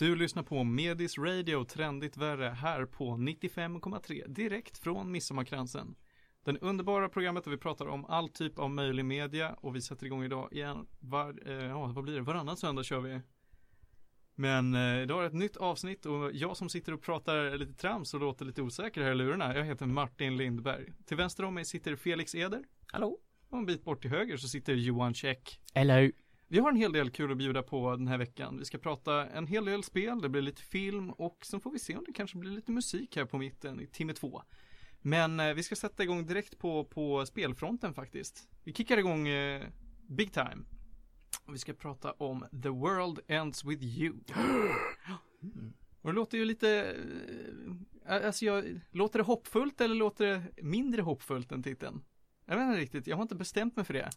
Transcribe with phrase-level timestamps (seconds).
[0.00, 5.94] Du lyssnar på Medis Radio Trendigt Värre här på 95,3 direkt från Midsommarkransen.
[6.44, 10.06] Den underbara programmet där vi pratar om all typ av möjlig media och vi sätter
[10.06, 10.86] igång idag igen.
[11.00, 12.20] Var, eh, ja, vad blir det?
[12.20, 13.20] Varannan söndag kör vi.
[14.34, 17.74] Men eh, idag är det ett nytt avsnitt och jag som sitter och pratar lite
[17.74, 19.56] trams och låter lite osäker här i lurarna.
[19.56, 20.92] Jag heter Martin Lindberg.
[21.06, 22.64] Till vänster om mig sitter Felix Eder.
[22.86, 23.18] Hallå.
[23.48, 25.60] Och en bit bort till höger så sitter Johan Käck.
[25.74, 26.10] Hello.
[26.52, 28.58] Vi har en hel del kul att bjuda på den här veckan.
[28.58, 31.78] Vi ska prata en hel del spel, det blir lite film och så får vi
[31.78, 34.42] se om det kanske blir lite musik här på mitten i timme två.
[35.00, 38.48] Men eh, vi ska sätta igång direkt på, på spelfronten faktiskt.
[38.64, 39.66] Vi kickar igång eh,
[40.06, 40.64] big time.
[41.44, 44.14] Och vi ska prata om The World Ends With You.
[46.02, 46.96] Och det låter ju lite,
[48.06, 52.02] eh, alltså jag, låter det hoppfullt eller låter det mindre hoppfullt än titeln?
[52.46, 54.10] Jag vet inte riktigt, jag har inte bestämt mig för det.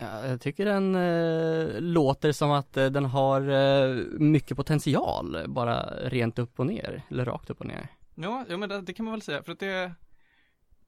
[0.00, 5.82] Ja, jag tycker den eh, låter som att eh, den har eh, mycket potential, bara
[6.08, 7.88] rent upp och ner, eller rakt upp och ner.
[8.14, 9.94] Ja, ja men det, det kan man väl säga, för att det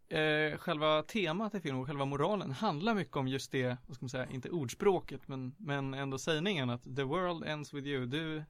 [0.09, 4.05] eh, själva temat i filmen och själva moralen handlar mycket om just det, vad ska
[4.05, 8.07] man säga, inte ordspråket men, men ändå sägningen att the world ends with you.
[8.07, 8.45] Du,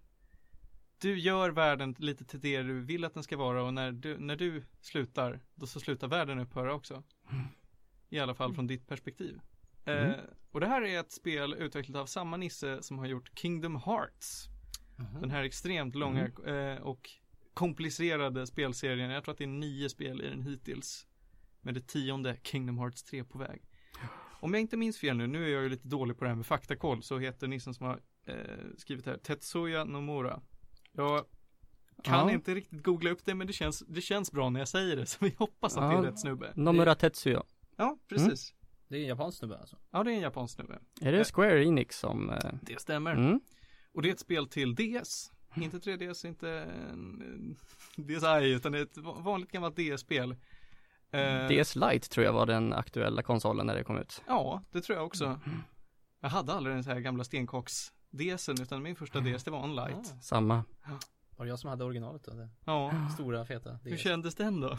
[0.99, 4.19] du gör världen lite till det du vill att den ska vara och när du,
[4.19, 7.03] när du slutar, då så slutar världen upphöra också.
[8.09, 9.41] I alla fall från ditt perspektiv.
[9.85, 10.11] Mm.
[10.11, 10.17] Eh,
[10.53, 14.49] och det här är ett spel utvecklat av samma Nisse som har gjort Kingdom Hearts.
[15.21, 17.11] Den här extremt långa eh, och
[17.55, 19.11] komplicerade spelserien.
[19.11, 21.07] Jag tror att det är nio spel i den hittills.
[21.61, 23.63] Med det tionde Kingdom Hearts 3 på väg.
[24.41, 26.37] Om jag inte minns fel nu, nu är jag ju lite dålig på det här
[26.37, 28.35] med faktakoll, så heter nissen som har eh,
[28.79, 30.41] skrivit här Tetsuya Nomura.
[30.93, 31.25] Jag
[32.03, 32.33] kan Ja.
[32.35, 35.07] inte riktigt googla upp det, men det känns, det känns bra när jag säger det,
[35.07, 36.11] så vi hoppas att det är Ja.
[36.11, 36.53] rätt snubbe.
[36.57, 37.43] Nomura Tetsuya.
[37.77, 38.55] Ja, precis.
[38.93, 39.77] Det är en japansk snubbe alltså?
[39.91, 40.79] Ja, det är en japansk snubbe.
[41.01, 43.13] Är det Square Enix som, eh, Det stämmer.
[43.13, 43.41] mm?
[43.93, 45.31] Och det är ett spel till DS.
[45.57, 47.57] Inte 3DS, inte en
[47.97, 50.37] DSi, utan det är ett va- vanligt gammalt DS-spel.
[51.11, 54.23] Eh, DS Lite tror jag var den aktuella konsolen när det kom ut.
[54.27, 55.41] Ja, det tror jag också.
[56.21, 59.65] Jag hade aldrig den så här gamla stenkaks DSen, utan min första DS det var
[59.65, 60.13] en light.
[60.17, 60.65] Ah, Samma.
[61.37, 62.33] var det jag som hade originalet då?
[62.35, 64.01] Det Ja, stora feta hur DS.
[64.01, 64.79] kändes den då?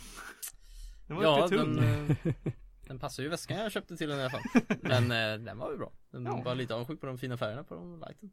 [1.07, 1.75] Den var Ja, lite tung.
[1.75, 2.53] den, eh,
[2.87, 4.41] den passar ju väskan jag köpte till den i alla fall
[4.81, 6.41] Men eh, den var ju bra Den Ja.
[6.45, 8.31] var lite avundsjuk på de fina färgerna på de lighten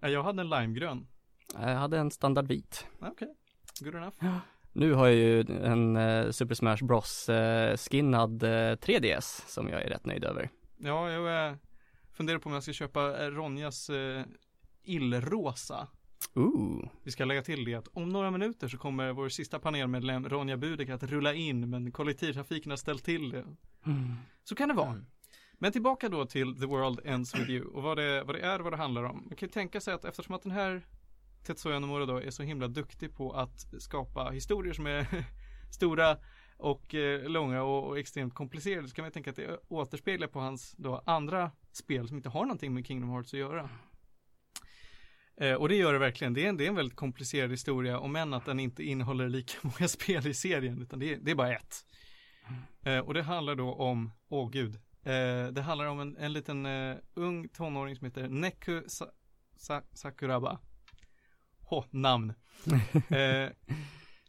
[0.00, 1.06] Ja, jag hade en limegrön.
[1.54, 2.86] Jag hade en standard vit.
[3.00, 3.34] Ja, Okej,
[3.80, 4.24] good enough.
[4.72, 9.82] Nu har jag ju en eh, Super Smash Bros eh, skinnad eh, 3DS som jag
[9.82, 10.50] är rätt nöjd över.
[10.76, 11.54] Ja, jag eh,
[12.12, 14.22] funderar på om jag ska köpa eh, Ronjas eh,
[14.82, 15.88] illrosa.
[16.34, 16.88] Ooh.
[17.02, 20.56] Vi ska lägga till det att om några minuter så kommer vår sista panelmedlem Ronja
[20.56, 23.44] Budek att rulla in men kollektivtrafiken har ställt till det.
[24.44, 24.90] Så kan det vara.
[24.90, 25.06] Mm.
[25.58, 28.58] Men tillbaka då till The World Ends With You och vad det, vad det är
[28.58, 29.16] och vad det handlar om.
[29.16, 30.82] Man kan ju tänka sig att eftersom att den här
[31.46, 35.06] Tetsuya Nomura då är så himla duktig på att skapa historier som är
[35.72, 36.16] stora
[36.56, 40.40] och eh, långa och, och extremt komplicerade så kan man tänka att det återspeglar på
[40.40, 43.70] hans då andra spel som inte har någonting med Kingdom Hearts att göra.
[45.40, 46.34] Eh, och det gör det verkligen.
[46.34, 49.28] Det är, en, det är en väldigt komplicerad historia om än att den inte innehåller
[49.28, 51.74] lika många spel i serien utan det är, det är bara ett.
[52.82, 56.66] Eh, och det handlar då om, åh gud, eh, det handlar om en, en liten
[56.66, 59.10] eh, ung tonåring som heter Neku Sa-
[59.56, 60.58] Sa- Sakuraba.
[61.58, 62.32] Hå, namn.
[63.08, 63.48] eh,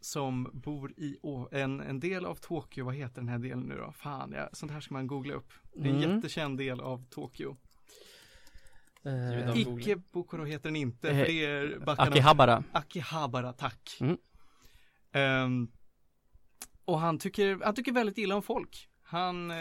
[0.00, 1.16] som bor i
[1.52, 3.92] en, en del av Tokyo, vad heter den här delen nu då?
[3.92, 5.52] Fan, ja, sånt här ska man googla upp.
[5.74, 6.14] Det är en Mm.
[6.16, 7.56] jättekänd del av Tokyo.
[9.06, 12.64] Eh, Bokoro heter den inte, Eh, för det är backarna- Akihabara.
[12.72, 13.96] Akihabara, tack.
[14.00, 14.16] Mm.
[15.12, 15.68] Ehm,
[16.84, 18.88] och han tycker, han tycker väldigt illa om folk.
[19.02, 19.58] Han, eh,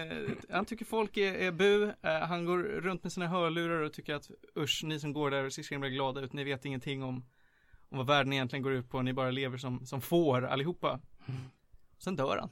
[0.49, 4.15] han tycker folk är, är bu, eh, han går runt med sina hörlurar och tycker
[4.15, 7.25] att usch, ni som går där ser så himla glada ut, ni vet ingenting om,
[7.89, 10.99] om vad världen egentligen går ut på, ni bara lever som, som får allihopa.
[11.97, 12.49] Sen dör han.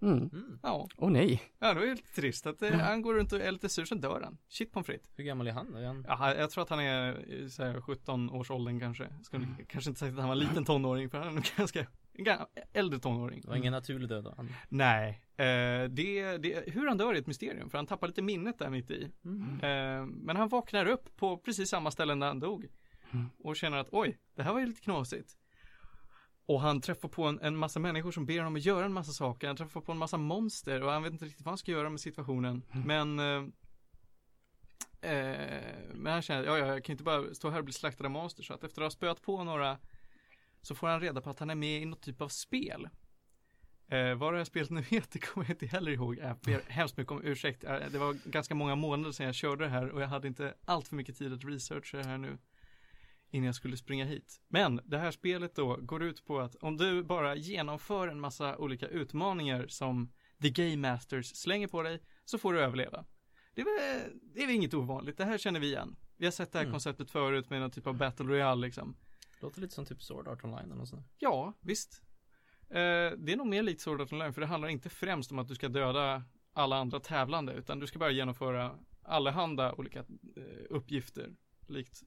[0.00, 0.18] Mm.
[0.32, 0.58] Mm.
[0.62, 1.42] Ja, Åh nej.
[1.58, 3.84] ja det var ju lite trist att eh, han går runt och är lite sur,
[3.84, 4.38] sen dör han.
[4.48, 5.10] Shit pommes frites.
[5.16, 5.74] Hur gammal är han?
[5.74, 6.04] Är han...
[6.08, 9.08] Ja, jag tror att han är i så här 17 års åldern kanske.
[9.22, 11.86] Skulle kanske inte sagt att han var en liten tonåring för han är nog ganska
[12.18, 13.40] ga- äldre tonåring.
[13.40, 14.34] Det var ingen naturlig död då?
[14.36, 14.52] Han...
[14.68, 15.44] Nej, eh,
[15.90, 18.90] det, det, hur han dör är ett mysterium för han tappar lite minnet där mitt
[18.90, 19.10] i.
[19.24, 19.50] Mm.
[19.60, 22.66] Eh, men han vaknar upp på precis samma ställen där han dog.
[23.38, 25.36] Och känner att oj, det här var ju lite knasigt.
[26.46, 29.12] Och han träffar på en, en massa människor som ber honom att göra en massa
[29.12, 29.46] saker.
[29.46, 31.90] Han träffar på en massa monster och han vet inte riktigt vad han ska göra
[31.90, 32.62] med situationen.
[32.86, 33.44] Men eh,
[35.10, 35.64] eh,
[35.94, 38.10] Men han känner, ja, ja, jag kan inte bara stå här och bli slaktad av
[38.10, 38.42] monster.
[38.42, 39.78] Så att efter att ha spöat på några
[40.62, 42.88] Så får han reda på att han är med i något typ av spel.
[43.88, 46.18] Eh, vad det här spelet nu heter kommer jag inte heller ihåg.
[46.18, 47.64] Jag ber hemskt mycket om ursäkt.
[47.64, 50.54] Eh, Det var ganska många månader sedan jag körde det här och jag hade inte
[50.64, 52.38] allt för mycket tid att researcha det här nu.
[53.36, 54.40] Innan jag skulle springa hit.
[54.48, 58.56] Men det här spelet då går ut på att om du bara genomför en massa
[58.56, 60.12] olika utmaningar som
[60.42, 63.04] The Game Masters slänger på dig så får du överleva.
[63.54, 65.96] Det är väl, det är väl inget ovanligt, det här känner vi igen.
[66.16, 66.72] Vi har sett det här Mm.
[66.72, 68.96] konceptet förut med någon typ av Battle Royale liksom.
[69.40, 71.06] Låter lite som typ Sword Art Online eller något sånt.
[71.18, 72.02] Ja, visst.
[72.70, 72.76] Eh,
[73.18, 75.48] det är nog mer likt Sword Art Online för det handlar inte främst om att
[75.48, 76.22] du ska döda
[76.52, 80.04] alla andra tävlande utan du ska bara genomföra allehanda olika eh,
[80.70, 81.30] uppgifter
[81.66, 82.02] likt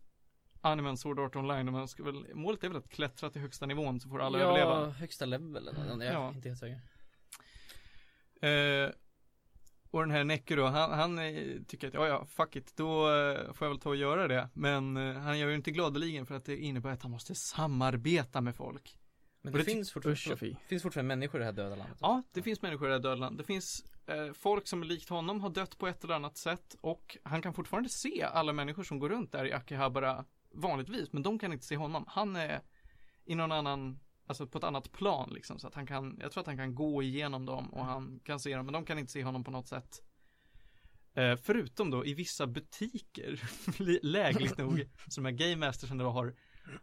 [0.62, 3.66] Anime Sword Art Online och man ska väl, målet är väl att klättra till högsta
[3.66, 4.90] nivån så får alla ja, överleva.
[4.90, 5.88] högsta level eller något.
[5.88, 6.30] Jag är Ja.
[6.36, 6.82] inte helt säker.
[8.42, 8.90] Eh,
[9.92, 13.10] och den här Neku då, han, han eh, tycker att ja ja, fuck it, då
[13.16, 14.50] eh, får jag väl ta och göra det.
[14.54, 18.42] Men eh, han gör ju inte gladeligen för att det innebär att han måste samarbeta
[18.42, 18.96] med folk.
[19.42, 20.56] Men det, det finns, fortfarande, fy.
[20.68, 21.98] finns fortfarande människor i det här döda landet.
[22.02, 23.38] Ja, det finns människor i det här dödland.
[23.38, 27.18] Det finns eh, folk som likt honom har dött på ett eller annat sätt och
[27.24, 31.40] han kan fortfarande se alla människor som går runt där i Akihabara vanligtvis, men de
[31.40, 32.06] kan inte se honom.
[32.08, 32.62] Han är
[33.26, 36.42] i någon annan, alltså på ett annat plan liksom, så att han kan, jag tror
[36.42, 39.12] att han kan gå igenom dem och han kan se dem, men de kan inte
[39.12, 40.02] se honom på något sätt.
[41.14, 43.42] Eh, förutom då i vissa butiker,
[44.06, 46.36] lägligt nog, som de här Game Mastersen då har,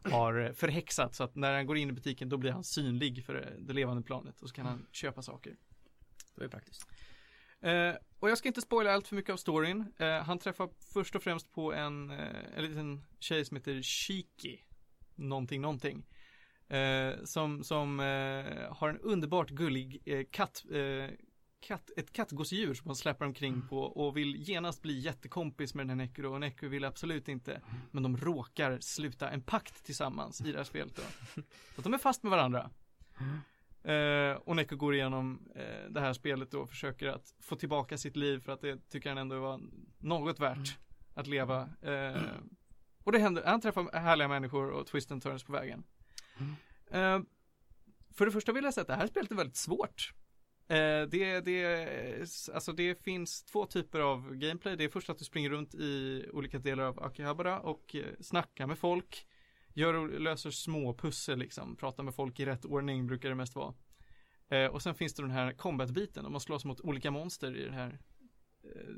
[0.02, 3.56] har förhäxat så att när han går in i butiken då blir han synlig för
[3.58, 5.56] det levande planet och så kan han köpa saker.
[6.34, 6.88] Det är praktiskt.
[7.60, 9.92] Eh, och jag ska inte spoila allt för mycket av storyn.
[9.98, 14.60] Eh, han träffar först och främst på en, eh, en liten tjej som heter Shiki.
[15.14, 16.06] Någonting, någonting.
[16.68, 20.64] Eh, som som eh, har en underbart gullig eh, katt,
[21.60, 26.00] katt, ett kattgosedjur som han släpper omkring på och vill genast bli jättekompis med den
[26.00, 26.32] här Neku då.
[26.32, 27.60] och Neku vill absolut inte.
[27.90, 31.02] Men de råkar sluta en pakt tillsammans i det här spelet då.
[31.76, 32.70] Så de är fast med varandra.
[33.86, 37.98] Eh, och Neko går igenom eh, det här spelet då och försöker att få tillbaka
[37.98, 39.60] sitt liv för att det tycker han ändå var
[39.98, 40.78] något värt
[41.14, 41.68] att leva.
[41.82, 42.22] Eh,
[43.04, 45.84] och det händer, han träffar härliga människor och twist and turns på vägen.
[46.90, 47.20] Eh,
[48.14, 50.12] för det första vill jag säga att det här spelet är väldigt svårt.
[50.68, 54.76] Eh, det, det, alltså det finns två typer av gameplay.
[54.76, 58.66] Det är först att du springer runt i olika delar av Akihabara och eh, snackar
[58.66, 59.26] med folk.
[59.78, 63.74] Gör, löser små pussel liksom, pratar med folk i rätt ordning brukar det mest vara.
[64.48, 67.64] Eh, och sen finns det den här combat-biten, och man slåss mot olika monster i
[67.64, 67.98] den här
[68.62, 68.94] eh,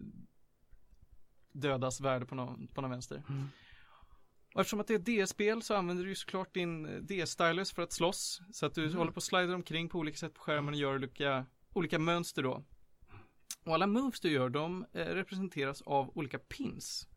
[1.53, 3.23] dödas värld på någon, på någon vänster.
[3.29, 3.49] Mm.
[4.55, 7.83] Och eftersom att det är ett DS-spel så använder du såklart din eh, DS-stylus för
[7.83, 8.41] att slåss.
[8.53, 10.95] Så att du håller på och slider omkring på olika sätt på skärmen och gör
[10.95, 12.65] olika, olika mönster då.
[13.65, 17.08] Och alla moves du gör, de eh, representeras av olika pins.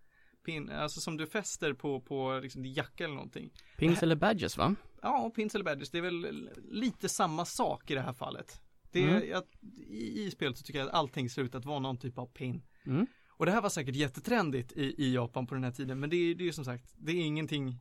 [0.46, 3.50] Pin, alltså som du fäster på, på liksom din jacka eller någonting.
[3.78, 4.76] Pins eller badges va?
[5.02, 8.62] Ja, pins eller badges, det är väl lite samma sak i det här fallet.
[8.92, 9.30] Det Mm.
[9.30, 9.44] jag,
[9.90, 12.26] i, I spelet så tycker jag att allting ser ut att vara någon typ av
[12.26, 12.64] pin.
[12.86, 13.08] Mm.
[13.28, 16.16] Och det här var säkert jättetrendigt i, i Japan på den här tiden, men det
[16.16, 17.78] är ju som sagt, det är ingenting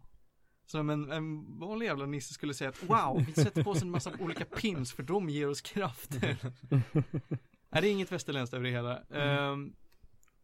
[0.66, 3.90] som en, en vanlig jävla nisse skulle säga att wow, vi sätter på oss en
[3.90, 6.36] massa olika pins för de ger oss krafter.
[7.72, 9.02] Nej, det är inget västerländskt över det hela.
[9.02, 9.72] Ehm,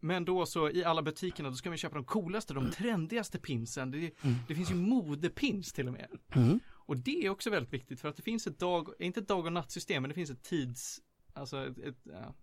[0.06, 3.90] men då så i alla butikerna, då ska vi köpa de coolaste, de trendigaste pinsen.
[3.90, 4.10] Det,
[4.48, 6.08] det finns ju modepins till och med.
[6.34, 6.60] Mm.
[6.86, 9.46] Och det är också väldigt viktigt för att det finns ett dag, inte ett dag
[9.46, 12.34] och nattsystem, men det finns ett tids, alltså ett, ett ja,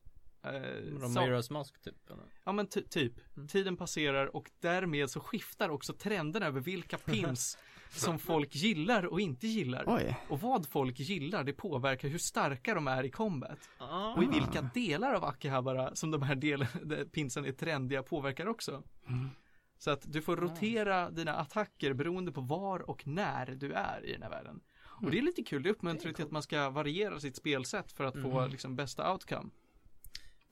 [0.49, 2.09] eh, Majora's Mask typ.
[2.09, 2.23] Eller?
[2.43, 3.13] Ja men ty- typ.
[3.35, 3.47] Mm.
[3.47, 7.57] Tiden passerar och därmed så skiftar också trenderna över vilka pins
[7.99, 9.83] som folk gillar och inte gillar.
[9.87, 10.17] Oj.
[10.29, 13.69] Och vad folk gillar, det påverkar hur starka de är i combat.
[13.77, 14.13] Ah.
[14.13, 18.47] Och i vilka delar av Akihabara som de här del, de pinsen är trendiga påverkar
[18.47, 18.83] också.
[19.07, 19.29] Mm.
[19.77, 24.11] Så att du får rotera dina attacker beroende på var och när du är i
[24.11, 24.59] den här världen.
[25.01, 27.91] Och det är lite kul, det uppmuntrar ju till att man ska variera sitt spelsätt
[27.91, 28.49] för att få Mhm.
[28.51, 29.49] liksom bästa outcome.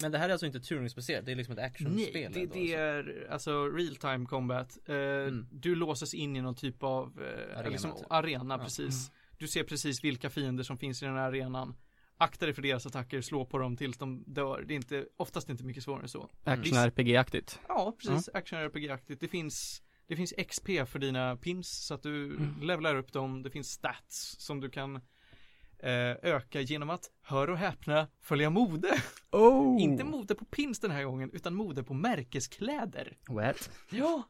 [0.02, 2.76] Men det här är alltså inte turningsbaserat, det är liksom ett actionspel Nej, det, det
[2.76, 3.10] alltså.
[3.20, 4.78] är alltså real time combat.
[4.86, 5.48] Eh, Mm.
[5.52, 8.06] Du låses in i någon typ av eh, Arena, liksom, typ.
[8.10, 8.64] arena Ja.
[8.64, 9.12] precis.
[9.38, 11.76] Du ser precis vilka fiender som finns i den här arenan.
[12.18, 14.64] Akta dig för deras attacker, slå på dem tills de dör.
[14.68, 16.30] Det är inte, oftast inte mycket svårare än så.
[16.44, 17.60] Action-RPG-aktigt.
[17.68, 18.30] Ja, precis.
[18.34, 19.20] Action-RPG-aktigt.
[19.20, 23.44] Det finns, det finns XP för dina pins så att du levlar upp dem.
[23.44, 25.02] Det finns stats som du kan
[25.84, 29.02] öka genom att, hör och häpna, följa mode.
[29.32, 29.82] Oh!
[29.82, 33.18] Inte mode på pins den här gången, utan mode på märkeskläder.
[33.30, 33.70] What?
[33.90, 34.24] Ja,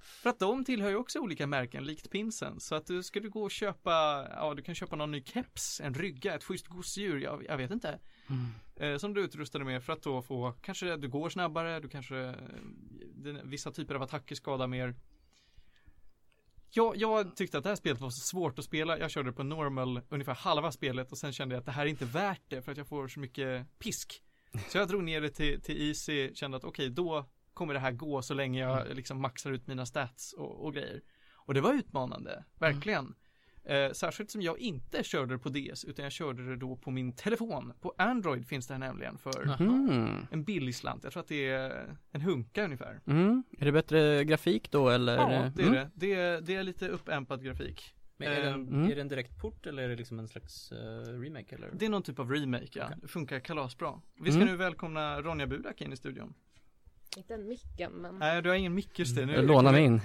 [0.00, 2.60] för att de tillhör ju också olika märken, likt pinsen.
[2.60, 5.80] Så att du ska du gå och köpa, ja du kan köpa någon ny keps,
[5.80, 7.98] en rygga, ett schysst gosedjur, jag, jag vet inte.
[8.28, 8.46] Mm.
[8.76, 12.16] Eh, som du utrustade med för att då få, kanske du går snabbare, du kanske,
[12.16, 12.34] eh,
[13.14, 14.94] den, vissa typer av attacker skadar mer.
[16.70, 19.42] Jag, jag tyckte att det här spelet var så svårt att spela, jag körde på
[19.42, 22.62] normal ungefär halva spelet och sen kände jag att det här är inte värt det
[22.62, 24.22] för att jag får så mycket pisk.
[24.68, 27.92] Så jag drog ner det till, till easy, kände att okej då kommer det här
[27.92, 31.02] gå så länge jag liksom maxar ut mina stats och, och grejer.
[31.34, 33.14] Och det var utmanande, verkligen.
[33.68, 36.90] Eh, särskilt som jag inte körde det på DS utan jag körde det då på
[36.90, 37.72] min telefon.
[37.80, 39.42] På Android finns det här nämligen för.
[39.62, 40.26] Mm.
[40.30, 41.04] en billig slant.
[41.04, 43.00] Jag tror att det är en hunka ungefär.
[43.06, 43.42] Mm.
[43.58, 45.16] Är det bättre grafik då eller?
[45.16, 45.74] Ja, det är Mm.
[45.74, 45.90] det.
[45.94, 47.92] Det är, det är lite uppampad grafik.
[48.18, 48.90] Men är det, en, Mm.
[48.90, 51.70] är det en direkt port eller är det liksom en slags eh, remake eller?
[51.72, 52.88] Det är någon typ av remake, ja.
[53.02, 54.00] Det funkar kalasbra.
[54.20, 54.52] Vi ska Mm.
[54.52, 56.34] nu välkomna Ronja Budak in i studion.
[57.16, 59.26] Inte en micken men Nej, du har ingen mick just det.
[59.26, 60.00] Nu kommer, min.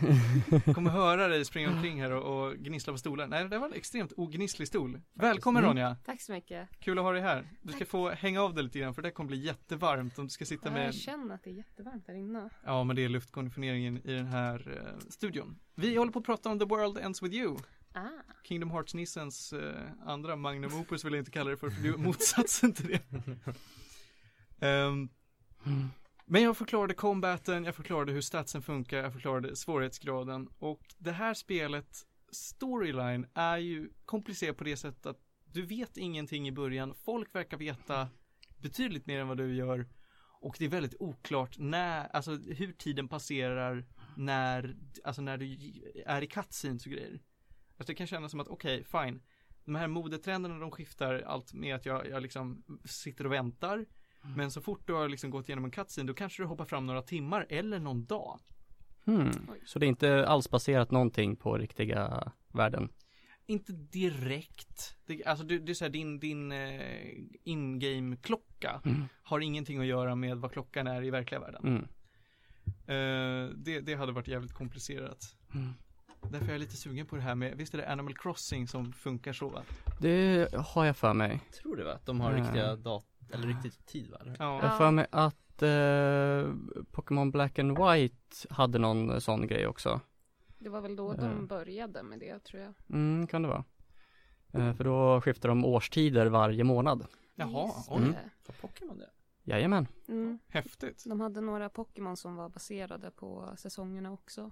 [0.73, 3.29] kommer höra dig springa omkring här och, och gnissla på stolen.
[3.29, 5.01] Nej, det var en extremt ognisslig stol.
[5.13, 5.69] Välkommen Mm.
[5.75, 5.97] Ronja!
[6.05, 6.69] tack så mycket.
[6.79, 7.47] Kul att ha dig här.
[7.61, 7.87] Du ska Tack.
[7.87, 10.69] få hänga av dig lite grann för det kommer bli jättevarmt om du ska sitta
[10.69, 12.49] Ja, med jag känner att det är jättevarmt här inne.
[12.65, 15.59] Ja, men det är luftkonditioneringen i den här eh, studion.
[15.75, 17.57] Vi håller på att prata om The World Ends With You.
[17.93, 18.07] Ah,
[18.43, 19.75] Kingdom Hearts-nissens eh,
[20.05, 23.01] andra magnum opus vill jag inte kalla det för, för det är motsatsen till det.
[24.61, 25.09] Mm.
[26.31, 31.33] men jag förklarade combaten, jag förklarade hur statsen funkar, jag förklarade svårighetsgraden och det här
[31.33, 37.35] spelet storyline är ju komplicerat på det sättet att du vet ingenting i början, folk
[37.35, 38.09] verkar veta
[38.57, 39.87] betydligt mer än vad du gör
[40.41, 43.85] och det är väldigt oklart när, alltså hur tiden passerar
[44.17, 45.57] när, alltså när du
[46.05, 47.21] är i cutscenes och grejer.
[47.77, 49.21] Alltså det kan kännas som att okej, fine.
[49.65, 53.85] De här modetrenderna de skiftar allt med att jag, jag liksom sitter och väntar.
[54.35, 56.85] Men så fort du har liksom gått igenom en cutscene då kanske du hoppar fram
[56.85, 58.39] några timmar eller någon dag.
[59.07, 59.31] Mm.
[59.65, 62.89] Så det är inte alls baserat någonting på riktiga världen?
[63.45, 64.97] Inte direkt.
[65.05, 67.13] Det, alltså du, det är så här, din, din eh,
[67.43, 69.03] in-game klocka Mm.
[69.23, 71.67] har ingenting att göra med vad klockan är i verkliga världen.
[71.67, 71.83] Mm.
[72.87, 75.35] Eh, det, det hade varit jävligt komplicerat.
[75.53, 75.73] Mm.
[76.31, 78.93] Därför är jag lite sugen på det här med, visst är det Animal Crossing som
[78.93, 79.63] funkar så va?
[80.01, 81.39] Det har jag för mig.
[81.61, 81.93] Tror du va?
[81.93, 84.17] Att de har riktiga dat eller riktig tid va?
[84.39, 84.59] Ja.
[84.63, 86.53] Jag för mig att eh,
[86.91, 89.99] Pokémon Black and White hade någon sån grej också.
[90.59, 91.21] det var väl då Ja.
[91.23, 92.73] de började med det tror jag.
[92.89, 93.63] Mm, kan det vara.
[94.53, 97.05] Eh, för då skiftar de årstider varje månad.
[97.35, 98.01] Jaha, Just oj.
[98.01, 98.29] det.
[98.47, 99.09] Har Pokémon det?
[99.43, 99.87] Jajamän.
[100.07, 100.39] Mm.
[100.47, 101.03] Häftigt.
[101.07, 104.51] De hade några Pokémon som var baserade på säsongerna också.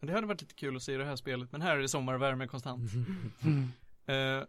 [0.00, 1.88] Det hade varit lite kul att se i det här spelet, men här är det
[1.88, 2.90] sommarvärme konstant.
[3.44, 3.68] Mm.
[4.06, 4.44] Eh,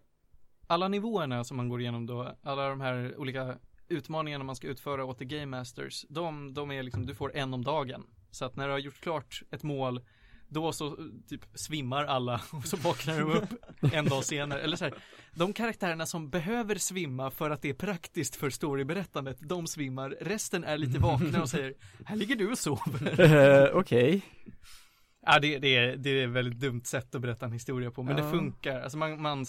[0.68, 3.58] alla nivåerna som man går igenom då, alla de här olika
[3.88, 7.54] utmaningarna man ska utföra åt The Game Masters, de, de är liksom, du får en
[7.54, 8.04] om dagen.
[8.32, 10.02] Så att när du har gjort klart ett mål,
[10.48, 10.98] då så
[11.30, 13.50] typ svimmar alla och så vaknar de upp
[13.94, 14.62] en dag senare.
[14.62, 14.94] Eller så här,
[15.34, 20.16] de karaktärerna som behöver svimma för att det är praktiskt för storyberättandet, de svimmar.
[20.22, 21.74] Resten är lite vakna och säger,
[22.06, 23.22] här ligger du och sover.
[23.22, 24.22] Uh, Okej.
[25.26, 28.04] Ja, det, det, är, det är ett väldigt dumt sätt att berätta en historia på,
[28.04, 28.24] men Ja.
[28.24, 28.82] det funkar.
[28.82, 29.46] Alltså man, man,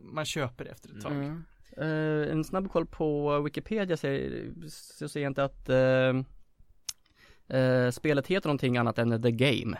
[0.00, 1.12] man köper det efter ett tag.
[1.12, 1.44] Mm.
[1.76, 6.22] Eh, en snabb koll på Wikipedia säger, så ser jag inte att eh,
[7.58, 9.78] eh, spelet heter någonting annat än The Game.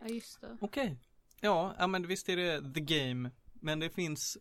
[0.00, 0.56] Ja just det.
[0.60, 0.96] Okej.
[1.40, 3.30] Ja, ja, men visst är det the game.
[3.52, 4.38] Men det finns,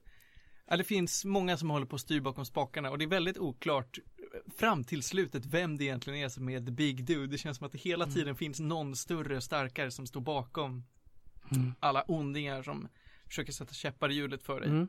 [0.69, 3.37] ja, det finns många som håller på att styr bakom spakarna och det är väldigt
[3.37, 3.99] oklart
[4.57, 7.27] fram till slutet vem det egentligen är som är the big dude.
[7.27, 10.83] Det känns som att det hela tiden finns någon större och starkare som står bakom
[11.55, 11.73] Mm.
[11.79, 12.87] alla ondingar som
[13.27, 14.69] försöker sätta käppar i hjulet för dig.
[14.69, 14.87] Mm.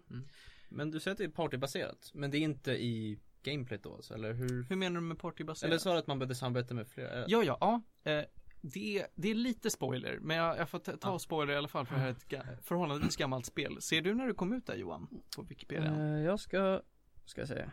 [0.68, 4.14] Men du säger att det är partybaserat, men det är inte i gameplayt då alltså,
[4.14, 4.66] eller hur?
[4.68, 5.68] Hur menar du med partybaserat?
[5.70, 7.24] Eller sa du att man behövde samarbeta med flera?
[7.28, 7.82] Ja, ja, ja.
[8.12, 8.24] Eh,
[8.60, 11.18] det, är, det är lite spoiler, men jag, jag får ta, ta Ja.
[11.18, 12.12] spoiler i alla fall för det här är
[12.52, 13.82] ett förhållandevis gammalt spel.
[13.82, 15.06] Ser du när du kom ut där Johan?
[15.36, 15.90] På Wikipedia?
[15.92, 16.80] Eh, jag ska,
[17.24, 17.70] ska jag säga.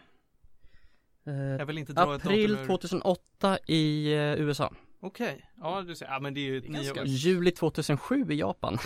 [1.26, 4.74] Eh, jag vill inte dra ett april datum ur- 2008 i eh, USA.
[5.00, 8.78] Okej, ja du ser, ja men det är ju ett ganska- Juli 2007 i Japan.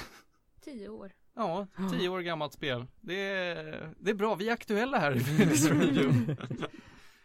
[0.61, 1.11] Tio år.
[1.35, 2.85] ja, tio år gammalt spel.
[3.01, 6.11] Det är, det är bra, vi är aktuella här i Finish Radio.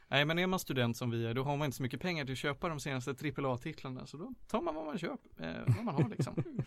[0.08, 2.24] Nej men är man student som vi är, då har man inte så mycket pengar
[2.24, 5.84] till att köpa de senaste AAA-titlarna, så då tar man vad man köper, eh, vad
[5.84, 6.34] man har liksom.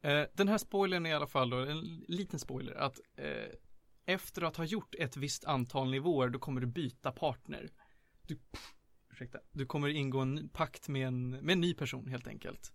[0.00, 3.52] eh, den här spoilern är i alla fall då, en liten spoiler, att eh,
[4.04, 7.70] efter att ha gjort ett visst antal nivåer, då kommer du byta partner.
[8.22, 8.38] Du,
[9.10, 12.72] ursäkta, du kommer ingå en pakt med en, med en ny person helt enkelt.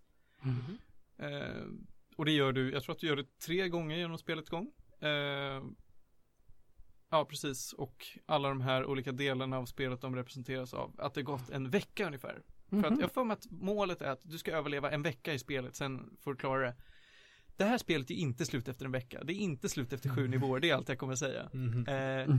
[1.18, 1.66] Eh,
[2.16, 4.72] och det gör du, jag tror att du gör det tre gånger genom spelets gång.
[7.14, 7.74] Ja, precis.
[7.74, 11.70] Och alla de här olika delarna av spelet de representeras av att det gått en
[11.70, 12.42] vecka ungefär.
[12.70, 13.00] För att Mhm.
[13.02, 16.18] jag får mig att målet är att du ska överleva en vecka i spelet, sen
[16.22, 16.76] får du klara det.
[17.58, 19.24] Det här spelet är inte slut efter en vecka.
[19.24, 21.50] Det är inte slut efter sju nivåer, det är allt jag kommer säga.
[21.54, 21.88] Mhm.
[21.88, 22.36] Eh,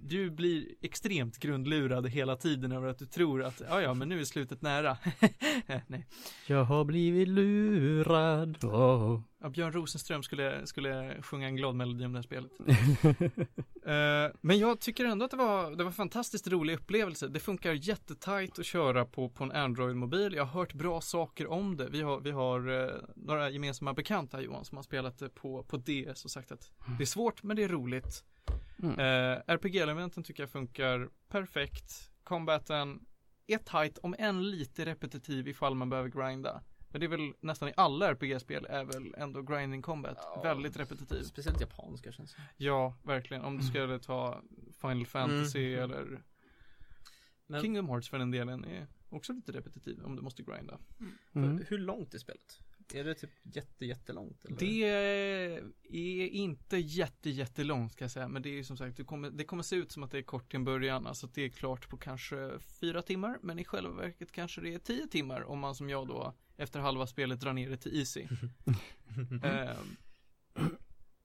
[0.00, 4.20] du blir extremt grundlurad hela tiden över att du tror att, ja ja, men nu
[4.20, 4.98] är slutet nära.
[5.86, 6.06] Nej.
[6.46, 8.64] Jag har blivit lurad.
[8.64, 9.20] Oh.
[9.40, 12.52] Ja, Björn Rosenström skulle, skulle sjunga en glad melodi om det här spelet.
[13.86, 17.28] Eh, men jag tycker ändå att det var, det var en fantastiskt rolig upplevelse.
[17.28, 20.34] Det funkar jättetajt att köra på, på en Android-mobil.
[20.34, 21.88] Jag har hört bra saker om det.
[21.88, 25.76] Vi har, vi har eh, några gemensamma bekanta Johan som har spelat det på, på
[25.76, 28.24] DS och sagt att det är svårt men det är roligt.
[28.82, 28.98] Mm.
[28.98, 32.10] Eh, RPG-elementen tycker jag funkar perfekt.
[32.24, 33.00] Combaten
[33.46, 36.62] är tight om än lite repetitiv ifall man behöver grinda.
[36.96, 40.40] Men det är väl nästan i alla RPG-spel är väl ändå grinding combat Ja.
[40.42, 41.22] väldigt repetitiv.
[41.22, 43.44] Speciellt japanska känns det Ja, verkligen.
[43.44, 44.42] Om du skulle ta
[44.80, 45.84] Final Fantasy Mm.
[45.90, 46.22] eller
[47.46, 50.78] Men Kingdom Hearts för den delen är också lite repetitiv om du måste grinda.
[51.34, 51.64] Mm.
[51.68, 52.58] hur långt är spelet?
[52.94, 54.44] Är det typ jätte, jättelångt?
[54.44, 54.56] Eller?
[54.56, 54.82] Det
[55.88, 59.30] är inte jätte, jättelångt ska jag säga, men det är ju som sagt, det kommer,
[59.30, 61.42] det kommer se ut som att det är kort till en början, alltså att det
[61.42, 65.42] är klart på kanske fyra timmar, men i själva verket kanske det är tio timmar
[65.42, 68.26] om man som jag då efter halva spelet drar ner det till easy.
[69.42, 69.96] Ehm,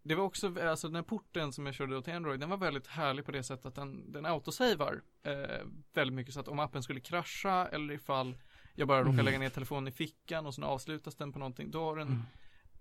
[0.04, 2.88] det var också, alltså den här porten som jag körde till Android, den var väldigt
[2.88, 6.84] härlig på det sättet att den, den autosavar eh, väldigt mycket så att om appen
[6.84, 8.38] skulle krascha eller ifall
[8.76, 9.26] jag bara råkar Mm.
[9.26, 12.24] lägga ner telefonen i fickan och sen avslutas den på någonting, då har den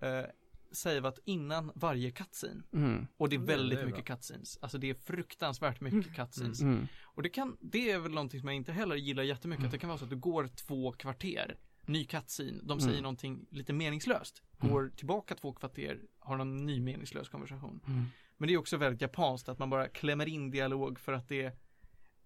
[0.01, 0.25] eh,
[0.73, 2.63] savat innan varje cutscene.
[2.73, 3.07] Mm.
[3.17, 4.59] Och det är väldigt det är mycket cutscenes.
[4.63, 6.61] Alltså det är fruktansvärt mycket cutscenes.
[6.61, 6.89] Mm.
[7.03, 9.65] Och det kan, det är väl någonting som jag inte heller gillar jättemycket.
[9.65, 13.03] Att det kan vara så att du går två kvarter, ny cutscene, de säger Mm.
[13.03, 14.43] någonting lite meningslöst.
[14.59, 17.81] Går tillbaka två kvarter, har någon ny meningslös konversation.
[17.87, 18.05] Mm.
[18.37, 21.59] Men det är också väldigt japanskt att man bara klämmer in dialog för att det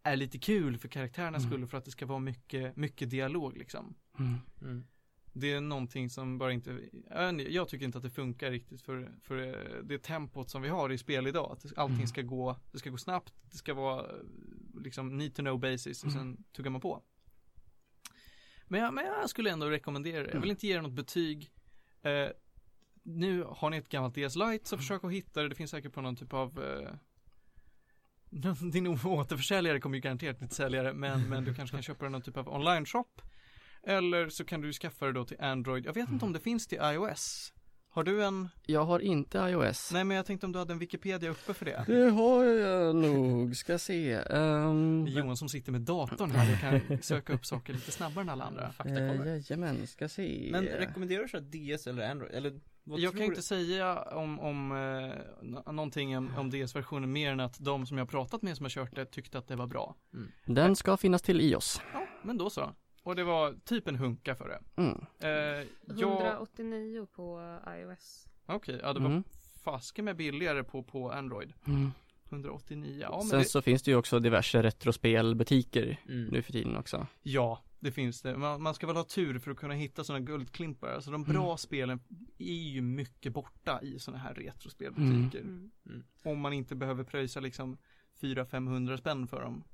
[0.03, 1.51] är lite kul för karaktärernas Mm.
[1.53, 3.95] skull för att det ska vara mycket, mycket dialog liksom.
[4.19, 4.35] Mm.
[4.61, 4.85] Mm.
[5.37, 6.81] Det är någonting som bara inte,
[7.49, 9.37] jag tycker inte att det funkar riktigt för, för
[9.83, 11.53] det tempot som vi har i spel idag.
[11.53, 12.07] Att allting Mm.
[12.07, 14.07] ska gå, det ska gå snabbt, det ska vara
[14.81, 16.19] liksom need to know basis och Mm.
[16.21, 17.03] sen tuggar man på.
[18.75, 20.31] Men jag, men jag skulle ändå rekommendera det.
[20.33, 21.51] Jag vill inte ge det något betyg.
[22.03, 22.29] Eh,
[23.03, 25.49] nu har ni ett gammalt DS Lite så försök att hitta det.
[25.49, 26.95] Det finns säkert på någon typ av eh,
[28.73, 32.11] din återförsäljare kommer ju garanterat inte sälja det men, men du kanske kan köpa det
[32.11, 33.21] någon typ av online shop.
[33.83, 35.87] Eller så kan du skaffa det då till Android.
[35.87, 37.53] Jag vet inte om det finns till iOS.
[37.95, 38.49] Har du en?
[38.67, 39.91] Jag har inte iOS.
[39.93, 41.85] Nej men jag tänkte om du hade en Wikipedia uppe för det.
[41.87, 44.17] Det har jag nog, ska se.
[44.19, 48.29] Um, Johan som sitter med datorn här och kan söka upp saker lite snabbare än
[48.29, 48.63] alla andra.
[48.65, 49.27] eh, Faktakoll.
[49.27, 50.49] jajamän, ska se.
[50.53, 52.35] Men rekommenderar du så DS eller Android?
[52.35, 53.33] Eller vad Jag tror kan du?
[53.35, 57.99] inte säga om, om eh, nå- någonting om, om DS-versionen mer än att de som
[57.99, 59.97] jag pratat med som har kört det tyckte att det var bra.
[60.47, 61.81] Den ska finnas till iOS.
[61.93, 62.73] Ja, men då så.
[63.05, 64.83] Och det var typ en hunka för det.
[64.83, 65.05] Mm.
[65.21, 65.67] Eh,
[65.99, 68.27] jag, 189 på iOS.
[68.47, 69.25] okej, ja det var Mm.
[69.63, 71.53] fasken med billigare på, på Android.
[71.67, 71.91] Mm.
[72.31, 76.25] 189, ja men Sen det, så finns det ju också diverse retrospelbutiker Mm.
[76.25, 77.07] nu för tiden också.
[77.23, 78.37] ja det finns det.
[78.37, 80.89] Man, man ska väl ha tur för att kunna hitta sådana guldklimpar.
[80.89, 81.59] Alltså de bra Mm.
[81.59, 82.01] spelen
[82.39, 85.41] är ju mycket borta i sådana här retrospelbutiker.
[85.41, 85.71] Mm.
[86.23, 87.77] Om man inte behöver pröjsa liksom
[88.21, 89.65] 400-500 spänn för dem.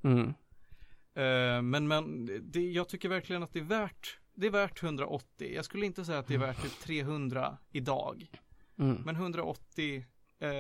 [1.14, 1.56] Mm.
[1.56, 5.54] Eh, men men det, jag tycker verkligen att det är värt Det är värt 180.
[5.54, 8.30] Jag skulle inte säga att det är värt typ 300 idag.
[8.78, 9.02] Mm.
[9.04, 10.04] Men 180
[10.38, 10.50] eh,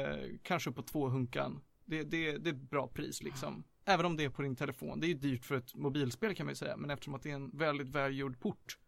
[0.42, 1.60] kanske på två hunkan.
[1.84, 3.64] Det, det, det är ett bra pris liksom.
[3.84, 5.00] Även om det är på din telefon.
[5.00, 6.76] Det är ju dyrt för ett mobilspel kan man ju säga.
[6.76, 8.78] Men eftersom att det är en väldigt välgjord port.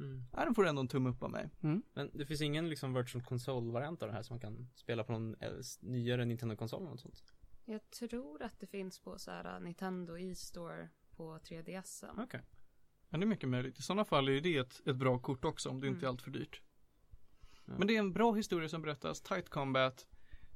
[0.00, 0.24] Mm.
[0.32, 1.50] Ja, den får ändå en tumme upp av mig.
[1.94, 5.12] Men det finns ingen liksom virtual console-variant av det här som man kan spela på
[5.12, 7.24] någon eh, nyare Nintendo-konsol eller något sånt?
[7.64, 12.04] Jag tror att det finns på så här Nintendo e-store på 3DS.
[12.18, 12.40] Okej.
[13.08, 13.78] Men det är mycket möjligt.
[13.78, 16.00] I sådana fall är ju det ett, ett bra kort också om det inte är
[16.00, 16.10] Mm.
[16.10, 16.62] allt för dyrt.
[17.66, 17.74] Ja.
[17.78, 20.06] Men det är en bra historia som berättas, tight combat.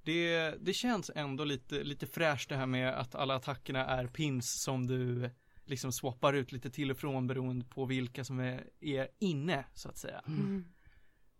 [0.02, 4.62] Det, det känns ändå lite, lite fräscht det här med att alla attackerna är pins
[4.64, 5.30] som du
[5.64, 9.88] liksom swappar ut lite till och från beroende på vilka som är, är inne så
[9.88, 10.22] att säga.
[10.26, 10.64] Mm.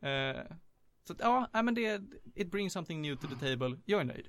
[0.00, 0.56] Eh,
[1.04, 2.02] så att, ja, men det,
[2.34, 3.80] it brings something new to the table.
[3.84, 4.28] Jag är nöjd.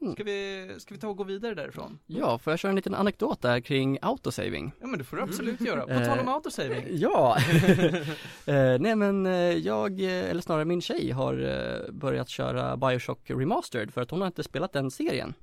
[0.00, 0.14] Mm.
[0.14, 1.98] Ska vi, ska vi ta och gå vidare därifrån?
[2.06, 4.72] Ja, får jag köra en liten anekdot där kring autosaving?
[4.80, 5.86] Ja men det får du absolut göra.
[5.86, 6.84] På Eh, tal om autosaving.
[6.90, 7.36] Ja!
[8.46, 13.30] eh, nej men eh, jag, eh, eller snarare min tjej har eh, börjat köra Bioshock
[13.30, 15.34] Remastered för att hon har inte spelat den serien.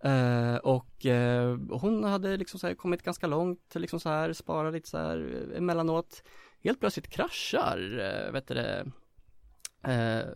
[0.00, 4.88] Eh, och eh, hon hade liksom så kommit ganska långt, liksom så här, sparat lite
[4.88, 6.22] så här eh, emellanåt.
[6.64, 8.86] Helt plötsligt kraschar, uh, vet du det,
[9.82, 10.26] eh,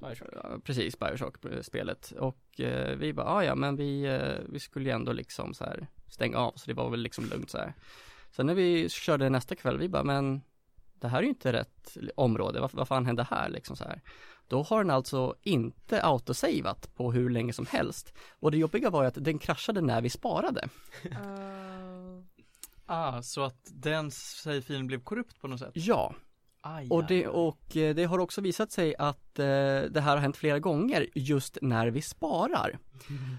[0.00, 0.28] Bioshock.
[0.32, 2.12] Ja, precis, Bioshock-spelet.
[2.18, 5.64] Och eh, vi bara, ah, ja men vi, eh, vi skulle ju ändå liksom så
[5.64, 7.74] här stänga av, så det var väl liksom lugnt så här.
[8.30, 10.40] Sen när vi körde nästa kväll, vi bara, men
[10.94, 14.02] det här är ju inte rätt område, vad, vad fan hände här liksom så här.
[14.48, 18.14] Då har den alltså inte autosavat på hur länge som helst.
[18.30, 20.68] Och det jobbiga var ju att den kraschade när vi sparade.
[21.04, 21.88] Uh,
[22.90, 25.70] Ah, så att den save-filen blev korrupt på något sätt?
[25.74, 26.14] Ja,
[26.76, 29.44] Aj, Och det, och eh, det har också visat sig att eh,
[29.90, 32.78] det här har hänt flera gånger just när vi sparar.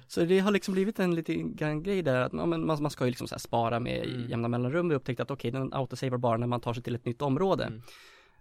[0.08, 3.12] Så det har liksom blivit en liten grej där att ja, man, man ska ju
[3.12, 4.30] liksom spara med Mm.
[4.30, 4.90] jämna mellanrum.
[4.90, 7.72] Vi upptäckte att okej, den autosaver bara när man tar sig till ett nytt område.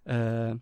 [0.05, 0.51] Mm.
[0.51, 0.57] Eh,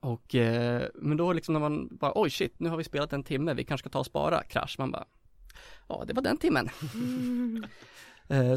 [0.00, 3.24] och, eh, men då liksom när man bara, oj shit, nu har vi spelat en
[3.24, 5.04] timme, vi kanske ska ta och spara, krasch, man bara,
[5.88, 6.66] ja det var den timmen.
[6.66, 7.68] Eh,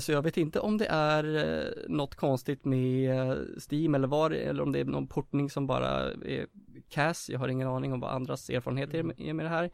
[0.02, 3.38] Så jag vet inte om det är eh, något konstigt med eh,
[3.72, 6.48] Steam eller det eller om det är någon portning som bara är
[6.90, 7.30] CAS.
[7.30, 9.70] Jag har ingen aning om vad andras erfarenheter är- är med det här.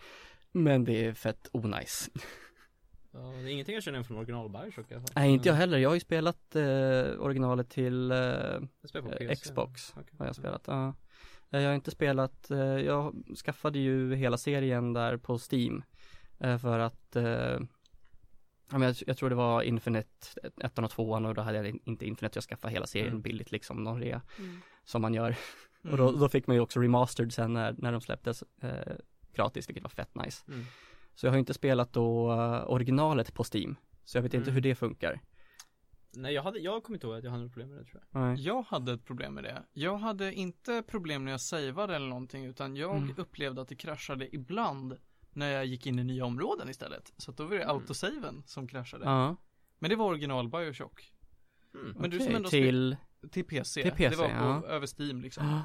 [0.51, 2.09] Men det är fett onajs.
[3.11, 5.11] Ja, det är ingenting jag känner igen från original Bioshock i alla fall.
[5.15, 5.77] Nej, inte jag heller.
[5.77, 8.59] Jag har ju spelat eh, originalet till eh, eh,
[9.17, 9.35] PC.
[9.35, 9.93] Xbox.
[9.97, 10.13] Okej.
[10.19, 10.63] har jag spelat.
[10.67, 10.93] Ja.
[11.51, 15.83] Eh, Jag har inte spelat, eh, jag skaffade ju hela serien där på Steam.
[16.39, 17.59] eh, För att eh,
[18.71, 20.09] ja, men jag, jag tror det var Infinite,
[20.61, 23.21] ettan och tvåan och då hade jag inte Infinite, jag skaffade hela serien Mm.
[23.21, 24.61] billigt liksom, någon rea Mm.
[24.83, 25.35] som man gör.
[25.83, 25.91] Mm.
[25.91, 28.93] Och då, då fick man ju också remastered sen när, när de släpptes eh,
[29.33, 30.43] gratis, vilket var fett nice.
[30.47, 30.65] Mm.
[31.15, 33.75] Så jag har inte spelat då eh, originalet på Steam.
[34.03, 34.53] Så jag vet inte Mm.
[34.53, 35.21] hur det funkar.
[36.17, 38.03] Nej jag hade, jag kommer inte ihåg att jag hade något problem med det tror
[38.11, 38.21] jag.
[38.21, 38.41] Nej.
[38.45, 39.63] Jag hade ett problem med det.
[39.73, 43.13] Jag hade inte problem när jag savade eller någonting utan jag Mm.
[43.17, 44.97] upplevde att det kraschade ibland
[45.35, 47.13] när jag gick in i nya områden istället.
[47.17, 47.75] Så att då var det Mm.
[47.75, 49.05] autosaven som kraschade.
[49.05, 49.35] Ja,
[49.79, 51.13] Men det var original Bioshock.
[51.73, 51.95] Mm.
[51.99, 52.95] Men du okej, som ändå till,
[53.31, 53.81] Till PC.
[53.81, 54.67] Till PC, det var på, ja.
[54.67, 55.47] över Steam liksom.
[55.47, 55.61] Ja.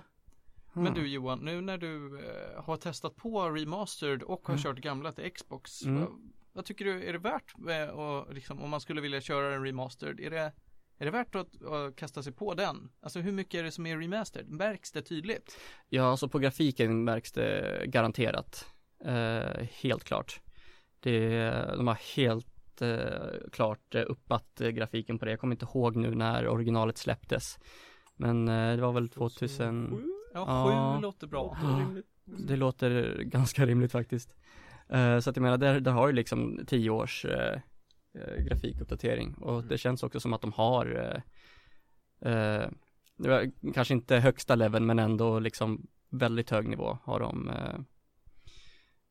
[0.81, 4.63] Men du Johan, nu när du eh, har testat på remastered och har Mm.
[4.63, 5.83] kört gamla till Xbox.
[5.83, 6.01] Mm.
[6.01, 9.55] Vad, vad tycker du, är det värt eh, och liksom, om man skulle vilja köra
[9.55, 10.53] en remastered, är det,
[10.99, 12.91] är det värt att, att kasta sig på den?
[13.01, 14.49] Alltså hur mycket är det som är remastered?
[14.51, 15.59] Märks det tydligt?
[15.89, 18.67] Ja, alltså på grafiken märks det garanterat.
[19.05, 20.41] Eh, helt klart.
[21.01, 21.39] Det,
[21.77, 25.31] de har helt eh, klart eh, uppat eh, grafiken på det.
[25.31, 27.59] Jag kommer inte ihåg nu när originalet släpptes.
[28.17, 30.05] Men eh, det var väl 2000.
[30.35, 30.95] Ja, Ja.
[30.97, 31.57] sju låter bra.
[31.63, 31.87] Ja.
[32.25, 34.35] Det låter ganska rimligt faktiskt.
[34.89, 37.61] Eh, så att jag menar, där, där har ju liksom 10 års eh,
[38.15, 39.35] eh, grafikuppdatering.
[39.35, 39.69] Och Mm.
[39.69, 40.87] det känns också som att de har
[42.23, 42.69] eh, eh,
[43.17, 47.79] det var kanske inte högsta leveln men ändå liksom väldigt hög nivå har de eh,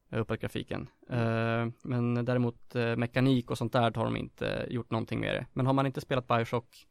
[0.09, 0.87] uppat grafiken.
[1.09, 5.45] Eh, men däremot eh, mekanik och sånt där har de inte gjort någonting med det.
[5.53, 6.87] Men har man inte spelat Bioshock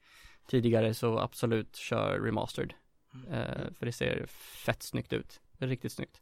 [0.46, 2.74] tidigare så absolut kör remastered.
[3.30, 4.26] Eh, för det ser
[4.66, 5.40] fett snyggt ut.
[5.58, 6.20] Det är riktigt snyggt.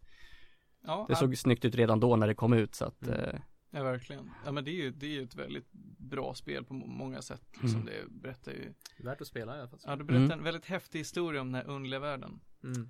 [0.83, 3.21] Ja, Det ja, såg snyggt ut redan då när det kom ut så att Mm.
[3.21, 4.31] eh, ja, verkligen.
[4.45, 7.23] Ja, men det är ju, det är ju ett väldigt bra spel på må- många
[7.23, 7.43] sätt.
[7.63, 7.81] Liksom.
[7.81, 7.87] Mm.
[7.87, 9.81] Det berättar ju, Värt att spela i alla fall.
[9.85, 10.39] ja, det berättar Mm.
[10.39, 12.41] en väldigt häftig historia om den här underliga världen.
[12.65, 12.89] Mm.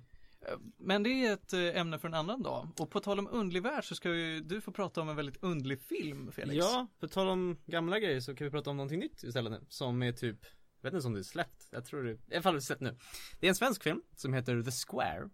[0.77, 2.67] Men det är ett eh, ämne för en annan dag.
[2.79, 5.43] Och på tal om underlig värld så ska ju du få prata om en väldigt
[5.43, 6.65] underlig film, Felix.
[6.65, 9.65] Ja, på tal om gamla grejer så kan vi prata om någonting nytt istället nu.
[9.69, 10.37] Som är typ,
[10.81, 11.67] jag vet inte om det är släppt.
[11.71, 12.97] Jag tror det, i alla fall är det släppt nu.
[13.39, 15.29] Det är en svensk film som heter The Square.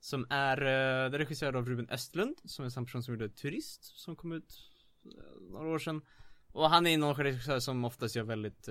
[0.00, 3.28] Som är, eh, den är regisserad av Ruben Östlund, som är samma person som gjorde
[3.28, 4.54] Turist, som kom ut
[5.04, 6.02] eh, några år sedan.
[6.52, 8.68] Och han är någon regissör som oftast gör väldigt,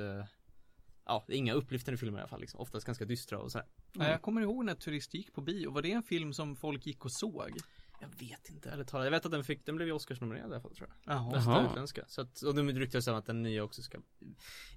[1.06, 2.60] ja, det är inga upplyftande filmer i alla fall liksom.
[2.60, 3.68] Oftast ganska dystra och sådär.
[3.94, 5.72] Ja, Jag kommer ihåg när Turist gick på bio.
[5.72, 7.58] Var det en film som folk gick och såg?
[8.00, 9.06] Jag vet inte, ärligt talat.
[9.06, 11.16] Jag vet att den fick, den blev ju Oscarsnominerad i alla fall tror jag.
[11.16, 11.32] Jaha.
[11.32, 12.04] Bästa utländska.
[12.08, 14.02] Så att, och de ryktas om att den nya också ska I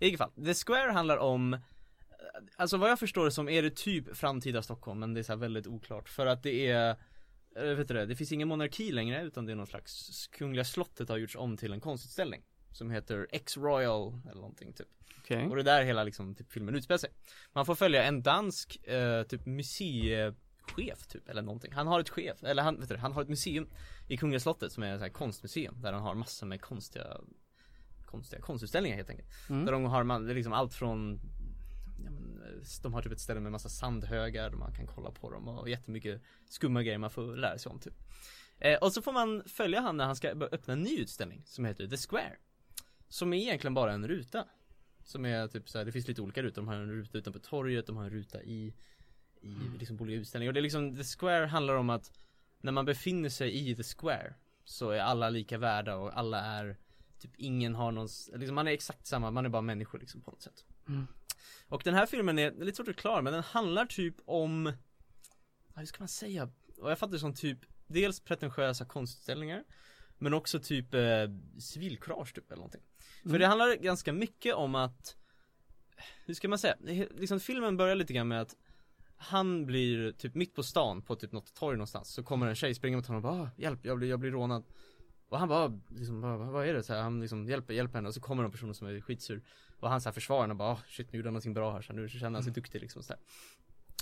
[0.01, 1.59] vilket fall, The Square handlar om
[2.57, 5.33] Alltså vad jag förstår det som är det typ framtida Stockholm men det är så
[5.33, 6.97] här väldigt oklart för att det är
[7.57, 10.65] eh, Vet du det, det finns ingen monarki längre utan det är någon slags Kungliga
[10.65, 12.43] slottet har gjorts om till en konstutställning
[12.77, 14.89] Som heter X-Royal eller någonting typ.
[15.19, 15.47] Okej.
[15.47, 17.11] och det är där hela liksom typ filmen utspelar sig.
[17.53, 21.73] Man får följa en dansk eh, typ museichef typ eller någonting.
[21.73, 23.69] Han har ett chef, eller han, vet du, han har ett museum
[24.09, 27.21] I Kungliga slottet som är ett konstmuseum där han har massor med konstiga
[28.05, 29.29] Konstiga konstutställningar helt enkelt.
[29.49, 29.65] Mm.
[29.65, 31.21] Där de har man, liksom allt från
[32.05, 35.31] ja, men, eh, De har typ ett ställe med massa sandhögar man kan kolla på
[35.31, 37.95] dem och jättemycket skumma grejer man får lära sig om typ.
[38.59, 41.65] Eh, Och så får man följa han när han ska öppna en ny utställning som
[41.65, 42.37] heter The Square
[43.09, 44.49] Som är egentligen bara en ruta.
[45.05, 47.38] Som är typ så här, det finns lite olika rutor, de har en ruta utanpå
[47.38, 48.75] torget, de har en ruta i
[49.40, 50.51] I liksom olika utställningar.
[50.51, 52.12] Och det är liksom The Square handlar om att
[52.61, 56.77] När man befinner sig i The Square Så är alla lika värda och alla är
[57.19, 60.31] Typ ingen har någon, liksom man är exakt samma, man är bara människor liksom på
[60.31, 60.64] något sätt.
[60.88, 61.07] Mm.
[61.69, 64.73] Och den här filmen är, är lite svårt att förklara men den handlar typ om
[65.75, 66.51] Hur ska man säga?
[66.79, 69.64] Och jag fattar det som typ Dels pretentiösa konstutställningar
[70.19, 71.01] Men också typ eh,
[71.59, 72.83] civilkurage typ eller någonting
[73.27, 73.41] För Mm.
[73.41, 75.17] det handlar ganska mycket om att
[76.27, 76.77] Hur ska man säga?
[77.19, 78.57] Liksom filmen börjar lite grann med att
[79.17, 82.75] Han blir typ mitt på stan på typ något torg någonstans Så kommer en tjej
[82.75, 84.65] springa mot honom och bara "Ah, Hjälp, jag blir, jag blir rånad
[85.29, 86.83] Och han bara liksom, bara, vad är det?
[86.83, 89.43] Så här, han liksom hjälper, hjälper henne och så kommer en person som är skitsur
[89.81, 91.73] Och han så här försvarar henne och bara "Ah, shit nu gjorde han någonting bra
[91.73, 93.21] här så nu känner han sig duktig liksom så här.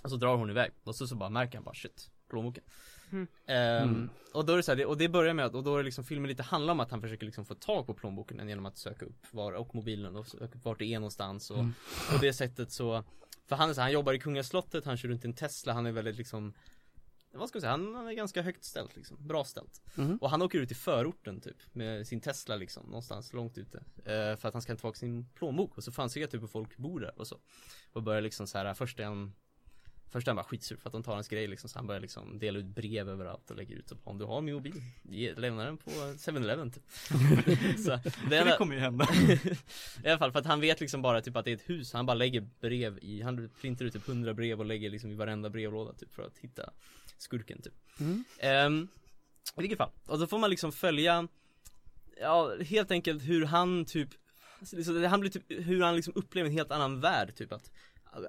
[0.05, 2.65] Och så drar hon iväg och så, så bara märker han bara shit, plånboken
[3.15, 3.27] Mm.
[3.47, 4.11] Ehm, Mm.
[4.33, 5.79] Och då är det så här, det- och det börjar med att, och då är
[5.79, 8.67] det liksom filmen lite handlar om att han försöker liksom få tag på plånboken genom
[8.67, 11.73] att söka upp var, och mobilen och söka upp vart det är någonstans och Mm.
[12.11, 13.05] på det sättet så
[13.47, 15.73] För han är så här, han jobbar i Kungaslottet, han kör runt i en Tesla,
[15.73, 16.55] han är väldigt liksom
[17.33, 20.17] Vad ska vi säga, han, han är ganska högt ställt liksom, bra ställt Mhm.
[20.21, 24.37] Och han åker ut i förorten typ med sin Tesla liksom, någonstans långt ute eh,
[24.37, 27.19] För att han ska tillbaka sin plånbok och så han se typ folk bor där
[27.19, 27.39] och så
[27.93, 29.33] Och börjar liksom så här, först är han
[30.15, 32.01] Först är han bara skitsur för att de tar hans grej liksom så han börjar
[32.01, 35.35] liksom dela ut brev överallt och lägger ut så om du har min mobil, ge,
[35.35, 36.83] lämna den på 7-Eleven typ
[37.79, 37.91] Så
[38.31, 39.09] det det kommer ju hända.
[40.05, 41.93] i alla fall för att han vet liksom bara typ att det är ett hus,
[41.93, 45.15] han bara lägger brev i, han printar ut typ 100 brev och lägger liksom i
[45.15, 46.71] varenda brevlåda typ för att hitta
[47.19, 48.25] skurken typ Mm.
[48.39, 48.89] Ehm,
[49.57, 51.29] I vilket fall, och då får man liksom följa
[52.21, 54.09] Ja, helt enkelt hur han typ
[54.61, 57.71] alltså liksom, Han blir typ, hur han liksom upplever en helt annan värld typ att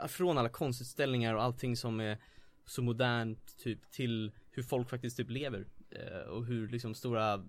[0.08, 2.18] Från alla konstutställningar och allting som är
[2.66, 7.40] så modernt typ till hur folk faktiskt typ lever eh, Och hur liksom stora, eh,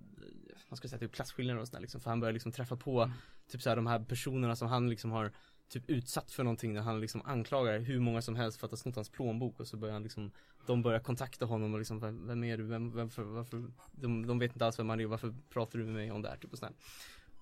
[0.68, 2.00] vad ska säga, typ klasskillnader och sådär liksom.
[2.00, 3.10] För han börjar liksom träffa på
[3.50, 5.32] typ så här, de här personerna som han liksom har
[5.68, 8.76] Typ utsatt för någonting när han liksom anklagar hur många som helst för att ha
[8.76, 10.30] snott hans plånbok och så börjar han liksom
[10.66, 14.38] De börjar kontakta honom och liksom vem, vem är du, vem, varför, varför de, de
[14.38, 16.36] vet inte alls vem han är, varför pratar du med mig om det här?
[16.36, 16.74] Typ och sådär.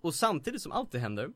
[0.00, 1.30] Och samtidigt som allt det händer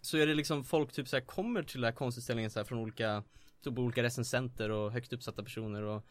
[0.00, 2.64] Så är det liksom folk typ så här kommer till den här konstutställningen så här
[2.64, 3.22] från olika
[3.64, 6.04] Typ olika recensenter och högt uppsatta personer och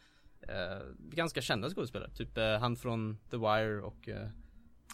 [0.48, 4.28] eh, Ganska kända skådespelare, typ eh, han från The Wire och eh,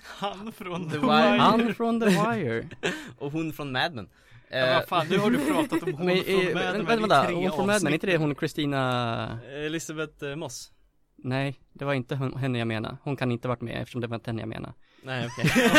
[0.02, 1.32] Han från The The Wire.
[1.32, 1.38] Wire.
[1.38, 2.68] Han från The Wire.
[3.18, 4.08] Och hon från Mad Men
[4.50, 7.00] Ja, vad fan, nu har du pratat om hon Men, från eh, Mad vänta, Men
[7.00, 10.72] vänta, tre hon från Mad Men, inte det hon Kristina Eh, Elisabeth eh, Moss
[11.16, 12.96] Nej, det var inte hon, henne jag menade.
[13.02, 14.74] Hon kan inte varit med eftersom det var inte henne jag menade.
[15.02, 15.70] Nej okej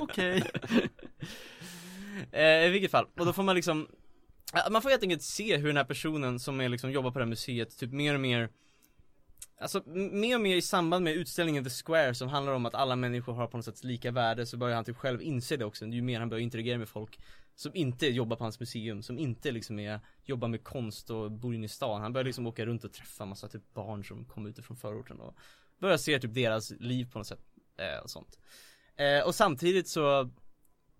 [0.00, 0.42] Okej
[2.32, 3.88] eh, I vilket fall, och då får man liksom
[4.70, 7.24] Man får helt enkelt se hur den här personen som är liksom jobbar på det
[7.24, 8.50] här museet typ mer och mer
[9.60, 12.96] Alltså mer och mer i samband med utställningen The Square som handlar om att alla
[12.96, 15.86] människor har på något sätt lika värde så börjar han typ själv inse det också.
[15.86, 17.18] Ju mer han börjar interagera med folk
[17.54, 21.54] Som inte jobbar på hans museum, som inte liksom är, jobbar med konst och bor
[21.54, 22.00] inne i stan.
[22.00, 25.34] Han börjar liksom åka runt och träffa massa typ barn som kommer utifrån förorten och
[25.80, 27.40] Börjar se typ deras liv på något sätt
[27.76, 28.38] eh, och sånt.
[28.96, 30.30] Eh, Och samtidigt så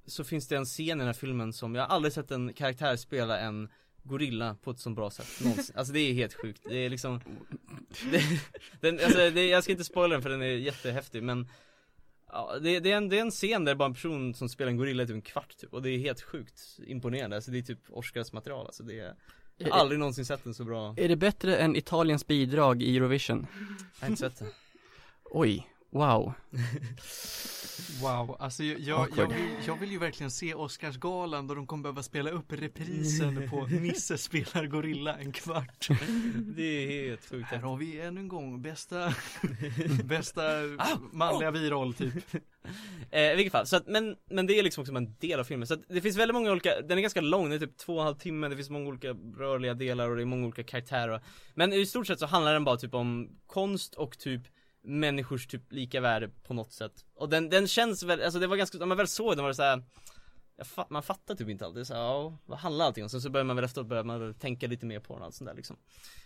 [0.08, 2.52] så finns det en scen i den här filmen som, jag har aldrig sett en
[2.52, 3.68] karaktär spela en
[4.02, 5.74] gorilla på ett så bra sätt någonsin.
[5.78, 7.20] Alltså det är helt sjukt, det är liksom
[8.10, 8.22] det,
[8.80, 11.48] den, alltså, det, Jag ska inte spoila den för den är jättehäftig men
[12.32, 14.48] Ja, det, det, är en, det är en scen där det bara en person som
[14.48, 17.50] spelar en gorilla i typ en kvart typ och det är helt sjukt imponerande, alltså
[17.50, 19.14] det är typ Oscars material alltså det är
[19.56, 22.96] Jag har aldrig någonsin sett en så bra, Är det bättre än Italiens bidrag i
[22.96, 23.46] Eurovision?
[24.00, 24.46] jag har inte sett det
[25.24, 26.32] Oj, wow.
[28.02, 31.82] Wow, alltså jag, jag, jag, vill, jag vill ju verkligen se Oscarsgalan då de kommer
[31.82, 35.88] behöva spela upp reprisen på Nisse spelar gorilla en kvart.
[36.36, 39.14] Det är helt sjukt Här har vi ännu en gång bästa,
[40.04, 40.42] bästa
[41.12, 42.14] manliga biroll typ.
[43.10, 45.44] Eh, I vilket fall, så att, men, men det är liksom också en del av
[45.44, 47.76] filmen, så att det finns väldigt många olika, den är ganska lång, den är typ
[47.76, 50.46] två och en halv timme, det finns många olika rörliga delar och det är många
[50.46, 51.20] olika karaktärer
[51.54, 54.42] Men i stort sett så handlar den bara typ om konst och typ
[54.82, 58.56] människors typ lika värde på något sätt Och den, den känns väl, alltså det var
[58.56, 59.82] ganska, när man väl såg den var det såhär
[60.88, 63.10] man fattar typ inte alltid så här, ja, vad handlar allting om?
[63.10, 65.26] Sen så börjar man väl efteråt börjar man väl tänka lite mer på den och
[65.26, 65.76] allt sånt där liksom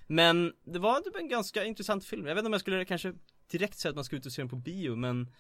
[0.07, 3.15] Men det var typ en ganska intressant film, jag vet inte om jag skulle kanske
[3.51, 5.33] direkt säga att man ska ut och se den på bio men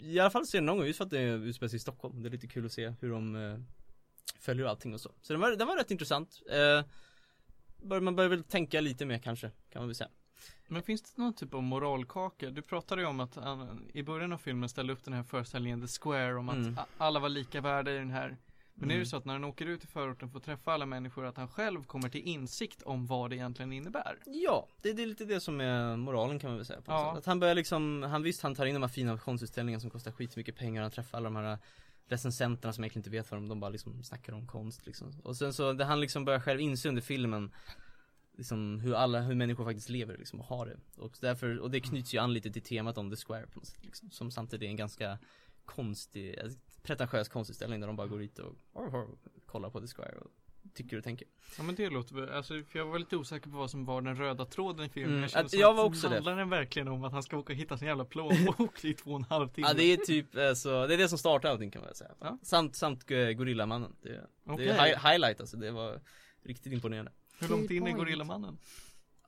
[0.00, 2.22] i alla fall se den någon gång just för att det utspelar sig i Stockholm.
[2.22, 3.58] Det är lite kul att se hur de eh,
[4.38, 5.10] följer allting och så.
[5.20, 6.42] Så den var, den var rätt intressant.
[6.50, 6.84] Eh,
[8.00, 10.10] man börjar väl tänka lite mer kanske, kan man väl säga.
[10.68, 12.50] Men finns det någon typ av moralkaka?
[12.50, 15.80] Du pratade ju om att han, i början av filmen ställde upp den här föreställningen
[15.80, 16.76] The Square om att Mm.
[16.98, 18.36] alla var lika värda i den här
[18.74, 19.04] Men är Mm.
[19.04, 21.48] det så att när han åker ut i förorten får träffa alla människor att han
[21.48, 24.18] själv kommer till insikt om vad det egentligen innebär?
[24.26, 27.10] Ja, det, det är lite det som är moralen kan man väl säga på Ja.
[27.14, 27.18] sätt.
[27.18, 30.12] Att han börjar liksom, han visst han tar in de här fina konstutställningarna som kostar
[30.12, 31.58] skitmycket pengar, han träffar alla de här
[32.08, 35.12] recensenterna som egentligen inte vet vad de, de bara liksom snackar om konst liksom.
[35.24, 37.50] Och sen så, det han liksom börjar själv inse under filmen
[38.36, 40.76] Liksom hur alla, hur människor faktiskt lever liksom och har det.
[40.96, 43.66] Och därför, och det knyts ju an lite till temat om The Square på något
[43.68, 44.10] sätt liksom.
[44.10, 45.18] Som samtidigt är en ganska
[45.64, 46.50] konstig, eh,
[46.82, 48.54] pretentiös konstutställning där de bara går dit och
[49.46, 50.30] kollar på The Square och
[50.74, 51.28] tycker och tänker.
[51.58, 54.02] Ja men det låter väl, alltså för jag var lite osäker på vad som var
[54.02, 56.14] den röda tråden i filmen Mm, Jag kände att som jag var också det.
[56.14, 59.10] Handlar den verkligen om att han ska åka och hitta sin jävla plånbok i två
[59.10, 59.66] och en halv timme?
[59.68, 61.96] Ja det är typ, eh, så, det är det som startar allting kan man väl
[61.96, 62.14] säga.
[62.20, 62.38] Ja.
[62.42, 63.96] Samt, samt eh, Gorillamannen.
[64.02, 64.66] Det, Okej.
[64.66, 66.00] det är hi- highlight alltså, det var
[66.42, 67.12] riktigt imponerande.
[67.40, 67.92] Hur långt in är.
[67.92, 68.58] Gorillamannen?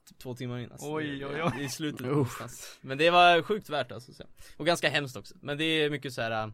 [0.08, 0.92] Typ två timmar in alltså.
[0.94, 1.64] Oj, Det- oj, oj.
[1.64, 2.78] I slutet någonstans.
[2.80, 4.12] Men det var sjukt värt alltså.
[4.14, 4.24] Så.
[4.56, 5.34] Och ganska hemskt också.
[5.40, 6.44] Men det är mycket så här.
[6.46, 6.52] äh,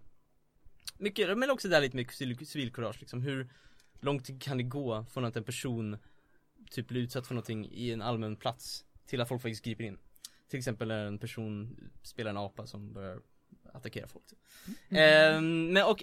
[1.01, 3.23] Mycket, men också där lite mycket civil- civilkurage liksom.
[3.23, 3.49] Hur
[4.01, 5.99] långt kan det gå från att en person
[6.71, 9.99] typ blir utsatt för någonting i en allmän plats till att folk faktiskt griper in.
[10.49, 13.21] Till exempel när en person spelar en apa som börjar
[13.73, 14.27] attackera folk.
[14.27, 14.38] Typ.
[14.90, 16.03] Ehm, men och,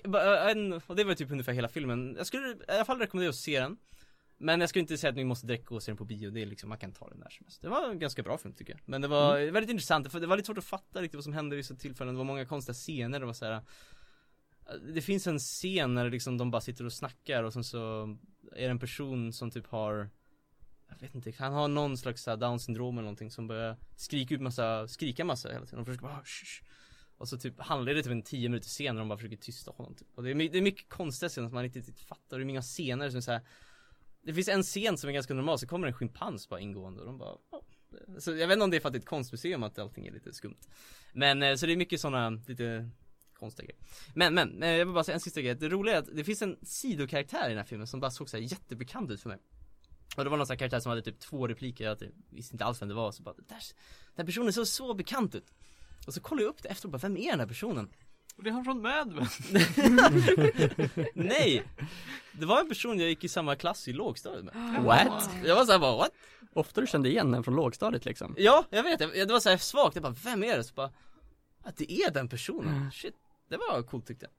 [0.88, 2.16] och det var typ ungefär hela filmen.
[2.18, 3.78] Jag skulle i alla fall rekommendera att se den.
[4.38, 6.32] Men jag skulle inte säga att ni måste direkt gå och se den på bio,
[6.32, 7.62] det är liksom, man kan ta den när som helst.
[7.62, 8.82] Det var en ganska bra film tycker jag.
[8.86, 11.34] Men det var väldigt intressant, för det var lite svårt att fatta riktigt vad som
[11.34, 12.14] hände vid vissa tillfällen.
[12.14, 13.62] Det var många konstiga scener, det var så här.
[14.94, 18.04] Det finns en scen när liksom de bara sitter och snackar och sen så
[18.52, 20.10] är det en person som typ har
[20.90, 23.78] jag vet inte, han har någon slags så här down syndrom eller någonting som börjar
[23.96, 25.80] skrika ut massa, skrika massa hela tiden.
[25.80, 26.64] De försöker bara "Shh, shh."
[27.18, 29.96] Och så typ handlar det typ en 10 minuter senare de bara försöker tysta honom
[29.96, 30.08] typ.
[30.16, 32.38] Och det är, det är mycket konstiga scener som man inte riktigt fattar.
[32.38, 33.42] Det är många scener som är så här.
[34.26, 37.06] Det finns en scen som är ganska normal, så kommer en schimpans bara ingående och
[37.06, 37.62] de bara "Ja."
[38.20, 40.08] Så jag vet inte om det är för att det är ett konstmuseum att allting
[40.08, 40.58] är lite skumt.
[41.14, 42.90] Men eh, så det är mycket sådana lite
[43.34, 43.82] konstiga grejer.
[44.16, 45.56] Men men, eh, jag vill bara säga en sista grej.
[45.56, 48.30] Det roliga är att det finns en sidokaraktär i den här filmen som bara såg
[48.30, 49.40] så här jättebekant ut för mig.
[50.18, 51.98] Och det var någon sån här karaktär som hade typ två repliker, jag
[52.30, 53.58] visste inte alls vem det var, så bara där, den
[54.18, 55.54] här personen såg så bekant ut.
[56.08, 57.90] Och så kollade jag upp det efter och bara, vem är den här personen?
[58.38, 59.28] Och det är han från Mad Men.
[61.14, 61.64] Nej!
[62.32, 64.84] Det var en person jag gick i samma klass i lågstadiet med.
[64.84, 65.30] What?
[65.46, 66.12] Jag var såhär bara, what?
[66.54, 68.36] Ofta du kände igen den från lågstadiet liksom.
[68.38, 70.64] Ja, jag vet, det var såhär svagt, jag bara, vem är det?
[70.64, 70.92] Så bara,
[71.64, 73.16] att det är den personen, shit.
[73.50, 74.32] Det var coolt tyckte jag.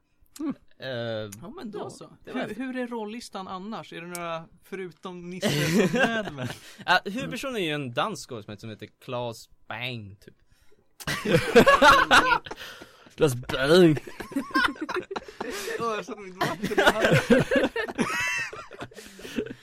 [0.78, 2.16] Eh, Ja men då så.
[2.24, 3.92] Hur, hur är rollistan annars?
[3.92, 6.48] Är det några, förutom Nisse från Mad Men?
[6.86, 10.34] Ja, huvudpersonen är ju en dansk skådespelare som heter Claes Bang typ
[15.44, 16.38] I halsen.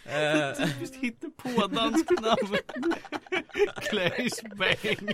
[0.05, 2.57] Eh, Typiskt hittepå danskt namn.
[3.89, 5.13] Claes Bang.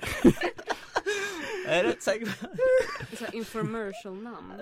[1.65, 4.53] Jag är rätt säker på Så här infomercial namn.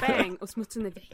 [0.00, 1.12] Bang och smutsen är väck.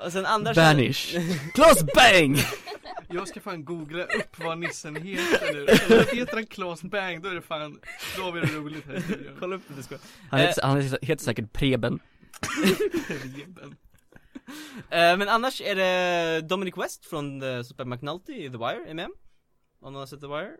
[0.00, 1.16] Eh, Och sen Anders Banish.
[1.54, 2.36] Plus bang!
[3.12, 5.66] Jag ska fan googla upp vad nissen heter nu.
[5.66, 7.80] Eller Heter han Claes Bang, då är det fan,
[8.16, 9.36] då har vi det roligt här i studion.
[9.40, 9.96] Kolla upp det, ska
[10.30, 11.98] Han heter, han heter säkert Preben.
[13.08, 13.76] Reben.
[14.90, 18.94] Eh, Men annars är det Dominic West från The Super McNulty i The Wire är
[18.94, 19.08] med
[19.80, 20.50] Om någon har sett The Wire?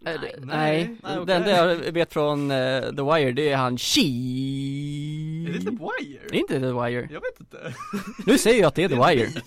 [0.00, 0.34] Nej, Nej.
[0.42, 0.96] nej.
[1.02, 1.34] Nej, det okej.
[1.34, 4.00] enda jag vet från eh, The Wire, det är han She.
[4.00, 6.20] Är det The Wire?
[6.30, 7.08] Det är inte The Wire.
[7.12, 7.74] Jag vet inte.
[8.26, 9.28] Nu säger jag att det är The Wire.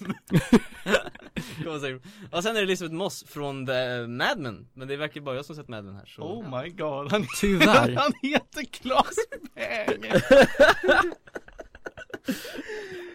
[2.31, 5.45] Och sen är det Elizabeth Moss från The Mad Men Men det verkar bara jag
[5.45, 7.95] som sett Mad Men här så Oh my god, han, Tyvärr.
[7.95, 9.15] han heter Claes
[9.55, 10.05] Bang.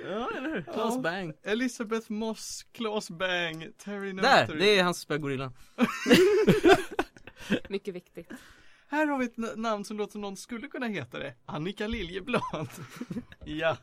[0.09, 0.63] Ja eller hur?
[0.63, 1.01] Claes Ja.
[1.01, 4.41] Bang Elizabeth Moss, Claes Bang, Terry Där!
[4.41, 4.59] Notary.
[4.59, 5.53] Det är han som spelar gorillan
[7.69, 8.29] Mycket viktigt.
[8.89, 11.35] Här har vi ett namn som låter som någon skulle kunna heta det.
[11.47, 12.43] Annika Liljeblad.
[13.45, 13.77] ja.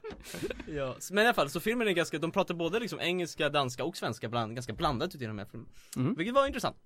[0.67, 3.83] Ja, men i alla fall så filmen är ganska, de pratar både liksom engelska, danska
[3.83, 6.15] och svenska bland, ganska blandat i de här filmerna Mm.
[6.15, 6.77] Vilket var intressant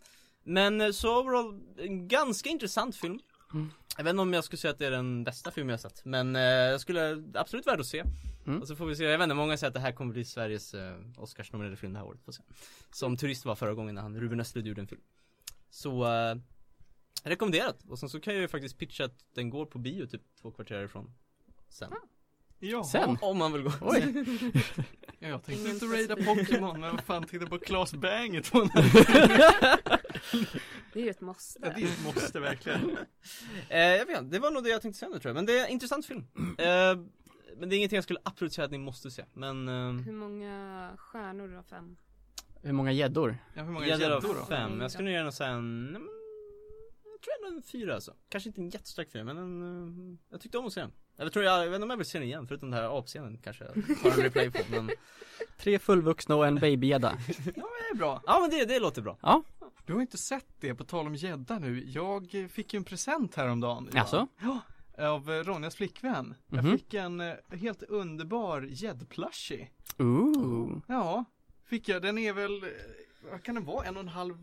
[0.43, 3.19] Men eh, så overall, en ganska intressant film
[3.53, 3.71] Mm.
[3.97, 6.05] Jag vet inte om jag skulle säga att det är den bästa film jag sett
[6.05, 8.03] Men eh, jag skulle, absolut värd att se
[8.47, 8.61] Mm.
[8.61, 10.25] Och så får vi se, jag vet inte, många säger att det här kommer bli
[10.25, 12.43] Sveriges eh, Oscarsnominerade film det här året, får se
[12.91, 15.01] Som turist var förra gången när han, Ruben Östlund gjorde en film
[15.69, 16.35] Så, eh,
[17.29, 20.21] rekommenderat Och sen så kan jag ju faktiskt pitcha att den går på bio typ
[20.41, 21.13] två kvarter ifrån
[21.69, 21.91] Sen
[22.59, 22.83] Jaha.
[22.83, 23.17] Sen?
[23.21, 24.25] Om man vill gå Oj.
[25.19, 26.15] Ja, jag tänkte Ingen inte raida.
[26.15, 28.59] Pokémon, men vad fan titta på Claes Bang i två
[30.93, 31.59] Det är ju ett måste.
[31.63, 32.97] Ja, det är ett måste verkligen.
[33.69, 35.45] Eh, jag vet inte, det var nog det jag tänkte säga nu tror jag, men
[35.45, 36.45] det är en intressant film eh,
[37.57, 40.13] Men det är ingenting jag skulle absolut säga att ni måste se, men eh, Hur
[40.13, 41.97] många stjärnor av fem?
[42.61, 43.37] Hur många gäddor?
[43.53, 45.97] Ja, hur många gäddor av fem, jag skulle nog gärna säga en,
[47.27, 50.57] tror ändå en fyra alltså Kanske inte en jättestark fyra, men en, eh, jag tyckte
[50.57, 52.27] om att se den Eller tror jag, jag vet inte om jag vill se den
[52.27, 54.89] igen, förutom den här apscenen kanske jag tar en replay på, men
[55.59, 57.17] Tre fullvuxna och en babygädda.
[57.27, 58.21] Ja, det är bra.
[58.25, 59.43] Ja men det, det låter bra Ja,
[59.85, 61.83] Du har inte sett det, på tal om gädda nu.
[61.89, 63.89] Jag fick ju en present häromdagen.
[63.93, 64.27] Jaså?
[64.41, 64.59] Ja.
[64.97, 66.35] Av eh, Ronjas flickvän.
[66.49, 66.77] Jag Mhm.
[66.77, 69.69] fick en eh, helt underbar gäddplushie.
[69.97, 70.79] ooh.
[70.87, 71.25] Ja,
[71.65, 72.01] fick jag.
[72.01, 72.65] Den är väl,
[73.31, 74.35] vad kan den vara, en och en halv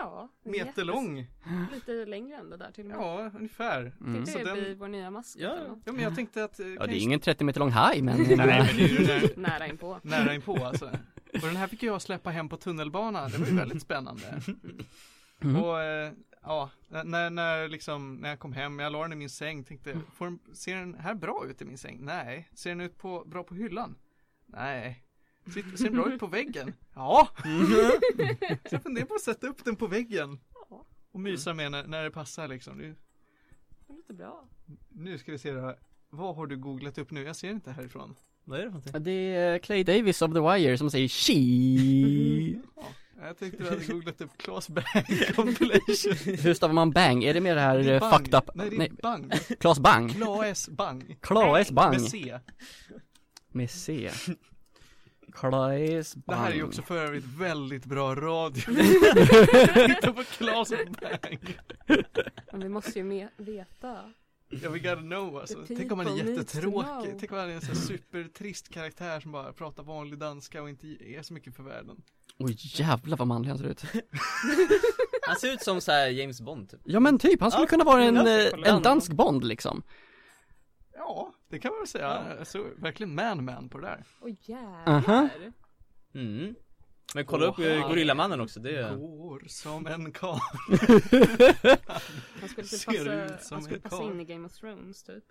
[0.00, 0.28] Ja.
[0.44, 1.26] en meter jättes- lång?
[1.72, 2.98] Lite längre än det där till och med.
[2.98, 3.80] Ja, ungefär.
[4.00, 4.14] Mm.
[4.14, 5.92] Tänkte Så det den- blir vår nya maskot Ja, ja.
[5.92, 6.60] men jag tänkte att...
[6.60, 8.88] eh, Ja, det är ju- ingen 30 meter lång haj men Nej, men det är
[8.88, 9.98] ju där Nära inpå.
[10.02, 10.86] nära inpå alltså.
[11.32, 13.30] Och den här fick jag släppa hem på tunnelbanan.
[13.30, 14.40] Det var ju väldigt spännande.
[15.40, 15.56] Mhm.
[15.56, 19.30] Och eh, ja, när, när liksom, när jag kom hem, jag la den i min
[19.30, 21.98] säng, tänkte, får den, ser den här bra ut i min säng?
[22.00, 22.48] Nej.
[22.54, 23.94] Ser den ut på, bra på hyllan?
[24.46, 25.04] Nej.
[25.54, 26.72] Ser, ser den bra ut på väggen?
[26.94, 27.28] Ja!
[28.68, 30.38] Så jag funderar på att sätta upp den på väggen.
[30.70, 30.86] Ja.
[31.12, 32.78] Och mysa med när, när det passar liksom.
[32.78, 32.96] Nu,
[33.88, 34.48] Det låter bra.
[34.88, 35.74] nu ska vi se då.
[36.10, 37.22] Vad har du googlat upp nu?
[37.22, 38.14] Jag ser inte härifrån.
[38.44, 39.02] Vad är det för någonting?
[39.02, 42.60] Det är Clay Davis of The Wire som säger she
[43.22, 44.84] Jag tänkte du hade googlat upp Claes Bang
[45.36, 46.36] compilation.
[46.42, 47.24] Hur stavar man bang?
[47.24, 48.12] Är det med det här Det eh, Bang.
[48.12, 48.50] fucked up?
[48.54, 49.32] Nej det är Nej, Bang.
[49.60, 50.12] Claes Bang?
[50.12, 51.16] Claes Bang.
[51.20, 52.38] Claes Bang Med C.
[53.52, 54.10] Med C
[55.34, 58.62] Claes Bang Det här är ju också för övrigt väldigt bra radio.
[59.86, 61.58] Titta på Claes Bang.
[62.52, 63.96] Men vi måste ju med, veta.
[64.52, 65.58] Ja we gotta know alltså.
[65.68, 67.14] Tänk om han är jättetråkig.
[67.18, 70.86] Tänk om han är en sån supertrist karaktär som bara pratar vanlig danska och inte
[70.86, 72.02] är så mycket för världen.
[72.38, 73.84] Oj jävlar vad manlig han ser ut
[75.22, 77.68] Han ser ut som så här James Bond typ Ja men typ, han skulle Ja,
[77.68, 79.82] kunna vara en, eh, en dansk Bond liksom
[81.00, 82.44] Ja, det kan man väl säga.
[82.44, 84.04] Så verkligen man-man på det där.
[84.20, 84.82] Åh jävlar.
[84.86, 85.28] Aha.
[86.14, 86.54] mm.
[87.14, 90.38] Men kolla upp Åh, eh, Gorillamannen också, det är Går som en karl.
[92.40, 95.24] Han skulle typ passa, som han skulle en passa in i Game of Thrones typ.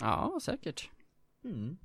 [0.00, 0.90] Ja, säkert
[1.44, 1.78] mm.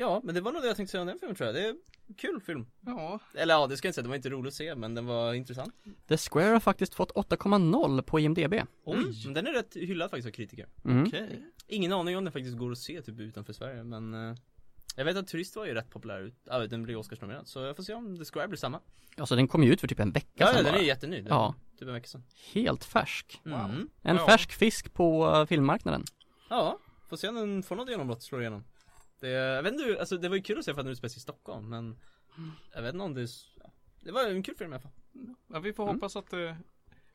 [0.00, 1.64] Ja, men det var nog det jag tänkte säga om den filmen tror jag, det
[1.64, 1.68] är
[2.06, 4.48] en kul film Ja, Eller ja, det ska jag inte säga, det var inte roligt
[4.50, 5.74] att se men den var intressant
[6.08, 8.96] The Square har faktiskt fått 8,0 på IMDB oj.
[8.98, 9.12] mm.
[9.24, 11.06] men Den är rätt hyllad faktiskt av kritiker mm.
[11.06, 11.42] Okej.
[11.66, 14.36] Ingen aning om den faktiskt går att se typ utanför Sverige men eh,
[14.96, 17.76] Jag vet att Turist var ju rätt populär ut, ja den blev Oscarsnominerad så jag
[17.76, 18.80] får se om The Square blir samma
[19.16, 20.80] Alltså den kom ju ut för typ en vecka Ja, ja sedan den är bara.
[20.82, 21.54] ju jätteny, den, Ja.
[21.78, 23.88] typ en vecka sedan Helt färsk mm.
[24.02, 24.26] En Ja.
[24.26, 26.04] färsk fisk på eh, filmmarknaden
[26.50, 26.78] Ja,
[27.08, 28.64] får se om den får något genombrott, slår igenom
[29.20, 31.08] det, Jag vet inte, alltså det var ju kul att se för att den utspelar
[31.08, 31.96] sig i Stockholm men
[32.74, 33.28] Jag vet inte om det är,
[34.00, 34.92] Det var en kul film i alla fall
[35.52, 35.94] Ja, vi får Mm.
[35.94, 36.56] hoppas att det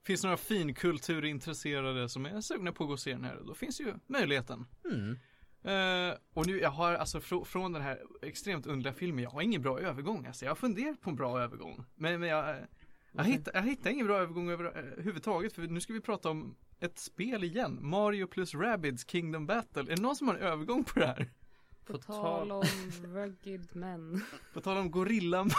[0.03, 3.39] finns några finkulturintresserade som är sugna på att gå och se den här.
[3.47, 4.65] Då finns ju möjligheten.
[4.85, 5.17] mm.
[5.65, 9.41] Eh, och nu, jag har alltså fr- från den här extremt underliga filmen, jag har
[9.41, 10.25] ingen bra övergång.
[10.25, 11.83] Alltså, jag har funderat på en bra övergång.
[11.95, 12.55] Men, men jag,
[13.11, 15.53] jag, hittar, jag hittar ingen bra övergång över, eh, överhuvudtaget.
[15.53, 17.79] För nu ska vi prata om ett spel igen.
[17.81, 19.81] Mario plus Rabbids Kingdom Battle.
[19.81, 21.31] Är det någon som har en övergång på det här?
[21.85, 22.63] På, På tal om
[23.15, 24.23] rugged men.
[24.53, 25.53] På tal om Gorillamannen.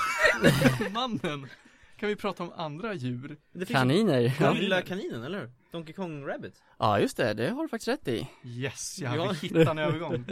[1.97, 3.37] Kan vi prata om andra djur?
[3.69, 4.35] Kaniner.
[4.39, 5.51] Gorilla kaninen, eller hur?
[5.73, 9.33] Donkey Kong Rabbit ja just det, det har du faktiskt rätt i Yes, jag Ja.
[9.33, 10.25] hittat en övergång.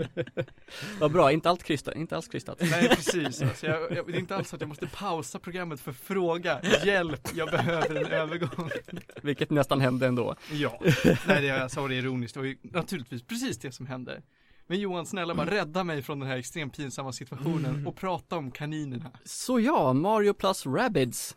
[1.00, 4.18] Vad bra, inte allt krystat, inte alls krystat Nej precis, alltså jag, jag, det är
[4.18, 8.70] inte alls så att jag måste pausa programmet för fråga Hjälp, jag behöver en övergång
[9.22, 10.80] Vilket nästan hände ändå Ja,
[11.26, 14.22] nej det, jag sa det ironiskt, det var ju naturligtvis precis det som hände
[14.66, 18.50] Men Johan, snälla bara rädda mig från den här extremt pinsamma situationen och prata om
[18.50, 19.10] kaninerna.
[19.24, 21.36] Så ja, Mario plus Rabbids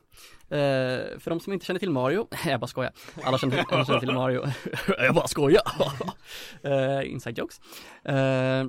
[0.50, 2.92] Eh, för de som inte känner till Mario, jag bara skojar.
[3.24, 4.46] Alla känner till, alla känner till Mario.
[4.98, 5.62] Jag bara skojar.
[6.66, 7.62] Uh, Inside jokes.
[8.04, 8.68] Eh, eh,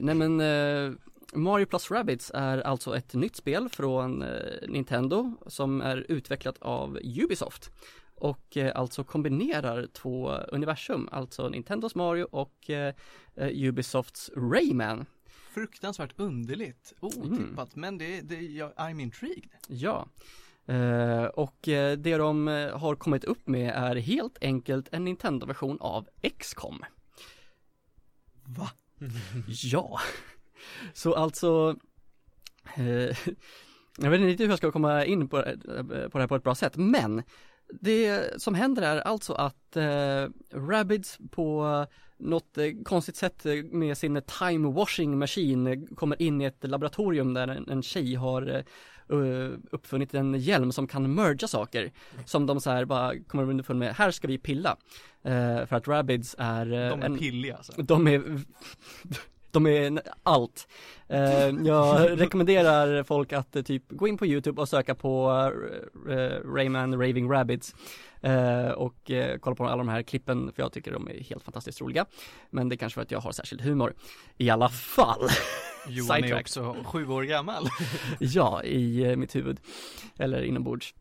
[0.00, 0.92] Nej men eh,
[1.32, 4.28] Mario plus Rabbids är alltså ett nytt spel från eh,
[4.68, 7.70] Nintendo som är utvecklat av Ubisoft
[8.20, 12.94] och eh, alltså kombinerar två universum, alltså Nintendos Mario och eh,
[13.36, 15.06] eh, Ubisofts Rayman.
[15.54, 19.50] Fruktansvärt underligt, otippat, men det, det, jag, I'm intrigued.
[19.68, 20.08] Ja,
[20.66, 21.58] eh, och
[21.98, 26.08] det de har kommit upp med är helt enkelt en Nintendo-version av
[26.38, 26.84] XCOM.
[28.44, 28.70] Va?
[29.46, 30.00] Ja,
[30.92, 31.76] så alltså
[32.76, 33.16] eh,
[33.98, 35.48] Jag vet inte hur jag ska komma in på, på
[36.12, 37.22] det här på ett bra sätt, men
[37.72, 41.86] det som händer är alltså att eh, Rabbids på
[42.20, 46.68] något eh, konstigt sätt eh, med sin time washing machine eh, kommer in i ett
[46.68, 48.64] laboratorium där en, en tjej har
[49.12, 51.92] uh, uppfunnit en hjälm som kan merga saker
[52.24, 54.76] som de så här bara kommer underfund med, här ska vi pilla.
[55.22, 58.40] Eh, för att Rabbids är eh, De är en, pilliga alltså de är
[59.50, 60.68] de är allt.
[61.08, 65.30] Eh, jag rekommenderar folk att eh, typ gå in på YouTube och söka på
[66.08, 67.74] uh, Rayman Raving Rabbids
[68.20, 71.42] eh, och eh, kolla på alla de här klippen för jag tycker de är helt
[71.42, 72.06] fantastiskt roliga.
[72.50, 73.94] Men det är kanske för att jag har särskild humor.
[74.36, 75.28] I alla fall.
[75.88, 77.68] Johan är också sju år gammal
[78.18, 79.60] ja, i eh, mitt huvud.
[80.18, 80.94] Eller inombords.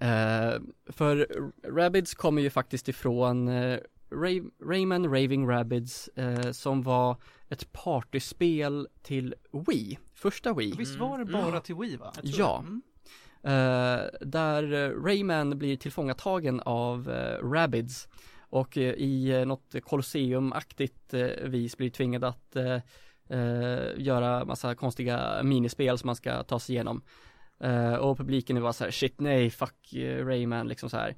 [0.00, 1.28] Eh, för
[1.62, 3.78] Rabbids kommer ju faktiskt ifrån eh,
[4.12, 7.16] Ray, Rayman Raving Rabbids eh, som var
[7.48, 9.34] ett partyspel till
[9.66, 10.74] Wii, första Wii.
[10.78, 12.12] Visst var det bara till Wii va?
[12.22, 12.58] Ja.
[12.58, 12.82] Mm.
[13.42, 18.08] Eh, där Rayman blir tillfångatagen av eh, Rabbids
[18.50, 22.78] och eh, i eh, något Colosseum-aktigt eh, vis blir tvingad att eh,
[23.28, 27.02] eh, göra massa konstiga minispel som man ska ta sig igenom.
[27.60, 31.16] Eh, och publiken är bara så här, shit nej, fuck eh, Rayman liksom så här.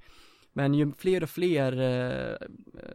[0.52, 2.36] Men ju fler och fler eh,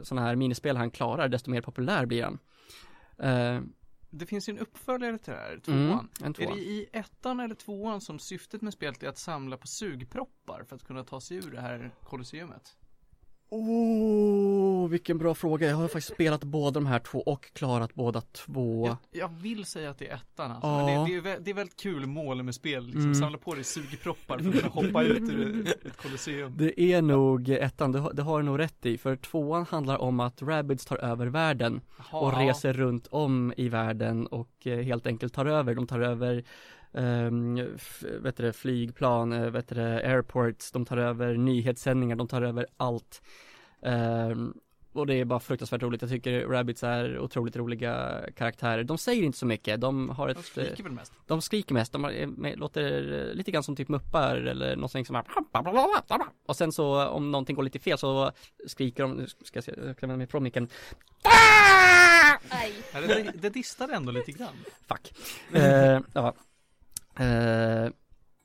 [0.04, 2.40] sådana här minispel han klarar, desto mer populär blir han.
[3.20, 3.62] Eh,
[4.10, 7.40] Det finns ju en uppföljare till det här, tvåan mm, en Är det i ettan
[7.40, 11.22] eller tvåan som syftet med spelet är att samla på sugproppar för att kunna ta
[11.22, 12.78] sig ur det här kolosseumet?
[13.50, 15.68] Oh, vilken bra fråga.
[15.68, 18.88] Jag har faktiskt spelat båda de här två och klarat båda två.
[18.88, 20.68] Jag, jag vill säga att det är ettan alltså.
[20.68, 20.86] Ja.
[20.86, 23.16] Men det, det, är, det är väldigt kul mål med spel, liksom Mm.
[23.16, 26.54] samla på dig sugproppar för att kunna hoppa ut ur ett, kolosseum.
[26.58, 28.98] Det är nog ettan, det har, det har du nog rätt i.
[28.98, 31.82] För tvåan handlar om att Rabbids tar över världen
[32.12, 35.76] Jaha, och reser runt om i världen och eh, helt enkelt tar över.
[35.76, 36.44] De tar över
[38.22, 42.66] vet du, det, flygplan, eh, vet det, airports, de tar över nyhetssändningar, de tar över
[42.78, 43.22] allt.
[43.82, 44.54] Ehm,
[44.94, 46.02] och det är bara fruktansvärt roligt.
[46.02, 48.84] Jag tycker Rabbids är otroligt roliga karaktärer.
[48.84, 51.14] De säger inte så mycket, de har De ett eh, skriker väl mest.
[51.28, 55.06] de skriker mest, de har- med- låter eh, lite grann som typ muppar eller någonting
[55.06, 55.24] som är
[56.46, 58.32] Och sen så om någonting går lite fel så
[58.68, 60.70] skriker de, nu ska jag se, jag klämmer mig från micken
[62.50, 62.74] Aj.
[62.94, 64.54] Det, det, det distar ändå lite grann.
[64.88, 65.14] Fuck
[65.54, 66.34] eh, ja.
[67.20, 67.92] Uh,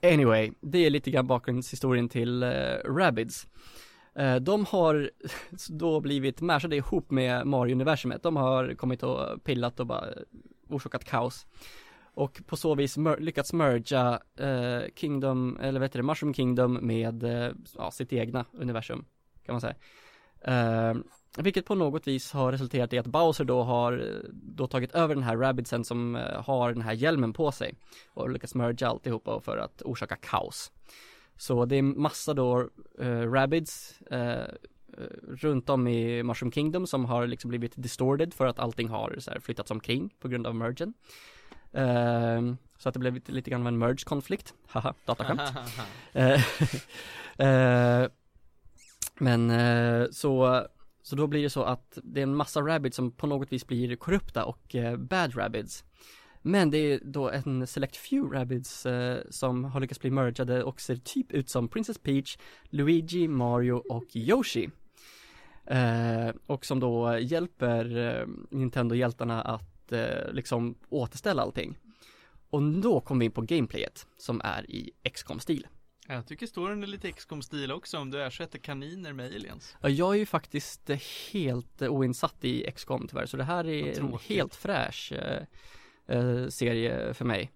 [0.04, 2.50] Anyway, det är lite grann bakgrundshistorien till uh,
[2.84, 3.46] Rabbids.
[4.18, 5.10] Uh, De har
[5.68, 8.22] då blivit mashade ihop med Mario-universumet.
[8.22, 10.04] De har kommit och pillat och bara
[10.68, 11.46] orsakat kaos.
[12.14, 17.24] Och på så vis mer- lyckats merga uh, Kingdom, eller vet det, Mushroom Kingdom med
[17.78, 19.04] ja, sitt egna universum
[19.46, 19.74] kan man säga.
[21.38, 24.92] Eh, vilket på något vis har resulterat i att Bowser då har eh, då tagit
[24.92, 27.74] över den här Rabbidsen som eh, har den här hjälmen på sig
[28.14, 30.72] och lyckats merga alltihopa för att orsaka kaos.
[31.36, 32.68] Så det är massa då
[32.98, 34.46] eh, Rabbids eh, eh,
[35.28, 39.30] runt om i Mushroom Kingdom som har liksom blivit distorted för att allting har så
[39.30, 40.94] här flyttats omkring på grund av mergen.
[41.72, 45.40] Ehm, så att det blev lite, lite grann av en merge-konflikt, haha, dataskämt.
[46.12, 46.40] Eh,
[47.46, 48.08] eh,
[49.18, 50.66] men eh, så,
[51.12, 53.66] så då blir det så att det är en massa rabbits som på något vis
[53.66, 55.84] blir korrupta och eh, bad rabbits.
[56.42, 60.80] Men det är då en select few rabbits eh, som har lyckats bli mergade och
[60.80, 64.70] ser typ ut som Princess Peach, Luigi, Mario och Yoshi.
[65.66, 71.78] Eh, och som då hjälper eh, Nintendo-hjältarna att eh, liksom återställa allting.
[72.50, 75.66] Och då kommer vi in på gameplayet som är i XCOM-stil.
[76.08, 79.76] Jag tycker storyn är lite XCOM-stil också om du ersätter kaniner med aliens.
[79.80, 80.90] Ja, jag är ju faktiskt
[81.32, 85.42] helt oinsatt i XCOM tyvärr, så det här är en helt fräsch eh,
[86.16, 87.50] eh, serie för mig.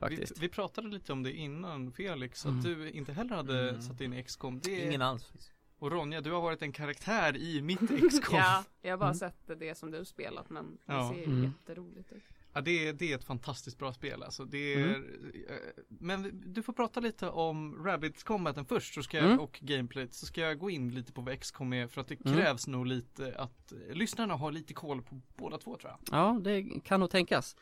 [0.00, 0.38] Faktiskt.
[0.38, 2.58] vi pratade lite om det innan Felix, Mm.
[2.58, 3.82] att du inte heller hade Mm.
[3.82, 4.60] satt in XCOM.
[4.64, 4.86] Det är...
[4.88, 5.32] Ingen alls.
[5.78, 8.38] Och Ronja, du har varit en karaktär i mitt XCOM.
[8.38, 9.18] Ja, jag har bara Mm.
[9.18, 11.12] sett det som du spelat men det Ja.
[11.14, 11.44] ser Mm.
[11.44, 12.22] jätteroligt ut.
[12.52, 14.44] Ja, det, är, det är ett fantastiskt bra spel alltså.
[14.44, 15.02] Det är, Mm.
[15.48, 15.54] eh,
[15.88, 19.40] Men du får prata lite om Rabbids Combaten först så ska jag, Mm.
[19.40, 22.24] och Gameplayt så ska jag gå in lite på vad XCOM är för att det
[22.26, 22.38] Mm.
[22.38, 26.18] krävs nog lite att lyssnarna har lite koll på båda två tror jag.
[26.18, 27.56] Ja, det kan nog tänkas.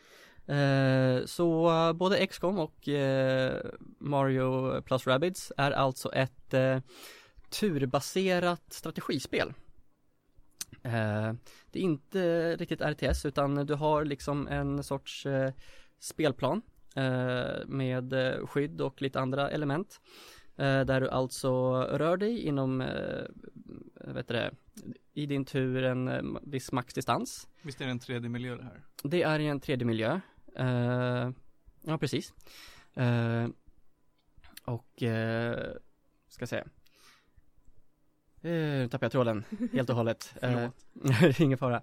[0.46, 3.62] Eh, så både XCOM och eh,
[3.98, 6.78] Mario plus Rabbids är alltså ett eh,
[7.50, 9.52] turbaserat strategispel.
[10.82, 11.32] Eh,
[11.70, 15.52] det är inte riktigt RTS utan du har liksom en sorts eh,
[15.98, 16.62] spelplan
[16.96, 18.14] eh, med
[18.48, 20.00] skydd och lite andra element.
[20.58, 22.78] Där du alltså rör dig inom,
[23.94, 24.54] vet det,
[25.12, 27.48] i din tur en viss maxdistans.
[27.62, 28.82] Visst är det en 3D-miljö det här?
[29.02, 30.20] Det är en 3D-miljö.
[30.56, 31.30] Eh,
[31.82, 32.34] ja, precis.
[34.64, 35.02] Och,
[36.28, 36.64] ska se.
[38.44, 40.34] Uh, nu tappade jag tråden helt och hållet.
[40.42, 41.82] Eh, ingen fara.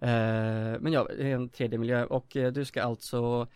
[0.00, 3.46] Eh, men ja, det är en 3D-miljö och eh, du ska alltså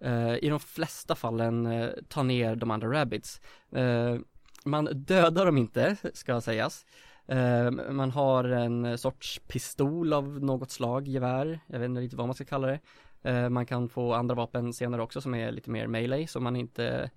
[0.00, 3.40] eh, i de flesta fallen eh, ta ner de andra rabbits.
[3.72, 4.16] Eh,
[4.64, 6.86] man dödar dem inte, ska sägas.
[7.26, 12.28] Eh, man har en sorts pistol av något slag, gevär, jag vet inte riktigt vad
[12.28, 12.80] man ska kalla det.
[13.22, 16.56] Eh, man kan få andra vapen senare också som är lite mer melee, så man
[16.56, 17.10] är inte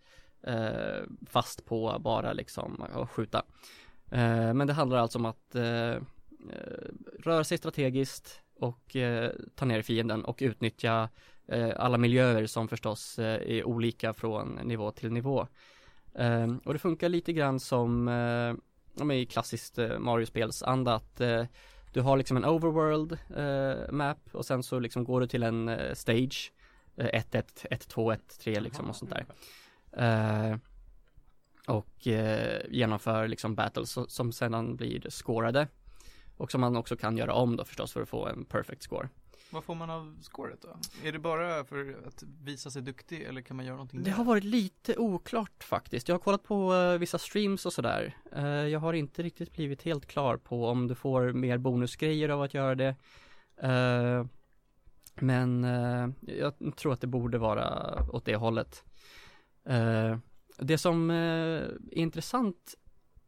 [0.43, 3.43] eh, fast på bara liksom att skjuta.
[4.11, 5.99] Eh, men det handlar alltså om att eh, eh,
[7.19, 8.95] röra sig strategiskt och
[9.55, 11.09] ta ner fienden och utnyttja
[11.75, 15.47] alla miljöer som förstås är olika från nivå till nivå.
[16.17, 21.21] Eh, och det funkar lite grann som eh, i klassiskt eh, Mario-spelsanda att
[21.93, 23.17] du har liksom en overworld
[23.91, 26.53] map och sen så liksom går du till en stage
[26.97, 29.25] eh, 1, 1, 1, 2, 1, 3 liksom och sånt där.
[31.67, 35.67] Och eh, genomför liksom battles so- som sedan blir scorade.
[36.37, 39.09] Och som man också kan göra om då förstås för att få en perfect score.
[39.51, 40.77] Vad får man av scoret då?
[41.07, 44.17] Är det bara för att visa sig duktig eller kan man göra någonting Det mer?
[44.17, 46.07] har varit lite oklart faktiskt.
[46.07, 48.15] Jag har kollat på eh, vissa streams och sådär.
[48.35, 52.41] Eh, jag har inte riktigt blivit helt klar på om du får mer bonusgrejer av
[52.41, 52.95] att göra det.
[53.61, 54.25] Eh,
[55.15, 55.63] men
[56.21, 58.83] jag tror att det borde vara åt det hållet.
[60.57, 62.75] Det som eh, är intressant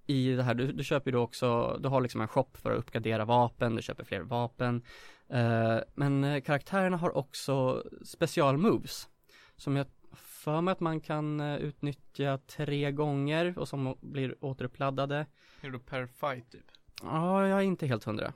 [0.10, 2.72] i det här, du, du köper ju då också, du har liksom en shop för
[2.72, 4.84] att uppgradera vapen, du köper fler vapen.
[5.30, 9.10] Eh, men eh, karaktärerna har också specialmoves.
[9.56, 15.26] Som jag för mig att man kan utnyttja tre gånger och som blir återuppladdade.
[15.62, 16.72] Är det per fight typ?
[17.04, 18.34] Ja, jag är inte helt hundra.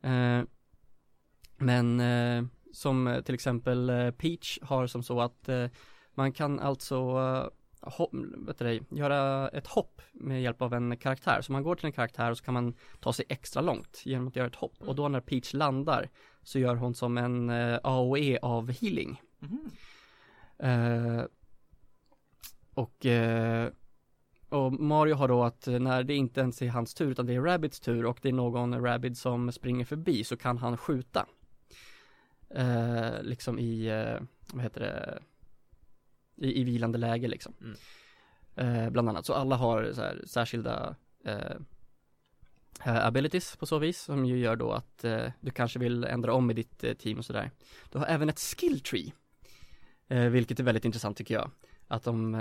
[0.00, 0.42] Eh,
[1.56, 2.02] men
[2.72, 5.48] som till exempel Peach har som så att
[6.14, 7.50] man kan alltså
[8.46, 11.40] vet du göra ett hopp med hjälp av en karaktär.
[11.40, 14.28] Så man går till en karaktär och så kan man ta sig extra långt genom
[14.28, 14.74] att göra ett hopp.
[14.78, 16.08] Och då när Peach landar
[16.42, 19.22] så gör hon som en eh, AOE av healing.
[19.38, 19.70] Mhm.
[20.58, 21.24] Eh,
[22.74, 23.68] och, eh,
[24.48, 27.40] och Mario har då att när det inte ens är hans tur utan det är
[27.40, 31.26] Rabbids tur och det är någon Rabbid som springer förbi så kan han skjuta.
[32.50, 35.22] Eh, liksom i, eh, vad heter det,
[36.36, 37.54] i, i vilande läge liksom.
[37.60, 37.76] Mm.
[38.56, 41.56] Eh, bland annat, så alla har så här särskilda eh,
[42.84, 46.32] eh, abilities på så vis som ju gör då att eh, du kanske vill ändra
[46.32, 47.50] om i ditt eh, team och sådär.
[47.92, 49.12] Du har även ett skill tree.
[50.08, 51.50] Eh, vilket är väldigt intressant tycker jag.
[51.88, 52.34] Att de,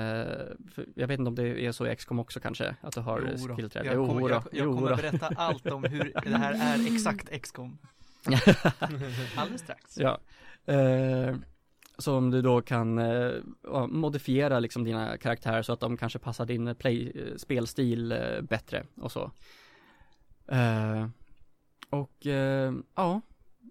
[0.96, 3.48] jag vet inte om det är så i XCOM också kanske, att du har Jo
[3.48, 3.56] då.
[3.56, 3.86] skill tree.
[3.86, 7.78] Jag kommer, jag, jag kommer berätta allt om hur det här är exakt XCOM.
[9.36, 9.98] Alldeles strax.
[9.98, 10.20] Ja.
[11.98, 13.32] Som du då kan eh,
[13.88, 18.86] modifiera liksom dina karaktärer så att de kanske passar din play, eh, spelstil eh, bättre
[18.96, 19.32] och så.
[20.48, 21.08] Eh,
[21.90, 23.22] och eh, ja,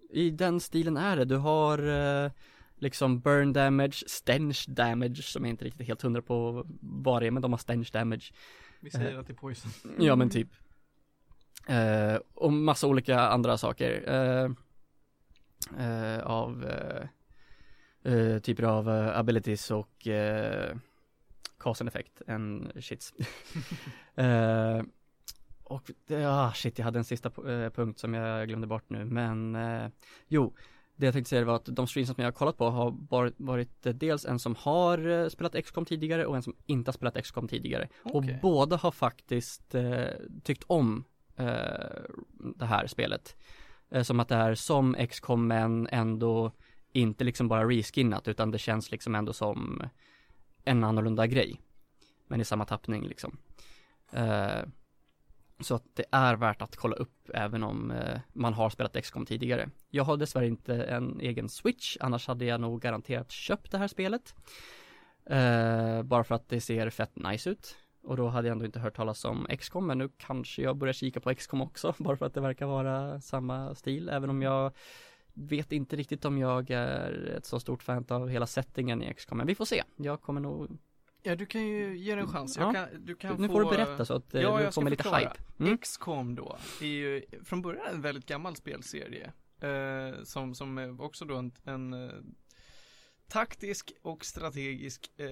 [0.09, 1.25] i den stilen är det.
[1.25, 1.77] Du har
[2.25, 2.31] eh,
[2.75, 7.31] liksom burn damage, stench damage som jag inte riktigt helt hundra på vad det är,
[7.31, 8.33] men de har stench damage.
[8.79, 9.71] Vi säger att det är poison.
[9.99, 10.49] Ja men typ.
[12.33, 14.03] Och massa olika andra saker.
[16.23, 16.65] Av
[18.03, 20.75] eh, typer av eh, abilities och eh,
[21.57, 23.13] cause and effect and shits.
[24.15, 24.81] eh,
[25.63, 29.05] och det, ah shit, jag hade en sista pu- punkt som jag glömde bort nu,
[29.05, 29.57] men
[30.27, 30.53] jo,
[30.95, 33.33] det jag tänkte säga var att de streams som jag har kollat på har varit,
[33.37, 37.47] varit dels en som har spelat XCOM tidigare och en som inte har spelat XCOM
[37.47, 37.87] tidigare.
[38.03, 38.33] Okej.
[38.33, 40.05] Och båda har faktiskt eh,
[40.43, 41.03] tyckt om
[41.35, 41.45] eh,
[42.55, 43.35] det här spelet.
[43.89, 46.51] Eh, som att det är som XCOM men ändå
[46.93, 49.83] inte liksom bara reskinnat utan det känns liksom ändå som
[50.63, 51.61] en annorlunda grej.
[52.27, 53.37] Men i samma tappning liksom.
[54.11, 54.63] Eh,
[55.59, 59.25] så att det är värt att kolla upp även om eh, man har spelat XCOM
[59.25, 59.69] tidigare.
[59.89, 63.87] Jag har dessvärre inte en egen switch, annars hade jag nog garanterat köpt det här
[63.87, 64.35] spelet.
[65.25, 67.77] Eh, bara för att det ser fett nice ut.
[68.03, 70.93] Och då hade jag ändå inte hört talas om XCOM, men nu kanske jag börjar
[70.93, 74.71] kika på XCOM också, bara för att det verkar vara samma stil, även om jag
[75.33, 79.37] vet inte riktigt om jag är ett så stort fan av hela settingen i XCOM,
[79.37, 79.83] men vi får se.
[79.95, 80.77] Jag kommer nog,
[81.25, 82.57] Ja, du kan ju ge det en chans.
[82.57, 82.63] Ja.
[82.63, 84.83] Jag kan, du kan nu få, får du berätta så att eh, Ja, du jag
[84.83, 85.33] med lite hype.
[85.59, 85.77] Mm.
[85.77, 89.31] XCOM då är ju från början en väldigt gammal spelserie.
[89.59, 92.11] Eh, som, som också då en, en eh,
[93.27, 95.27] taktisk och strategisk eh,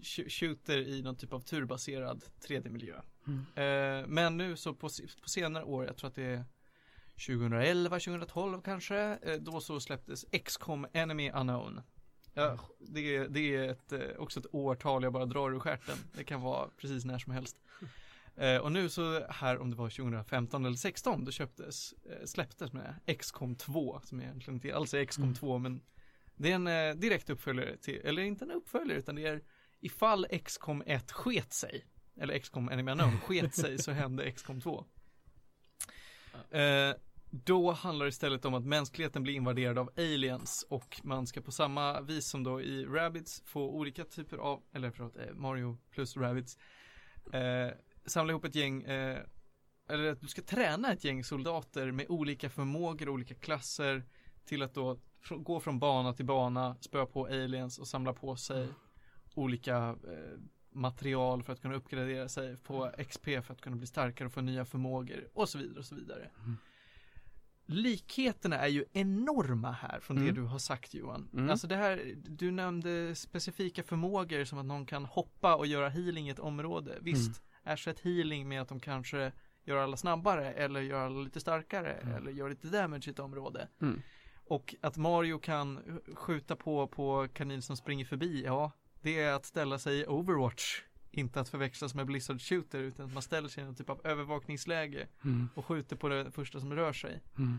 [0.00, 3.00] sh- shooter i någon typ av turbaserad 3D-miljö.
[3.26, 3.38] Mm.
[3.54, 4.88] Eh, men nu så på,
[5.22, 6.44] på senare år, jag tror att det är
[7.26, 11.80] 2011, 2012 kanske, eh, då så släpptes XCOM Enemy Unknown.
[12.34, 15.96] Ja, det, är, det är ett, eh, också ett årtal jag bara drar ur stjärten.
[16.12, 17.56] Det kan vara precis när som helst.
[18.36, 21.94] Eh, och nu så här, om det var 2015 eller 16, då köptes,
[22.24, 25.34] släpptes med XCOM 2, som egentligen inte alls är XCOM Mm.
[25.34, 25.80] 2, men
[26.36, 29.42] det är en direkt uppföljare till, eller inte en uppföljare, utan det är
[29.80, 31.84] ifall XCOM 1 sket sig,
[32.20, 34.84] eller XCOM Enemy Unknown sket sig, så hände XCOM 2.
[36.50, 36.94] Eh,
[37.34, 41.52] då handlar det istället om att mänskligheten blir invaderad av aliens och man ska på
[41.52, 46.16] samma vis som då i Rabbids få olika typer av, eller förlåt, eh, Mario plus
[46.16, 46.58] Rabbids,
[47.32, 47.70] eh,
[48.06, 49.18] samla ihop ett gäng, eh,
[49.88, 54.04] eller att du ska träna ett gäng soldater med olika förmågor, olika klasser
[54.44, 54.98] till att då
[55.30, 58.68] gå från bana till bana, spöa på aliens och samla på sig
[59.34, 60.38] olika eh,
[60.70, 64.40] material för att kunna uppgradera sig, få XP för att kunna bli starkare och få
[64.40, 66.30] nya förmågor och så vidare och så vidare.
[66.38, 66.56] Mm.
[67.72, 70.34] Likheterna är ju enorma här från det Mm.
[70.34, 71.28] du har sagt Johan.
[71.32, 71.50] Mm.
[71.50, 76.26] Alltså det här, du nämnde specifika förmågor som att någon kan hoppa och göra healing
[76.28, 76.98] i ett område.
[77.00, 79.32] Visst, ersätt healing med att de kanske
[79.64, 82.14] gör alla snabbare eller gör alla lite starkare Mm.
[82.16, 83.68] eller gör lite damage i ett område.
[83.80, 84.02] Mm.
[84.44, 88.70] Och att Mario kan skjuta på, på kanin som springer förbi, ja,
[89.02, 90.82] det är att ställa sig i Overwatch.
[91.14, 94.00] Inte att förväxlas med Blizzard Shooter, utan att man ställer sig i en typ av
[94.06, 95.48] övervakningsläge Mm.
[95.54, 97.20] och skjuter på det första som rör sig.
[97.38, 97.58] Mm.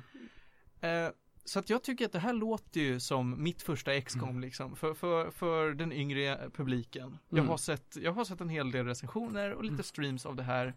[0.81, 1.11] Eh,
[1.45, 4.93] så att jag tycker att det här låter ju som mitt första XCOM liksom för,
[4.93, 7.17] för, för den yngre publiken.
[7.29, 7.49] Jag, Mm.
[7.49, 9.83] har sett, jag har sett en hel del recensioner och lite Mm.
[9.83, 10.73] streams av det här.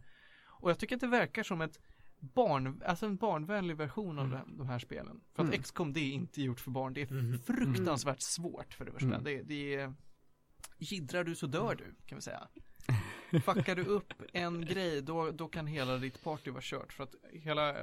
[0.47, 1.81] Och jag tycker att det verkar som ett
[2.19, 4.57] barn, alltså en barnvänlig version av Mm.
[4.59, 5.21] de, här spelen.
[5.35, 5.63] För att Mm.
[5.63, 6.95] XCOM det är inte gjort för barn.
[6.95, 7.39] Det är Mhm.
[7.39, 9.07] fruktansvärt svårt för det första.
[9.09, 9.25] Mm.
[9.25, 9.95] Det, det är
[10.79, 12.49] Jiddrar du så dör du kan vi säga.
[13.31, 16.93] Fuckar du upp en grej då, då kan hela ditt party vara kört.
[16.93, 17.77] För att hela,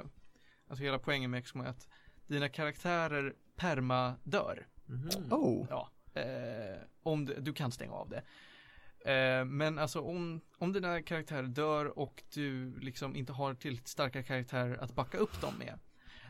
[0.68, 1.88] alltså hela poängen med XCOM är att
[2.26, 4.66] dina karaktärer perma dör.
[4.86, 5.32] Mhm.
[5.32, 5.66] Oh.
[5.70, 5.90] Ja,
[6.20, 8.22] eh, om det, du kan stänga av det.
[9.12, 14.22] Eh, men alltså om, om dina karaktärer dör och du liksom inte har tillräckligt starka
[14.22, 15.78] karaktärer att backa upp dem med.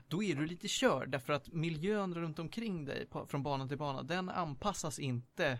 [0.08, 3.78] Då är du lite körd därför att miljön runt omkring dig på, från bana till
[3.78, 5.58] bana den anpassas inte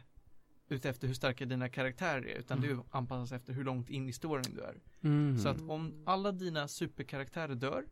[0.75, 4.55] utefter hur starka dina karaktärer är utan du anpassas efter hur långt in i storyn
[4.55, 4.81] du är.
[5.03, 5.39] Mm.
[5.39, 7.85] Så att om alla dina superkaraktärer dör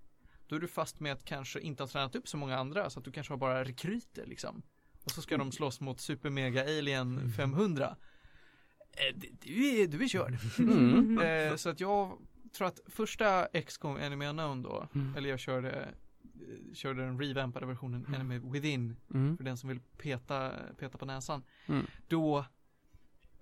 [0.46, 2.98] Då är du fast med att kanske inte ha tränat upp så många andra så
[2.98, 4.62] att du kanske har bara rekryter liksom
[5.04, 7.96] Och så ska de slåss mot Super Mega Alien 500
[8.92, 11.18] eh, Du är, du är körd Mm.
[11.50, 12.18] eh, Så att jag
[12.52, 15.16] tror att första XCOM Enemy Unknown då Mm.
[15.16, 19.36] Eller jag körde eh, Körde den revampade versionen Enemy Within Mm.
[19.36, 21.86] För den som vill peta, peta på näsan Mm.
[22.08, 22.44] Då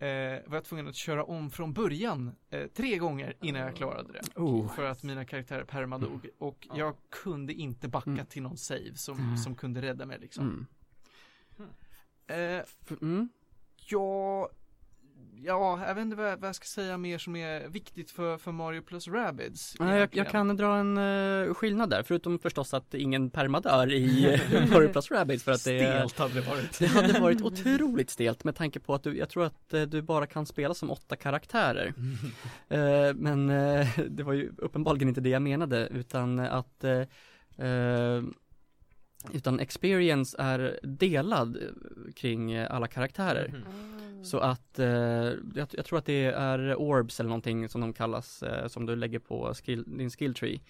[0.00, 0.08] eh,
[0.46, 4.22] var jag tvungen att köra om från början eh, tre gånger innan jag klarade det.
[4.40, 4.72] Oh.
[4.74, 6.28] För att mina karaktärer permadog.
[6.38, 6.76] Och Ja.
[6.78, 8.26] jag kunde inte backa Mm.
[8.26, 9.36] till någon save som, Mm.
[9.36, 10.66] som kunde rädda mig liksom.
[11.58, 12.56] Mm.
[12.58, 12.64] Eh,
[13.02, 13.28] Mm.
[15.42, 18.38] Ja, ja, jag vet inte vad, vad jag ska säga mer som är viktigt för,
[18.38, 19.76] för Mario plus Rabbids.
[19.78, 24.38] Ja, jag, jag kan dra en uh, skillnad där, förutom förstås att ingen permadör i
[24.52, 26.78] uh, Mario Plus Rabbids för att det är Stelt hade det varit.
[26.78, 30.02] Det hade varit otroligt stelt med tanke på att du, jag tror att eh, du
[30.02, 31.94] bara kan spela som åtta karaktärer.
[32.68, 37.00] Eh, men eh, det var ju uppenbarligen inte det jag menade utan att eh,
[37.66, 38.22] eh,
[39.32, 43.48] utan experience är delad eh, kring eh, alla karaktärer.
[43.48, 44.24] Mhm.
[44.24, 44.88] Så att eh,
[45.54, 48.96] jag, jag tror att det är orbs eller någonting som de kallas eh, som du
[48.96, 50.60] lägger på skill, din skill tree.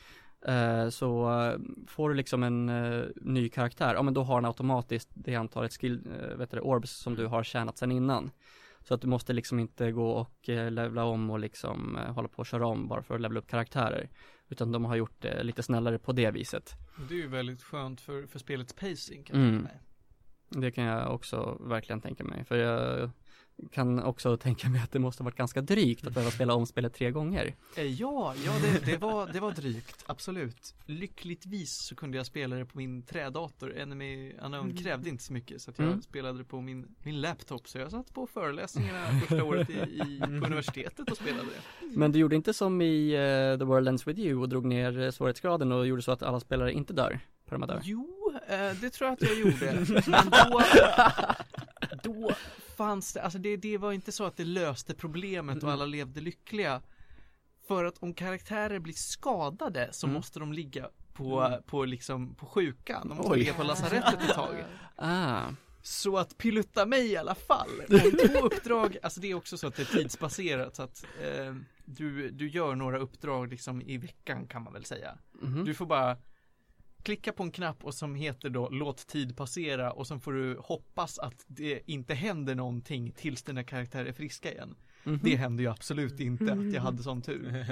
[0.47, 4.45] Eh, så eh, får du liksom en eh, ny karaktär, ja men då har den
[4.45, 8.31] automatiskt det antalet skill, uh, vet du, orbs som du har tjänat sedan innan.
[8.83, 12.47] Så att du måste liksom inte gå och levla om och liksom hålla på och
[12.47, 14.09] köra om bara för att levla upp karaktärer.
[14.51, 16.75] Utan de har gjort det lite snällare på det viset.
[17.09, 19.61] Det är ju väldigt skönt för, för spelets pacing kan jag Mm.
[19.67, 20.63] tänka mig.
[20.63, 22.45] Det kan jag också verkligen tänka mig.
[22.45, 23.11] För jag
[23.73, 26.95] kan också tänka mig att det måste varit ganska drygt att behöva spela om spelet
[26.95, 27.55] tre gånger.
[27.77, 30.75] Eh, Ja, ja det, det, var, det var drygt, absolut.
[30.87, 33.77] Lyckligtvis så kunde jag spela det på min trädator.
[33.79, 36.03] Enemy Unknown krävde inte så mycket så att jag Mm.
[36.03, 37.69] spelade det på min, min laptop.
[37.69, 41.87] Så jag satt på föreläsningarna första året i, i, på universitetet och spelade det.
[41.99, 45.01] Men du gjorde inte som i eh, The World Ends With You och drog ner
[45.01, 47.21] eh, svårighetsgraden och gjorde så att alla spelare inte dör?
[47.83, 48.33] Jo,
[48.81, 49.87] det tror jag att jag gjorde.
[50.07, 50.61] Men då,
[52.03, 52.31] då
[52.77, 56.21] fanns det, alltså det, det var inte så att det löste problemet och alla levde
[56.21, 56.83] lyckliga.
[57.69, 60.15] För att om karaktärer blir skadade så Mm.
[60.15, 63.09] måste de ligga på, på liksom, på sjukan.
[63.09, 63.39] De måste Oj.
[63.39, 64.65] ligga på lasarettet ett tag.
[64.97, 65.49] Ah,
[65.83, 67.69] Så att pilutta mig i alla fall.
[67.89, 71.55] Om två uppdrag, alltså det är också så att det är tidsbaserat så att eh,
[71.85, 75.19] du, du gör några uppdrag liksom i veckan kan man väl säga.
[75.43, 75.65] mhm.
[75.65, 76.17] Du får bara
[77.03, 80.59] klicka på en knapp och som heter då låt tid passera och sen får du
[80.61, 84.75] hoppas att det inte händer någonting tills dina karaktärer är friska igen.
[85.05, 85.21] Mhm.
[85.23, 87.67] Det hände ju absolut inte att jag hade sån tur.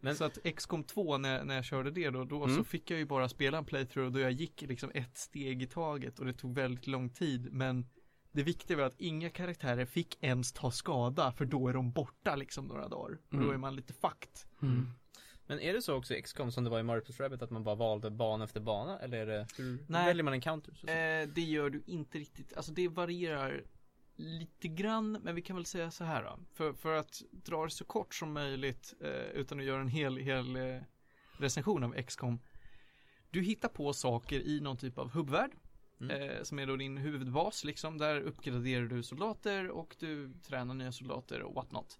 [0.00, 2.56] Men- Så att XCOM 2 när, när jag körde det då, då Mm.
[2.56, 5.66] så fick jag ju bara spela en playthrough då jag gick liksom ett steg i
[5.66, 7.86] taget och det tog väldigt lång tid men
[8.32, 12.36] det viktiga var att inga karaktärer fick ens ta skada för då är de borta
[12.36, 13.12] liksom några dagar.
[13.28, 13.50] Och då Mm.
[13.54, 14.30] är man lite fucked.
[14.62, 14.90] Mm.
[15.46, 17.50] Men är det så också i XCOM som det var i Mario plus Rabbit att
[17.50, 18.98] man bara valde bana efter bana?
[18.98, 20.06] Eller är det, hur Nej.
[20.06, 20.74] väljer man en counter?
[20.74, 20.86] Så?
[20.86, 23.64] Eh, det gör du inte riktigt, alltså det varierar
[24.16, 26.38] lite grann, men vi kan väl säga så här då.
[26.54, 30.16] För, för att dra det så kort som möjligt eh, utan att göra en hel,
[30.16, 30.82] hel eh,
[31.38, 32.40] recension av XCOM.
[33.30, 35.50] Du hittar på saker i någon typ av hubbvärld.
[36.00, 36.30] Mm.
[36.30, 37.98] Eh, som är då din huvudbas liksom.
[37.98, 41.98] Där uppgraderar du soldater och du tränar nya soldater och whatnot.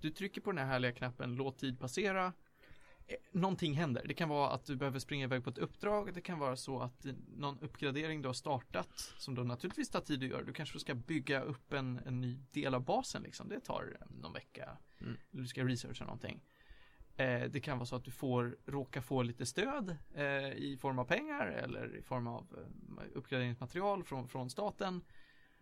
[0.00, 2.32] Du trycker på den här härliga knappen låt tid passera.
[3.06, 4.02] Eh, Någonting händer.
[4.08, 6.14] Det kan vara att du behöver springa iväg på ett uppdrag.
[6.14, 10.00] Det kan vara så att det- någon uppgradering du har startat som då naturligtvis tar
[10.00, 10.42] tid att göra.
[10.42, 13.48] Du kanske ska bygga upp en, en ny del av basen liksom.
[13.48, 14.78] Det tar eh, någon vecka.
[15.00, 15.16] Mm.
[15.30, 16.40] Du ska researcha någonting.
[17.16, 20.98] Eh, det kan vara så att du får råka få lite stöd eh, i form
[20.98, 25.04] av pengar eller i form av eh, uppgraderingsmaterial från, från staten.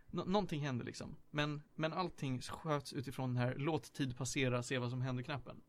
[0.07, 1.15] Nå- någonting händer liksom.
[1.29, 5.61] Men, men allting sköts utifrån den här låt tid passera, se vad som händer knappen.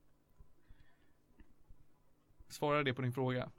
[2.53, 3.51] Svarar det på din fråga?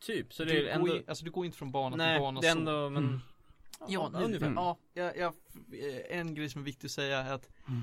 [0.00, 2.16] Typ, så det du, är ändå går, i- alltså du går inte från bana Nej,
[2.16, 2.58] till bana det är så.
[2.58, 3.20] ändå, men Mm.
[3.80, 4.52] Ja, Ja, nu, ungefär.
[4.56, 5.34] Ja, jag, jag,
[6.10, 7.82] en grej som är viktig att säga är att Mm.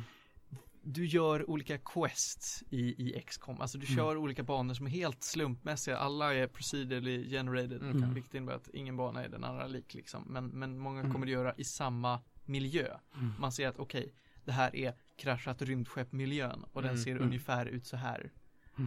[0.81, 3.61] du gör olika quests i, i XCOM.
[3.61, 3.97] Alltså du Mm.
[3.97, 5.97] kör olika banor som är helt slumpmässiga.
[5.97, 7.81] Alla är procedurally generated.
[7.83, 8.13] Mm.
[8.13, 10.23] Vilket innebär att ingen bana är den andra lik liksom.
[10.29, 11.11] Men, men många Mm.
[11.13, 12.97] kommer du göra i samma miljö.
[13.15, 13.33] Mm.
[13.39, 14.13] Man ser att okej,
[14.45, 17.03] det här är kraschat rymdskepp miljön och den Mm.
[17.03, 17.23] ser Mm.
[17.23, 18.31] ungefär ut så här.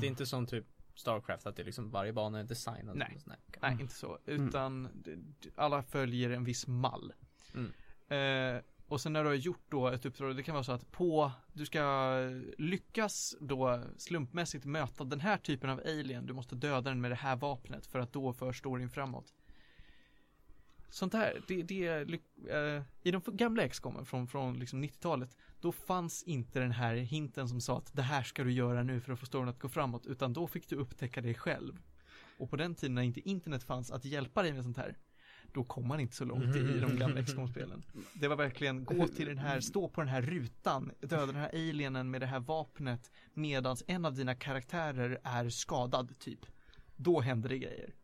[0.01, 3.19] det är inte som typ Starcraft att det är liksom varje bana är designad Nej.
[3.27, 3.59] Nej, okej.
[3.63, 3.81] Nej, Mm.
[3.81, 4.19] inte så.
[4.27, 4.49] Mm.
[4.49, 4.89] Utan
[5.57, 7.13] alla följer en viss mall.
[7.55, 7.73] Mm.
[8.57, 10.93] Eh, och sen när du har gjort då ett uppdrag, det kan vara så att
[10.93, 12.13] på, du ska
[12.59, 16.27] lyckas då slumpmässigt möta den här typen av alien.
[16.27, 19.35] Du måste döda den med det här vapnet för att då för storyn framåt.
[20.93, 21.87] Sånt här, det, det
[22.51, 27.49] eh, i de gamla XCOM från, från liksom 90-talet, då fanns inte den här hinten
[27.49, 29.69] som sa att det här ska du göra nu för att få storyn att gå
[29.69, 31.79] framåt, utan då fick du upptäcka det själv.
[32.39, 34.99] Och på den tiden när inte internet fanns att hjälpa dig med sånt här,
[35.53, 37.85] då kom man inte så långt i de gamla XCOM-spelen.
[38.15, 41.51] Det var verkligen gå till den här, stå på den här rutan, döda den här
[41.53, 46.47] alienen med det här vapnet medans en av dina karaktärer är skadad typ.
[46.97, 47.95] Då händer det grejer.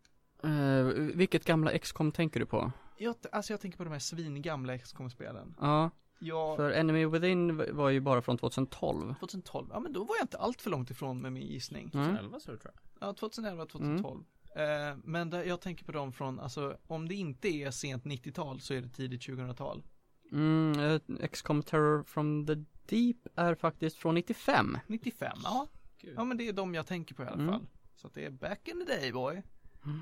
[0.43, 0.83] Eh,
[1.15, 2.71] vilket gamla XCOM tänker du på?
[2.97, 5.55] Jag, alltså jag tänker på de här svingamla XCOM-spelen.
[5.59, 9.15] Ja, Jag, för Enemy Within var ju bara från 2012.
[9.19, 11.91] 2012, ja men då var jag inte allt för långt ifrån med min gissning.
[11.93, 12.05] Mm.
[12.05, 12.73] 2011 så tror jag
[13.09, 14.23] Ja, 2011, 2012.
[14.55, 18.59] Eh, men där, jag tänker på dem från, alltså om det inte är sent 90-tal
[18.61, 19.83] så är det tidigt 2000-tal.
[20.31, 24.77] Mm, eh, XCOM Terror from the Deep är faktiskt från 95.
[24.87, 25.67] 95, ja.
[26.01, 26.13] Gud.
[26.17, 27.47] Ja men det är de jag tänker på i alla Mm.
[27.49, 27.67] fall.
[27.95, 29.43] Så att det är back in the day boy.
[29.85, 30.01] Mm.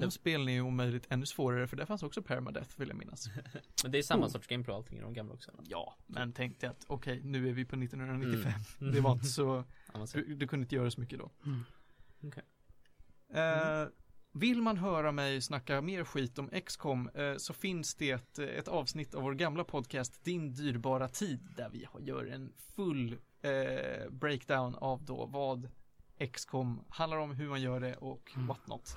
[0.00, 2.96] De det- spelen är ju omöjligt ännu svårare för där fanns också permadeath vill jag
[2.96, 3.28] minnas.
[3.82, 4.30] Men det är samma Oh.
[4.30, 5.62] sorts gameplay och allting i de gamla också eller?
[5.66, 8.52] Ja, men tänkte att okej, nu är vi på 1995.
[8.80, 8.92] Mm.
[8.94, 9.64] Det var inte så,
[10.12, 11.30] du, du kunde inte göra så mycket då.
[11.46, 11.64] Mm.
[12.22, 12.42] Okej.
[13.34, 13.86] Eh,
[14.32, 18.68] vill man höra mig snacka mer skit om XCOM eh, så finns det ett, ett
[18.68, 24.10] avsnitt av vår gamla podcast Din dyrbara tid där vi har- gör en full eh,
[24.10, 25.68] breakdown av då vad
[26.32, 28.46] XCOM handlar om, hur man gör det och Mm.
[28.46, 28.96] what not.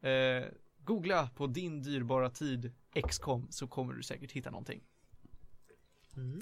[0.00, 0.44] Eh,
[0.84, 2.72] googla på Din dyrbara tid
[3.08, 4.84] XCOM så kommer du säkert hitta någonting.
[6.16, 6.40] Mm.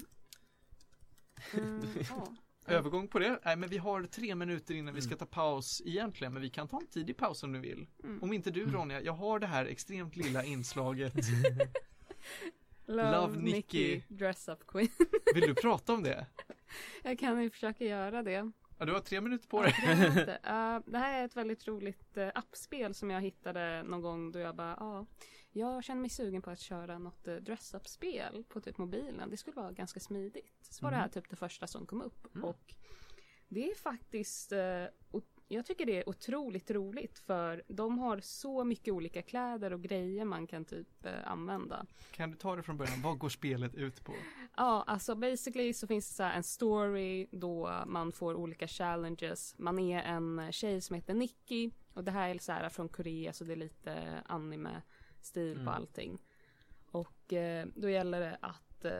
[1.53, 2.27] Mm, ja.
[2.67, 3.39] Övergång på det?
[3.45, 6.67] Nej men vi har tre minuter innan vi ska ta paus egentligen men vi kan
[6.67, 7.87] ta en tidig paus om du vill.
[8.03, 8.23] Mm.
[8.23, 11.13] Om inte du Ronja, jag har det här extremt lilla inslaget.
[12.85, 13.55] Love, Love, Nicky.
[13.55, 14.89] Nicky, Dress Up Queen.
[15.33, 16.27] Vill du prata om det?
[17.03, 18.51] Jag kan ju försöka göra det.
[18.77, 19.75] Ja, du har tre minuter på dig.
[19.83, 20.39] Ja, det.
[20.43, 24.55] Eh, här är ett väldigt roligt uh, appspel som jag hittade någon gång då jag
[24.55, 25.05] bara, ja,
[25.51, 29.29] jag känner mig sugen på att köra något uh, dress-up-spel på typ mobilen.
[29.29, 30.57] Det skulle vara ganska smidigt.
[30.61, 32.35] Så var det här typ det första som kom upp.
[32.35, 32.47] Mm.
[32.49, 32.73] Och
[33.47, 34.53] det är faktiskt,
[35.11, 39.81] o- jag tycker det är otroligt roligt för de har så mycket olika kläder och
[39.81, 41.85] grejer man kan typ uh, använda.
[42.11, 43.01] Kan du ta det från början?
[43.01, 44.13] Vad går spelet ut på?
[44.57, 49.55] Ja, alltså basically så finns det så här en story då man får olika challenges.
[49.57, 53.33] Man är en tjej som heter Nikki och det här är så här från Korea
[53.33, 55.73] så det är lite anime-stil på Mm.
[55.73, 56.19] allting.
[56.91, 58.91] Och eh, då gäller det att eh,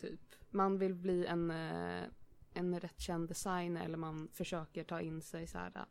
[0.00, 0.20] typ
[0.50, 2.02] man vill bli en, eh,
[2.58, 5.86] en rätt känd designer eller man försöker ta in sig så här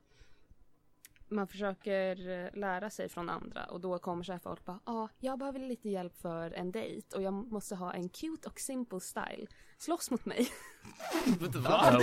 [1.30, 4.94] man försöker eh, lära sig från andra och då kommer så här folk bara ja,
[4.94, 8.60] ah, jag behöver lite hjälp för en dejt och jag måste ha en cute och
[8.60, 9.48] simple style.
[9.78, 10.48] Slåss mot mig.
[11.56, 12.00] Va?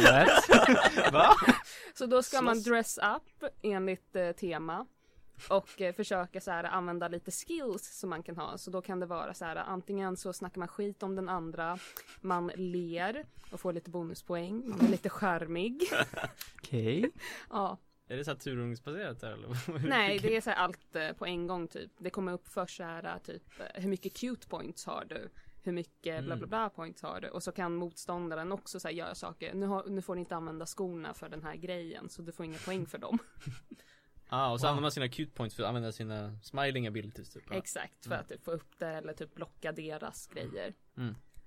[1.12, 1.34] Va?
[1.94, 2.64] Så då ska man Slåss?
[2.64, 4.86] dress up enligt eh, tema
[5.50, 8.58] och eh, försöka så här använda lite skills som man kan ha.
[8.58, 11.78] Så då kan det vara så här antingen så snackar man skit om den andra,
[12.20, 15.82] man ler och får lite bonuspoäng, man är lite charmig.
[16.62, 17.10] Okej.
[17.50, 17.78] Ja,
[18.08, 19.88] Är det så här turordningsbaserat eller?
[19.88, 21.90] nej det är så här allt eh, på en gång typ.
[21.98, 25.28] Det kommer upp först så här eh, typ eh, hur mycket cute points har du?
[25.62, 27.28] Hur mycket bla bla bla points har du?
[27.28, 29.54] Och så kan motståndaren också så här göra saker.
[29.54, 32.46] Nu, har, nu får ni inte använda skorna för den här grejen så du får
[32.46, 33.18] inga poäng för dem.
[34.28, 34.68] ah, och så Wow.
[34.70, 37.50] använder man sina cute points för att använda sina smiling abilities typ.
[37.50, 40.74] Exakt, för att typ få upp det eller typ blocka deras grejer.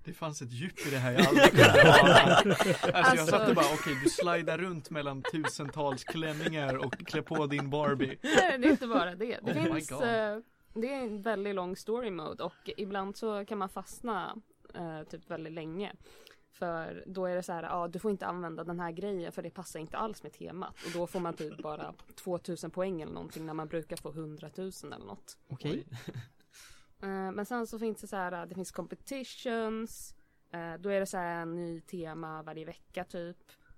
[0.04, 2.14] Det fanns ett djup i det här jag aldrig kunde ana.
[2.14, 2.54] Alltså
[2.86, 7.46] jag Alltså- satt och bara, okej du slidar runt mellan tusentals klänningar och klär på
[7.46, 8.18] din Barbie.
[8.22, 9.38] Nej, det är inte bara det.
[9.42, 10.38] Det Oh finns, eh,
[10.74, 14.36] det är en väldigt lång story mode och ibland så kan man fastna
[14.74, 15.92] eh, typ väldigt länge.
[16.58, 19.42] För då är det så här, ja du får inte använda den här grejen för
[19.42, 20.74] det passar inte alls med temat.
[20.86, 24.50] Och då får man typ bara 2000 poäng eller någonting när man brukar få 100
[24.56, 25.38] 000 eller något.
[25.48, 25.86] Okej.
[27.02, 30.14] Eh, Men sen så finns det så här, det finns competitions.
[30.50, 33.36] eh, Då är det så här en ny tema varje vecka typ.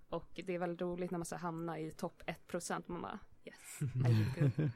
[0.08, 3.18] Och det är väldigt roligt när man så hamnar i topp 1% och man bara
[3.44, 4.70] yes, I did good.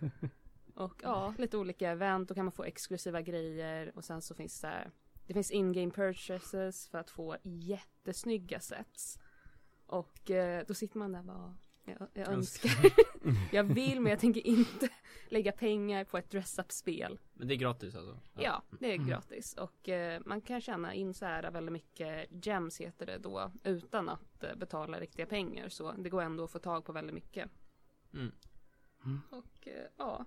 [0.75, 2.29] Och ja, lite olika event.
[2.29, 3.93] Då kan man få exklusiva grejer.
[3.95, 4.91] Och sen så finns det så här,
[5.27, 9.19] Det finns in-game purchases för att få jättesnygga sets.
[9.87, 12.93] Och eh, då sitter man där bara jag, jag önskar.
[13.53, 14.89] jag vill men jag tänker inte
[15.29, 17.19] lägga pengar på ett dress-up-spel.
[17.35, 18.21] Men det är gratis alltså?
[18.35, 19.55] Ja, det är gratis.
[19.55, 23.53] Och eh, man kan tjäna in så här väldigt mycket gems heter det då.
[23.65, 25.69] Utan att eh, betala riktiga pengar.
[25.69, 27.51] Så det går ändå att få tag på väldigt mycket.
[28.13, 28.33] Mm.
[29.31, 30.25] Och eh, ja,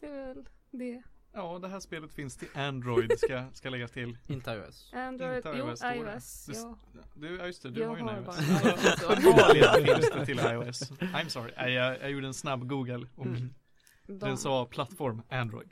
[0.00, 1.02] det är väl det.
[1.34, 4.18] Ja, det här spelet finns till Android ska, ska läggas till.
[4.26, 4.90] Inte iOS.
[4.94, 5.96] Android, Inte jo iOS det.
[5.96, 6.46] iOS.
[6.46, 6.78] Det- Ja.
[7.14, 9.02] Du, ja just det, du Jag har ju en har iOS.
[9.02, 10.90] Uppenbarligen finns det till iOS.
[11.00, 13.54] I'm sorry, Nej, jag, jag gjorde en snabb google och Mm.
[14.06, 15.68] den De, sa plattform Android.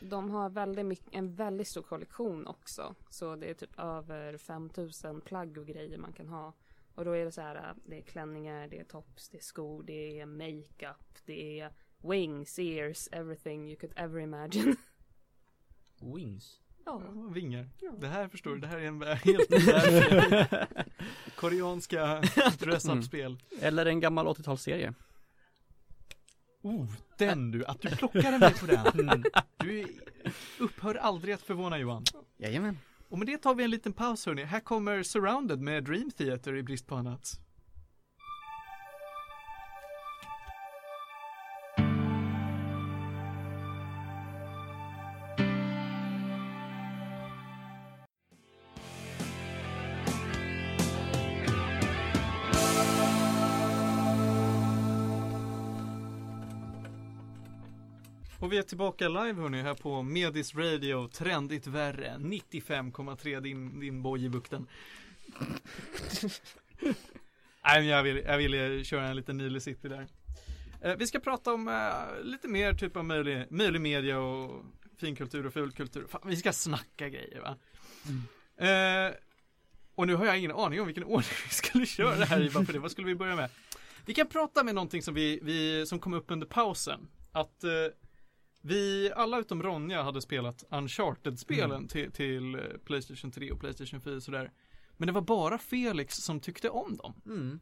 [0.00, 2.94] de har väldigt mycket, en väldigt stor kollektion också.
[3.10, 6.52] Så det är typ över 5000 plagg och grejer man kan ha.
[6.94, 9.42] Och då är det så här, äh, det är klänningar, det är tops, det är
[9.42, 11.72] skor, det är makeup, det är
[12.02, 14.76] wings, ears, everything you could ever imagine.
[16.00, 16.56] Wings.
[16.84, 17.68] Ja, Ja, vingar.
[17.80, 17.90] Ja.
[18.00, 20.66] Det här förstår du, det här är en helt ny värld.
[21.36, 22.22] Koreanska
[22.58, 23.38] dress-up-spel.
[23.60, 24.94] Eller en gammal 80-talsserie.
[26.62, 26.86] Oh,
[27.18, 29.24] den du, att du plockade mig på den.
[29.56, 29.86] Du är-
[30.58, 32.04] upphör aldrig att förvåna Johan.
[32.38, 32.78] Jajamän.
[33.08, 34.44] Och med det tar vi en liten paus hörni.
[34.44, 37.40] Här kommer Surrounded med Dream Theater i brist på annat.
[58.50, 64.02] Och vi är tillbaka live hörni här på Medis Radio, trendigt värre, 95,3 din, din
[64.02, 64.66] boj i bukten.
[67.64, 70.06] Nej men jag vill, jag vill köra en liten Nile City där.
[70.82, 74.64] Eh, vi ska prata om eh, lite mer typ av möjlig, möjlig media och
[74.98, 76.06] finkultur och fulkultur.
[76.08, 77.56] Fan, vi ska snacka grejer va.
[78.66, 79.14] Eh,
[79.94, 82.50] och nu har jag ingen aning om vilken ordning vi skulle köra det här i,
[82.50, 82.78] för det.
[82.78, 83.50] Vad skulle vi börja med?
[84.06, 87.08] Vi kan prata med någonting som vi, vi som kom upp under pausen.
[87.32, 87.70] Att eh,
[88.60, 94.14] vi alla utom Ronja hade spelat Uncharted-spelen till, till eh, Playstation 3 och Playstation 4
[94.16, 94.52] och sådär.
[94.96, 97.14] Men det var bara Felix som tyckte om dem.
[97.26, 97.60] Mm.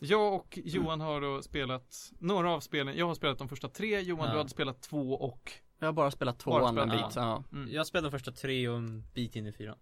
[0.00, 2.96] Jag och Johan har då spelat några av spelen.
[2.96, 4.32] Jag har spelat de första tre, Johan Ja.
[4.32, 7.16] du hade spelat två och Jag har bara spelat Bara tvåan en bit.
[7.16, 7.44] Ja.
[7.52, 7.72] mm.
[7.72, 9.78] Jag spelade de första tre och en bit in i fyran.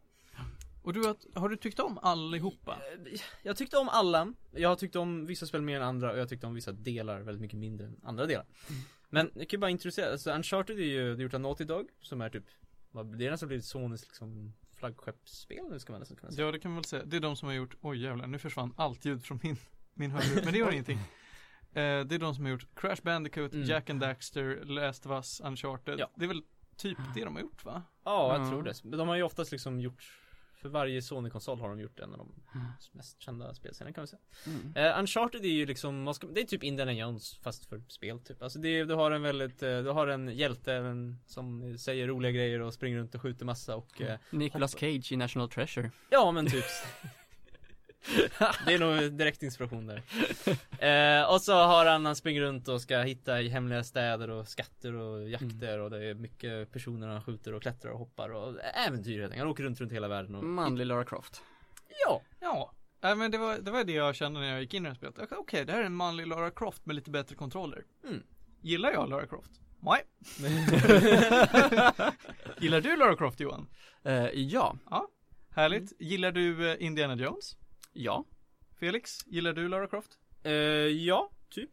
[0.82, 2.78] Och du har, du tyckt om allihopa?
[3.42, 4.34] Jag tyckte om alla.
[4.50, 7.20] Jag har tyckt om vissa spel mer än andra och jag tyckte om vissa delar
[7.20, 8.46] väldigt mycket mindre än andra delar.
[9.10, 11.64] Men jag kan ju bara introducera, alltså Uncharted är ju det är gjort av Naughty
[11.64, 12.44] Dog som är typ
[12.90, 16.46] vad, Det är nästan blivit Sonys liksom flaggskeppsspel nu ska man nästan kunna säga.
[16.46, 17.04] Ja det kan man väl säga.
[17.04, 19.56] Det är de som har gjort, oj jävlar nu försvann allt ljud från min,
[19.94, 20.40] min hörlur.
[20.44, 20.98] Men det gör ingenting.
[21.72, 23.66] Eh, det är de som har gjort Crash Bandicoot, Mm.
[23.66, 25.98] Jack and Daxter, Last of Us, Uncharted.
[25.98, 26.10] Ja.
[26.14, 26.42] Det är väl
[26.76, 27.82] typ det de har gjort va?
[28.04, 28.50] Ja, jag Ja.
[28.50, 28.74] tror det.
[28.84, 30.19] Men de har ju oftast liksom gjort
[30.60, 32.32] för varje Sony-konsol har de gjort en av de
[32.92, 34.20] mest kända spelserierna kan vi säga.
[34.46, 34.76] Mm.
[34.76, 38.42] Eh, Uncharted är ju liksom, ska, det är typ Indiana Jones fast för spel typ.
[38.42, 42.32] Alltså det, du har en väldigt, eh, du har en hjälte en, som säger roliga
[42.32, 44.72] grejer och springer runt och skjuter massa och eh, Nicolas.
[44.78, 45.90] Cage i National Treasure.
[46.10, 46.64] Ja men typ
[48.66, 50.02] Det är nog direkt inspiration där
[51.20, 54.94] eh, Och så har han, han springer runt och ska hitta hemliga städer och skatter
[54.94, 58.54] och jakter och det är mycket personer han skjuter och klättrar och hoppar och
[58.86, 59.36] äventyr helt.
[59.36, 61.42] Han åker runt runt hela världen och Manlig Lara Croft.
[62.06, 62.72] Ja, Ja.
[63.02, 64.88] Nej men det var, det var det jag kände när jag gick in i det
[64.88, 65.18] här spelet.
[65.18, 67.84] Okej, Okej, det här är en manlig Lara Croft med lite bättre kontroller.
[68.04, 68.22] Mm.
[68.60, 69.50] Gillar jag Lara Croft?
[69.80, 70.02] Nej.
[72.58, 73.68] Gillar du Lara Croft Johan?
[74.04, 74.76] Eh, ja.
[75.50, 75.92] Härligt.
[76.00, 77.56] Gillar du eh, Indiana Jones?
[77.92, 78.24] Ja.
[78.80, 80.18] Felix, gillar du Lara Croft?
[80.42, 81.70] eh, ja, typ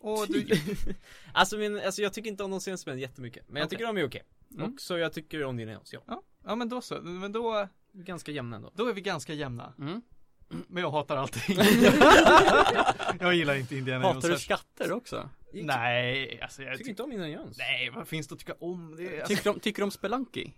[0.00, 0.46] Och du,
[1.34, 3.78] Alltså, min, alltså jag tycker inte om de senaste spelen jättemycket Men jag Okej.
[3.78, 4.22] tycker de är okej
[4.56, 4.72] Mm.
[4.72, 7.00] Och så jag tycker om Indiana Jones, ja ja, ja men då så.
[7.00, 9.74] Men då, Ganska jämna ändå då är vi ganska jämna.
[9.78, 10.02] Mm.
[10.68, 11.56] Men jag hatar allting.
[13.20, 14.14] jag gillar inte Indiana Jones.
[14.14, 15.28] Hatar du skatter också?
[15.52, 18.54] Nej, alltså jag Jag tycker inte om Indiana Jones Nej, vad finns det att tycka
[18.54, 18.96] om?
[18.96, 20.52] Det alltså, Tycker de, tycker de Spelunky?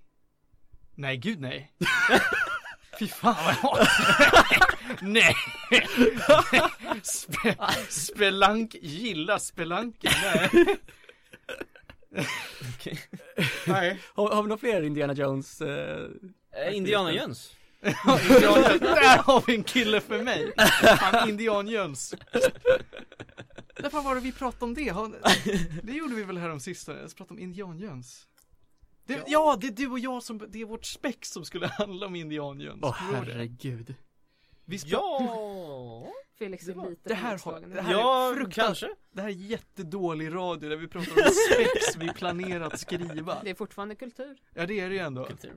[0.94, 1.72] Nej, gud nej.
[2.98, 3.88] Fy fan vad jag hatar
[5.00, 5.34] Nej!
[7.02, 7.56] Spe,
[7.88, 10.76] spelank, gillar spelanki, nej.
[13.66, 14.00] Nej.
[14.14, 15.60] Har, har vi några fler Indiana Jones?
[15.60, 16.08] Eh,
[16.66, 20.52] eh, Indiana Jones Indian, där har vi en kille för mig.
[21.00, 22.14] Han Indian Jöns.
[23.78, 24.94] När fan var det vi pratade om det?
[25.82, 28.26] Det gjorde vi väl här om sista, jag pratade om Indian Jöns.
[29.06, 29.56] Det, ja.
[29.60, 32.60] det är du och jag som, det är vårt spex som skulle handla om Indian
[32.60, 32.80] Jöns.
[32.82, 33.94] Åh herregud.
[34.64, 36.06] Vi spra- Ja!
[36.38, 38.64] Felix Det är var- lite det här har- det här- Ja, är fruktansvärt.
[38.66, 38.88] kanske.
[39.12, 41.16] Det här är jättedålig radio där vi pratar om
[41.54, 43.38] spex vi planerat skriva.
[43.44, 44.36] Det är fortfarande kultur.
[44.54, 45.24] Ja det är det ju ändå.
[45.24, 45.56] Kultur.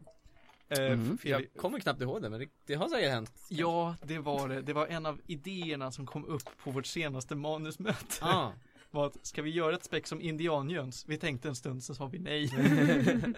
[0.69, 3.31] Felix- Jag kommer knappt ihåg det men det, det har säkert hänt.
[3.49, 4.61] Ja, det var det.
[4.61, 8.15] Det var en av idéerna som kom upp på vårt senaste manusmöte.
[8.25, 8.51] Ah.
[8.95, 11.05] Var att, ska vi göra ett spex som indianjöns?
[11.07, 12.49] Vi tänkte en stund, så sa vi nej.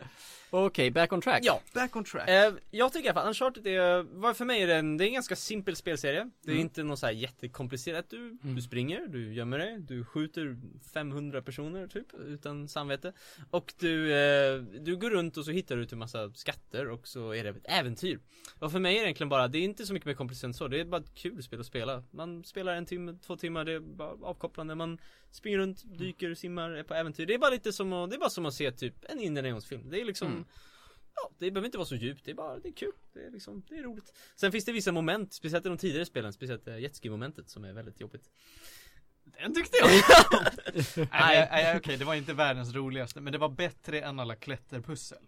[0.50, 1.40] Okej, back on track.
[1.44, 2.30] Ja, Back on track.
[2.30, 5.04] Eh, jag tycker i alla fall Uncharted är, vad för mig är det en, det
[5.06, 6.62] är en ganska simpel spelserie Det är Mm.
[6.62, 10.58] inte något så här jättekomplicerat du, du springer, du gömmer dig, du skjuter
[10.94, 13.14] 500 personer typ utan samvete
[13.50, 17.32] Och du, eh, du går runt och så hittar du en massa skatter och så
[17.34, 18.20] är det ett äventyr
[18.60, 20.54] Och för mig är det egentligen bara, det är inte så mycket mer komplicerat än
[20.54, 23.66] så, det är bara ett kul spel att spela Man spelar en timme, två timmar,
[23.66, 24.98] det är bara avkopplande, man
[25.32, 27.26] springer runt, dyker, simmar, är på äventyr.
[27.26, 29.50] Det är bara lite som att, det är bara som att se typ en Indiana
[29.50, 29.90] Jones-film.
[29.90, 30.46] Det är liksom Mm.
[31.20, 33.32] Ja, det behöver inte vara så djupt, det är bara, det är kul, det är
[33.32, 34.14] liksom, det är roligt.
[34.36, 37.74] Sen finns det vissa moment, speciellt i de tidigare spelen, speciellt uh, jetski-momentet som är
[37.74, 38.30] väldigt jobbigt.
[39.24, 39.90] Den tyckte jag!
[40.96, 44.36] nej, nej, nej okej, det var inte världens roligaste, men det var bättre än alla
[44.36, 45.24] klätterpussel.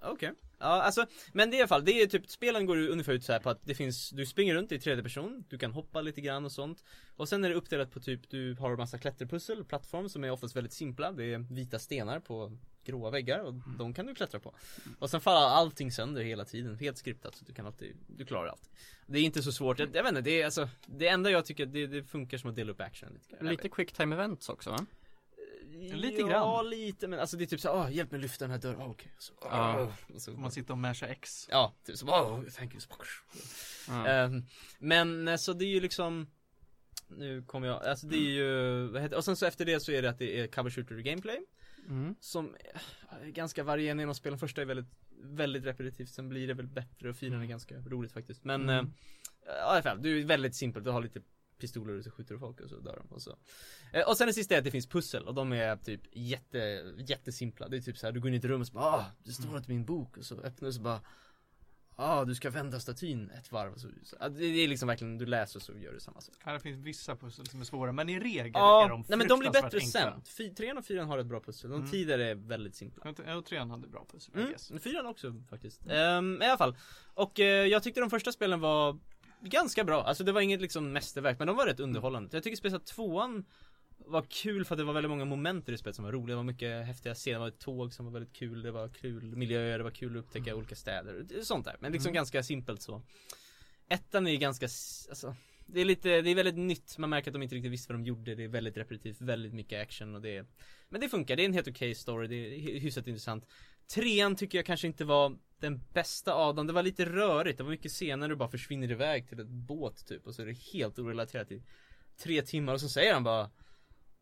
[0.00, 0.32] Okej
[0.64, 3.24] Ja, alltså, men det är i alla fall, det är typ, spelen går ungefär ut
[3.24, 6.00] så här på att det finns, du springer runt i tredje person, du kan hoppa
[6.00, 6.84] lite grann och sånt.
[7.16, 10.56] Och sen är det uppdelat på typ, du har massa klätterpussel, plattform som är oftast
[10.56, 14.54] väldigt simpla, det är vita stenar på gråa väggar och de kan du klättra på.
[14.98, 18.48] Och sen faller allting sönder hela tiden, helt skriptat så du kan alltid, du klarar
[18.48, 18.70] allt.
[19.06, 21.44] Det är inte så svårt, jag, jag vet inte, det är alltså Det enda jag
[21.44, 23.50] tycker, det, det funkar som att dela upp action lite grann.
[23.50, 24.86] Lite quick time events också va?
[25.74, 26.70] Lite ja, grann.
[26.70, 28.90] lite men alltså det är typ så åh hjälp mig lyfta den här dörren, oh,
[28.90, 29.92] okej så, Ja.
[30.14, 31.48] och så, Om man sitter och mashar X.
[31.50, 32.88] Ja, typ så, oh, thank you så
[33.88, 34.06] Ja.
[34.06, 34.42] Ehm,
[34.78, 36.30] Men eh, så det är ju liksom
[37.08, 39.92] Nu kommer jag, alltså det är ju, vad heter, och sen så efter det så
[39.92, 41.38] är det att det är cover shooter gameplay
[41.88, 42.14] Mm.
[42.20, 42.56] Som
[43.22, 44.86] är ganska varierande genom spelen, första är väldigt,
[45.22, 48.74] väldigt repetitivt, sen blir det väl bättre och fyran är ganska roligt faktiskt Men, Mm.
[48.78, 48.92] mm.
[49.46, 51.20] ja i alla fall, det är väldigt simpelt, du har lite
[51.58, 53.36] pistoler och så skjuter du folk och så dör de och så.
[53.92, 56.58] Eh, Och sen det sista är att det finns pussel och de är typ jätte,
[56.98, 57.68] jättesimpla.
[57.68, 59.04] Det är typ så här, du går in i ett rum och så bara ah,
[59.24, 60.16] det står något i min bok.
[60.16, 61.00] Och så öppnar du så bara
[61.96, 63.72] ah, du ska vända statyn ett varv.
[63.72, 66.20] Och så, så ja, det är liksom verkligen, du läser och så gör du samma
[66.20, 66.34] sak.
[66.38, 69.28] Här finns vissa pussel som är svåra, men i regel är Ja, de nej men
[69.28, 70.22] de blir bättre sen.
[70.24, 71.90] Fy, trean och fyran har ett bra pussel, de Mm.
[71.90, 73.14] tidigare är väldigt simpla.
[73.26, 75.86] Jag och trean hade bra pussel, Mm, fyran också faktiskt.
[75.90, 76.76] Ehm, I alla fall.
[77.14, 78.98] Och eh, jag tyckte de första spelen var
[79.48, 80.02] ganska bra.
[80.04, 82.36] Alltså det var inget liksom mästerverk, men de var rätt underhållande.
[82.36, 83.44] Jag tycker speciellt tvåan
[84.06, 86.34] var kul för att det var väldigt många moment i det spelet som var roliga.
[86.34, 88.88] Det var mycket häftiga scener, det var ett tåg som var väldigt kul, det var
[88.88, 91.24] kul miljöer, det var kul att upptäcka olika städer.
[91.42, 92.14] Sånt där, men liksom Mm.
[92.14, 93.02] ganska simpelt så.
[93.88, 94.64] Ettan är ganska,
[95.08, 95.36] alltså
[95.66, 98.00] det är lite, det är väldigt nytt, man märker att de inte riktigt visste vad
[98.00, 100.46] de gjorde, det är väldigt repetitivt, väldigt mycket action och det är
[100.88, 103.44] Men det funkar, det är en helt okej story, det är hy- hyfsat intressant
[103.94, 107.64] Trean tycker jag kanske inte var den bästa av dem, det var lite rörigt, det
[107.64, 110.26] var mycket scener du bara försvinner iväg till ett båt typ.
[110.26, 111.62] Och så är det helt orelaterat i
[112.16, 112.72] tre timmar.
[112.72, 113.50] Och så säger han bara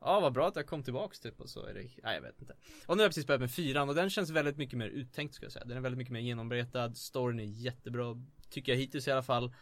[0.05, 1.41] Ja vad bra att jag kom tillbaks typ.
[1.41, 2.55] Och så är det, nej jag vet inte.
[2.87, 3.89] Och nu har jag precis börjat med fyran.
[3.89, 5.65] Och den känns väldigt mycket mer uttänkt ska jag säga.
[5.65, 9.55] Den är väldigt mycket mer genomarbetad, storyn är jättebra Tycker jag hittills i alla fall.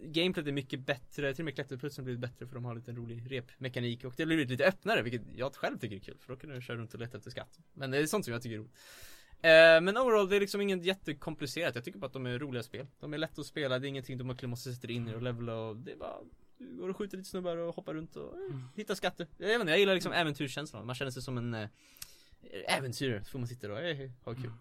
[0.00, 3.32] Gameplayet är mycket bättre, till och med klätterputsen blivit bättre för de har lite rolig
[3.32, 4.04] repmekanik.
[4.04, 6.50] Och det har blivit lite öppnare vilket jag själv tycker är kul för då kan
[6.50, 7.58] du köra runt och leta efter skatt.
[7.72, 8.76] Men det är sånt som jag tycker är roligt.
[9.82, 11.74] Men overall, det är liksom inget jättekomplicerat.
[11.74, 12.86] Jag tycker bara att de är roliga spel.
[13.00, 15.22] De är lätta att spela, det är ingenting du verkligen måste sätta in i och
[15.22, 16.16] levela och det är bara
[16.58, 19.26] Du går och skjuter lite snubbar och hoppar runt och eh, hittar skatter.
[19.38, 20.86] Jag vet inte, jag gillar liksom äventyrskänslan.
[20.86, 21.68] Man känner sig som en eh,
[22.68, 24.52] äventyrare, så får man sitta och eh, ha kul.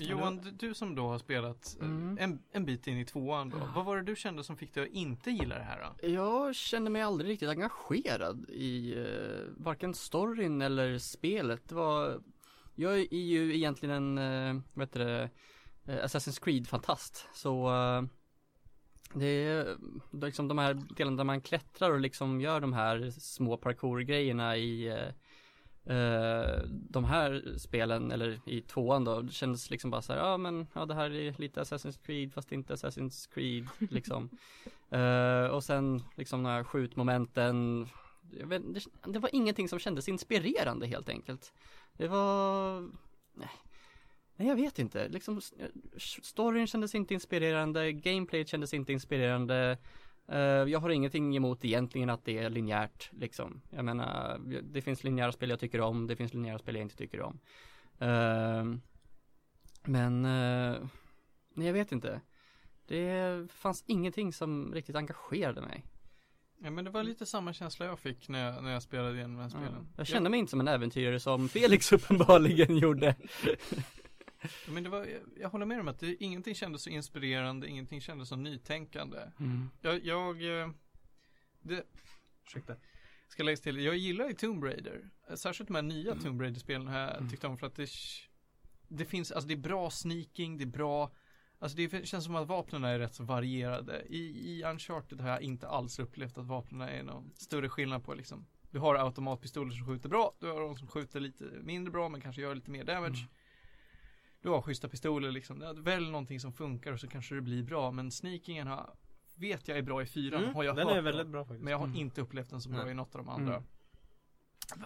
[0.00, 2.18] Johan, du, du som då har spelat eh, Mm.
[2.20, 3.70] en, en bit in i tvåan då.
[3.74, 6.08] Vad var det du kände som fick dig att inte gilla det här då?
[6.08, 11.68] Jag kände mig aldrig riktigt engagerad i uh, varken storyn eller spelet.
[11.68, 12.20] Det var,
[12.80, 15.30] jag är ju egentligen en, uh, vad heter det,
[15.86, 17.28] eh, Assassin's Creed-fantast.
[17.32, 18.02] Så eh,
[19.14, 19.76] det är
[20.12, 24.86] liksom de här delarna där man klättrar och liksom gör de här små parkour-grejerna i
[24.86, 30.20] eh, eh, de här spelen, eller i tvåan då, det kändes liksom bara så här,
[30.20, 34.30] ja men, ja det här är lite Assassin's Creed fast inte Assassin's Creed liksom.
[34.92, 37.86] Eh, och sen liksom de här skjutmomenten,
[38.30, 41.52] vet, det, det var ingenting som kändes inspirerande helt enkelt.
[41.92, 42.80] Det var,
[43.34, 43.50] nej,
[44.36, 45.40] nej jag vet inte, liksom
[46.22, 49.78] storyn kändes inte inspirerande, gameplayet kändes inte inspirerande.
[50.32, 50.38] Uh,
[50.70, 53.60] jag har ingenting emot egentligen att det är linjärt liksom.
[53.70, 56.96] Jag menar, det finns linjära spel jag tycker om, det finns linjära spel jag inte
[56.96, 57.40] tycker om.
[58.02, 58.76] Uh,
[59.84, 60.88] men, uh,
[61.54, 62.20] nej jag vet inte.
[62.86, 65.84] Det fanns ingenting som riktigt engagerade mig.
[66.62, 69.32] Ja men det var lite samma känsla jag fick när jag, när jag spelade igenom
[69.32, 69.88] den här spelen.
[69.96, 73.16] Jag kände mig inte som en äventyrare som Felix uppenbarligen gjorde.
[74.42, 77.68] Ja, men det var, jag, jag håller med om att det, ingenting kändes så inspirerande,
[77.68, 79.18] ingenting kändes så nytänkande.
[79.40, 79.70] Mm.
[79.80, 80.70] Jag, jag, eh,
[81.62, 81.84] det,
[82.46, 82.76] ursäkta.
[83.28, 85.10] Ska lägga till, jag gillar ju Tomb Raider.
[85.34, 87.88] Särskilt de här nya Tomb Raider-spelen har jag tyckt om för att det,
[88.88, 91.12] det finns, alltså det är bra sneaking, det är bra
[91.62, 94.02] Alltså det känns som att vapnen är rätt så varierade.
[94.08, 94.18] I,
[94.50, 98.46] I Uncharted har jag inte alls upplevt att vapnen är någon större skillnad på liksom.
[98.70, 102.20] Du har automatpistoler som skjuter bra, du har de som skjuter lite mindre bra men
[102.20, 103.18] kanske gör lite mer damage.
[103.18, 103.28] Mm.
[104.42, 105.60] Du har schyssta pistoler liksom.
[105.60, 107.90] Ja, Välj någonting som funkar och så kanske det blir bra.
[107.90, 108.94] Men sneakingen har,
[109.34, 110.42] vet jag är bra i fyran.
[110.42, 111.04] Mm, har jag den hört är då.
[111.04, 111.62] väldigt bra faktiskt.
[111.64, 111.96] Men jag har Mm.
[111.98, 113.54] inte upplevt den som bra i något av de andra.
[113.56, 113.68] Mm.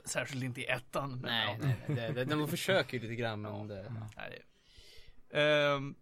[0.04, 1.10] Särskilt inte i ettan.
[1.10, 1.66] Men Nej, ja.
[1.66, 4.42] nej, nej, det, det, de försöker ju lite grann men det, Nej, det,
[5.40, 5.94] Ehm,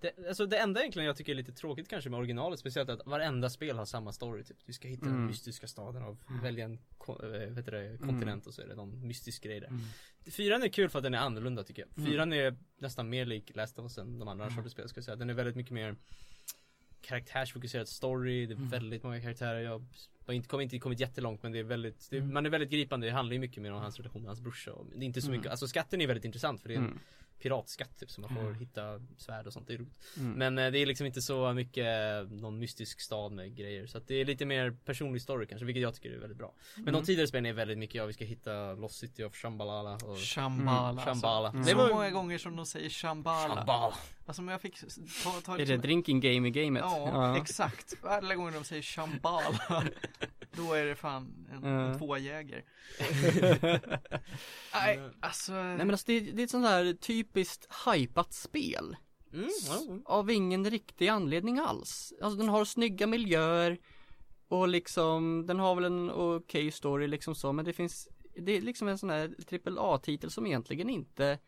[0.00, 3.06] det, alltså det enda egentligen jag tycker är lite tråkigt kanske med originalet Speciellt att
[3.06, 5.26] varenda spel har samma story typ Du ska hitta den Mm.
[5.26, 9.06] mystiska staden och välja en äh, vet du det, kontinent och så är det någon
[9.06, 9.80] mystisk grej där Mm.
[10.30, 12.10] Fyran är kul för att den är annorlunda tycker jag Mm.
[12.10, 15.16] Fyran är nästan mer lik Last of Us än de andra Uncharted-spelen ska jag säga
[15.16, 15.96] Den är väldigt mycket mer
[17.00, 18.68] Karaktärsfokuserad story, det är Mm.
[18.68, 19.84] väldigt många karaktärer Jag
[20.26, 22.34] har inte, kommer inte kommit jättelångt men det är väldigt, det, är- Mm.
[22.34, 24.72] man är väldigt gripande, det handlar ju mycket mer om hans relation med hans brorsa
[24.72, 25.36] och Det är inte så Mm.
[25.38, 26.98] mycket, alltså skatten är väldigt intressant för det är Mm.
[27.38, 28.54] Piratskatt typ så man får Mm.
[28.54, 30.32] hitta svärd och sånt, det är roligt Mm.
[30.32, 33.98] Men eh, det är liksom inte så mycket eh, någon mystisk stad med grejer Så
[33.98, 36.84] att det är lite mer personlig story kanske, vilket jag tycker är väldigt bra Men
[36.84, 37.02] de Mm.
[37.04, 40.88] tidigare spelen är väldigt mycket, ja vi ska hitta Lost City of Shambhala och Shambhala.
[40.88, 41.04] Mm, alltså.
[41.10, 41.64] Shambhala Mm.
[41.64, 43.54] Det var var många gånger som de säger Shambhala.
[43.56, 43.94] Shambhala
[44.26, 46.82] Alltså om jag fick ta, ta Är liksom, det drinking game i gamet?
[46.86, 47.94] Ja, exakt.
[48.02, 49.58] Alla gånger de säger Shambhala
[50.52, 51.98] Då är det fan en, en Mm.
[51.98, 52.64] tvåjäger
[54.74, 56.92] Nej, alltså Nej men alltså det, det är ett sånt här
[57.32, 58.96] typiskt hypat spel
[59.32, 59.48] mm,
[59.88, 60.02] mm.
[60.04, 63.78] Av ingen riktig anledning alls Alltså den har snygga miljöer
[64.48, 68.60] Och liksom Den har väl en okej story liksom så men det finns Det är
[68.60, 71.38] liksom en sån här trippel A-titel som egentligen inte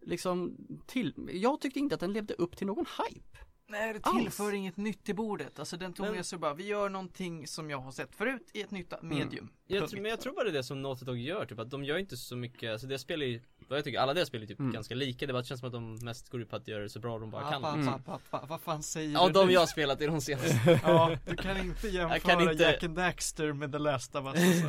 [0.00, 3.38] Liksom till Jag tyckte inte att den levde upp till någon hype
[3.70, 4.22] Nej, det Alls.
[4.22, 5.58] tillför inget nytt till bordet.
[5.58, 8.50] Alltså den tog Men- med sig bara, vi gör någonting som jag har sett förut
[8.54, 9.50] i ett nytt medium.
[9.66, 9.90] jag, Punkt.
[9.90, 11.84] tror- Men jag tror bara det är det som Naughty Dog gör, typ att de
[11.84, 14.46] gör inte så mycket, alltså det spelar ju, vad jag tycker, alla deras spel är
[14.46, 14.72] typ Mm.
[14.72, 16.88] ganska lika, det bara känns som att de mest går ut på att göra det
[16.88, 17.88] så bra de bara App, kan app, Mm.
[17.88, 19.52] app, app, Vad fan säger Ja du de nu?
[19.52, 22.96] jag har spelat är de senaste Ja, du kan inte jämföra kan inte- Jack and
[22.96, 24.68] Daxter med The Last of Us alltså.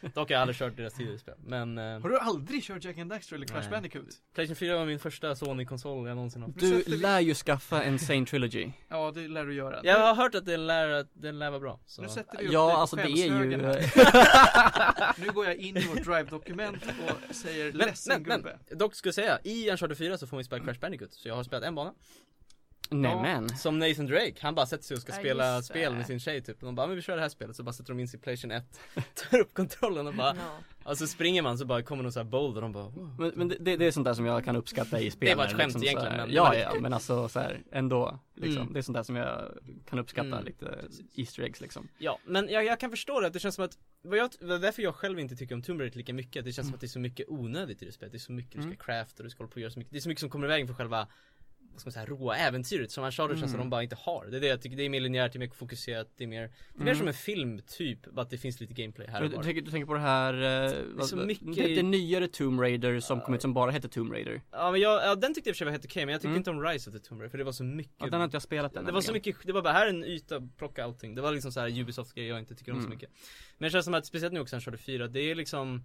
[0.14, 2.98] Dock har jag aldrig kört deras tidigare spel, men eh, Har du aldrig kört Jack
[2.98, 3.70] and Daxter eller Crash Nej.
[3.70, 4.06] Bandicoot?
[4.34, 8.26] Playstation 4 var min första Sony-konsol jag någonsin haft Du lär ju skaffa en Sane
[8.26, 9.80] Trilogy Ja, det lär du göra.
[9.82, 12.02] Jag har hört att den lär, att den lär vara bra så.
[12.02, 13.56] Nu sätter vi upp Ja alltså det är ju.
[15.16, 16.76] Nu går jag in i vårt drive-dokument
[17.28, 20.36] och säger Men, ledsen men, men, dock ska jag säga, i Uncharted 4 så får
[20.36, 21.94] man ju spela Crash Bandicoot, så jag har spelat en bana
[22.90, 26.20] Nämen Som Nathan Drake, han bara sätter sig och ska Ja, spela spel med sin
[26.20, 28.00] tjej typ och de bara, men vi kör det här spelet, så bara sätter de
[28.00, 28.80] in sin Playstation 1
[29.30, 30.36] Tar upp kontrollen och bara,
[30.84, 30.90] Ja.
[30.90, 32.90] och så springer man så bara kommer någon så här boulder och de bara.
[33.18, 35.44] Men, men det, det är sånt där som jag kan uppskatta i spel Det var
[35.44, 38.62] ett skämt liksom, egentligen, men Ja ja men alltså så här, ändå liksom.
[38.62, 38.72] Mm.
[38.72, 40.44] Det är sånt där som jag kan uppskatta Mm.
[40.44, 40.78] lite
[41.14, 43.78] Easter eggs liksom Ja, men jag, jag kan förstå det, att det känns som att
[44.02, 46.44] vad jag, det är därför jag själv inte tycker om Tomb Raider lika mycket, att
[46.44, 48.32] det känns som att det är så mycket onödigt i det spelet Det är så
[48.32, 48.74] mycket du Mm.
[48.74, 50.20] ska crafta och du ska hålla på och göra så mycket Det är så mycket
[50.20, 51.08] som kommer i vägen för själva
[51.72, 53.66] vad ska man säga, råa äventyret som Uncharted känns som Mm.
[53.66, 55.40] de bara inte har Det är det jag tycker, det är mer linjärt, det är
[55.40, 56.98] mer fokuserat, det är mer Det är mer Mm.
[56.98, 59.70] som en film typ, bara att det finns lite gameplay här och du, tänker, du
[59.70, 60.34] tänker på det här,
[60.66, 63.88] eh, vad, så mycket det, det nyare Tomb Raider som kom ut som bara hette
[63.88, 65.84] Tomb Raider Ja men jag, ja, den tyckte jag i och för sig var helt
[65.84, 66.36] okej men jag tyckte Mm.
[66.38, 68.24] inte om Rise of the Tomb Raider för det var så mycket Ja, den har
[68.24, 70.48] inte jag spelat än Det var så mycket, det var bara här är en yta,
[70.58, 72.90] plocka allting Det var liksom så här Ubisoft grejer jag inte tycker om så Mm.
[72.90, 73.10] mycket
[73.58, 75.84] Men det känns som att, speciellt nu också körde 4, det är liksom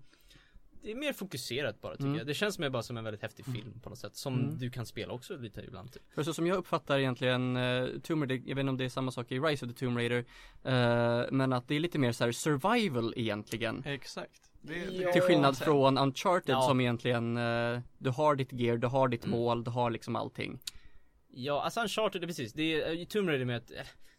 [0.85, 2.17] Det är mer fokuserat bara tycker Mm.
[2.17, 4.57] jag Det känns mer bara som en väldigt häftig film på något sätt Som Mm.
[4.57, 8.21] du kan spela också lite ibland typ För så som jag uppfattar egentligen uh, Tomb
[8.23, 10.25] Raider, jag vet inte om det är samma sak i Rise of the Tomb Raider
[10.63, 14.41] eh, Men att det är lite mer så här survival egentligen Exakt.
[14.61, 15.11] Det, Ja.
[15.11, 16.61] Till skillnad från Uncharted Ja.
[16.61, 19.39] som egentligen eh, Du har ditt gear, du har ditt Mm.
[19.39, 20.59] mål, du har liksom allting
[21.37, 23.71] Ja, alltså Uncharted, det är precis, det är Tomb Raider med att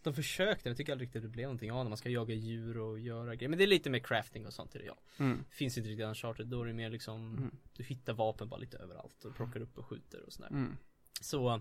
[0.07, 2.35] De försökte, men jag tycker aldrig riktigt det blev någonting av det Man ska jaga
[2.35, 4.99] djur och göra grejer Men det är lite mer crafting och sånt i det ja
[5.17, 5.45] mm.
[5.51, 7.57] Finns inte riktigt Uncharted, då är det mer liksom Mm.
[7.73, 10.77] Du hittar vapen bara lite överallt och plockar upp och skjuter och sådär Mm.
[11.21, 11.61] Så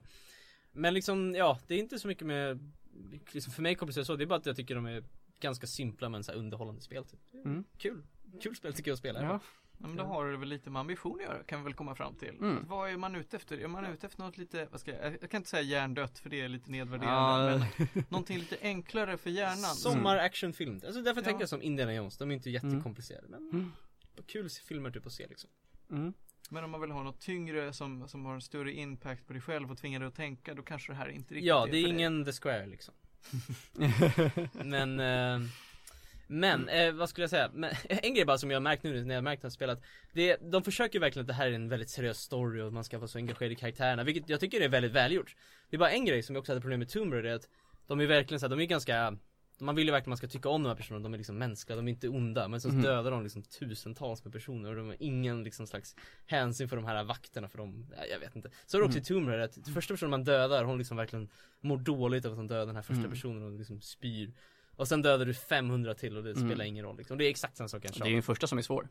[0.72, 2.74] Men liksom, ja, det är inte så mycket med
[3.32, 5.04] liksom För mig komplicerat så, det är bara att jag tycker de är
[5.40, 7.64] Ganska simpla men så underhållande spel typ Mm.
[7.78, 8.04] Kul,
[8.42, 9.40] kul spel tycker jag att spela Ja,
[9.78, 11.96] Ja, men då har det väl lite med ambition att göra, kan vi väl komma
[11.96, 12.30] fram till.
[12.30, 12.58] Mm.
[12.58, 13.58] Att Vad är man ute efter?
[13.58, 16.30] Är man ute efter något lite, vad ska jag, jag kan inte säga hjärndött för
[16.30, 17.86] det är lite nedvärderande, Ja.
[17.94, 19.56] men någonting lite enklare för hjärnan.
[19.76, 21.26] Sommar actionfilm, alltså därför Ja.
[21.26, 23.72] tänker jag som Indiana Jones, de är inte jättekomplicerade men Mm.
[24.28, 25.50] Kul filmer typ att se liksom
[25.92, 26.14] mm.
[26.50, 29.42] Men om man vill ha något tyngre som, som har en större impact på dig
[29.42, 31.84] själv och tvingar dig att tänka, då kanske det här inte riktigt Ja, det är
[31.84, 32.94] för ingen The Square liksom
[34.64, 35.48] Men eh,
[36.28, 37.50] Men, eh, vad skulle jag säga?
[37.54, 39.82] Men, en grej bara som jag har märkt nu när jag märkt att spelat
[40.14, 42.98] det, De försöker verkligen att det här är en väldigt seriös story och man ska
[42.98, 45.36] vara så engagerad i karaktärerna Vilket jag tycker är väldigt välgjort
[45.70, 47.50] Det är bara en grej som jag också hade problem med Tomb Raider, är att
[47.88, 49.18] De är verkligen så här, de är ganska
[49.60, 51.38] man vill ju verkligen att man ska tycka om de här personerna, de är liksom
[51.38, 52.82] mänskliga, de är inte onda Men så Mhm.
[52.82, 55.96] dödar de liksom tusentals med personer och de har ingen liksom slags
[56.26, 59.00] hänsyn för de här vakterna för de, ja, jag vet inte Så är det också
[59.00, 61.30] i Tomb Raider, att första personen man dödar, hon liksom verkligen
[61.62, 63.12] mår dåligt av att hon dödar den här första Mm.
[63.12, 64.34] personen och liksom spyr
[64.76, 66.50] Och sen dödar du 500 till och det Mm.
[66.50, 68.48] spelar ingen roll liksom, det är exakt samma sak i Det är ju den första
[68.48, 68.88] som är svår.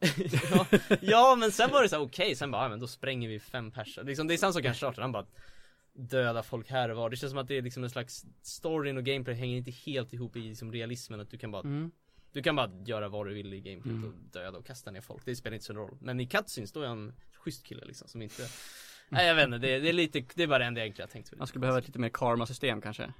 [0.50, 0.66] ja,
[1.00, 3.40] ja men sen var det så här, okej, sen bara, ja, men då spränger vi
[3.40, 5.26] fem personer liksom, Det är samma sak i Uncharted, han bara
[5.92, 8.96] Döda folk här och var, det känns som att det är liksom en slags Storyn
[8.96, 11.90] och gameplay hänger inte helt ihop i liksom realismen att du kan bara Mm.
[12.32, 14.08] Du kan bara göra vad du vill i gameplay Mm.
[14.08, 16.82] och döda och kasta ner folk, det spelar inte så roll Men i cutscenes då
[16.82, 18.42] är han en schysst kille liksom som inte
[19.08, 21.28] Nej jag vet inte, det, det är lite, det är bara det enda jag tänkt
[21.28, 23.12] för Man skulle behöva ett lite mer karma-system kanske.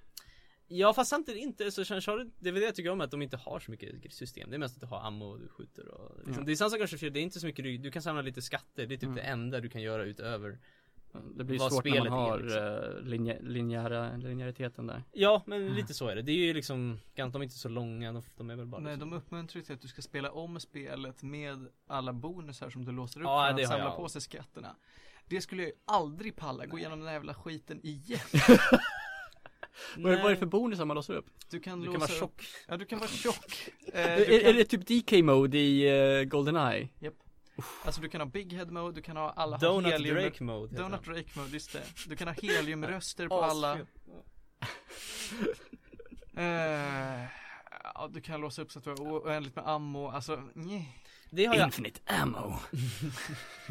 [0.72, 3.10] Ja fast samtidigt inte så känns det, det är väl det jag tycker om att
[3.10, 5.48] de inte har så mycket system Det är mest att du har ammo och du
[5.48, 6.46] skjuter och liksom, Ja.
[6.46, 8.22] Det är samma sak kanske för det är inte så mycket du, du kan samla
[8.22, 9.14] lite skatter, det är typ Mm.
[9.14, 10.58] det enda du kan göra utöver
[11.36, 12.64] Det blir Vad svårt när man har liksom.
[12.98, 15.02] eh, linje, linjära, linjäriteten där.
[15.12, 18.12] Ja men lite så är det, det är ju liksom, de är inte så långa,
[18.12, 20.30] de, de är väl bara Nej, liksom, de uppmuntrar ju till att du ska spela
[20.30, 23.96] om spelet med alla bonusar som du låser upp Ja, för att samla jag.
[23.96, 24.76] på sig skatterna.
[25.26, 28.20] Det skulle jag ju aldrig palla, gå igenom den här jävla skiten igen.
[29.96, 31.26] Vad är, det för bonusar man låser upp?
[31.50, 33.70] Du kan Du låsa kan vara upp- tjock Ja, du kan vara tjock.
[33.92, 35.90] Eh, är, du är kan, det typ DK-mode i
[36.20, 36.88] uh, Goldeneye?
[37.84, 40.76] alltså du kan ha Big Head mode, du kan ha alla Donut helium, Drake mode
[40.76, 41.04] Donut.
[41.04, 41.82] Drake mode, just det.
[42.06, 43.50] Du kan ha heliumröster på Asfel.
[43.50, 43.78] alla.
[46.36, 47.24] Eh,
[47.94, 50.96] ja, du kan låsa upp så att du har oändligt med ammo, alltså nej.
[51.30, 52.56] Det har jag Infinite ammo.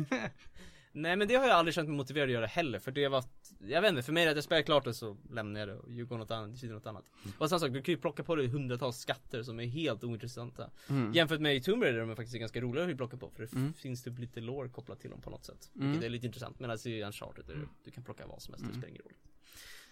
[0.91, 3.23] Nej men det har jag aldrig känt mig motiverad att göra heller för det var
[3.67, 5.69] Jag vet inte, för mig är det att jag spelar klart det så lämnar jag
[5.69, 7.05] det och går något annat, något annat
[7.37, 10.69] Och samma sak, du kan ju plocka på dig hundratals skatter som är helt ointressanta
[10.89, 11.13] Mm.
[11.13, 13.53] Jämfört med i Tomb Raider, de är faktiskt ganska roliga att plocka på för det
[13.53, 13.73] Mm.
[13.73, 15.91] finns typ lite lore kopplat till dem på något sätt Mm.
[15.91, 18.63] Vilket är lite intressant, medan i Uncharted där du, du kan plocka vad som helst,
[18.65, 18.81] det Mm.
[18.81, 19.13] spelar ingen roll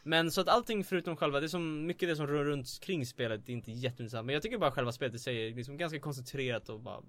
[0.03, 3.06] Men så att allting förutom själva, det är som mycket det som rör runt kring
[3.06, 5.78] spelet, det är inte jätteintressant Men jag tycker bara själva spelet i sig är liksom
[5.78, 7.03] ganska koncentrerat och bara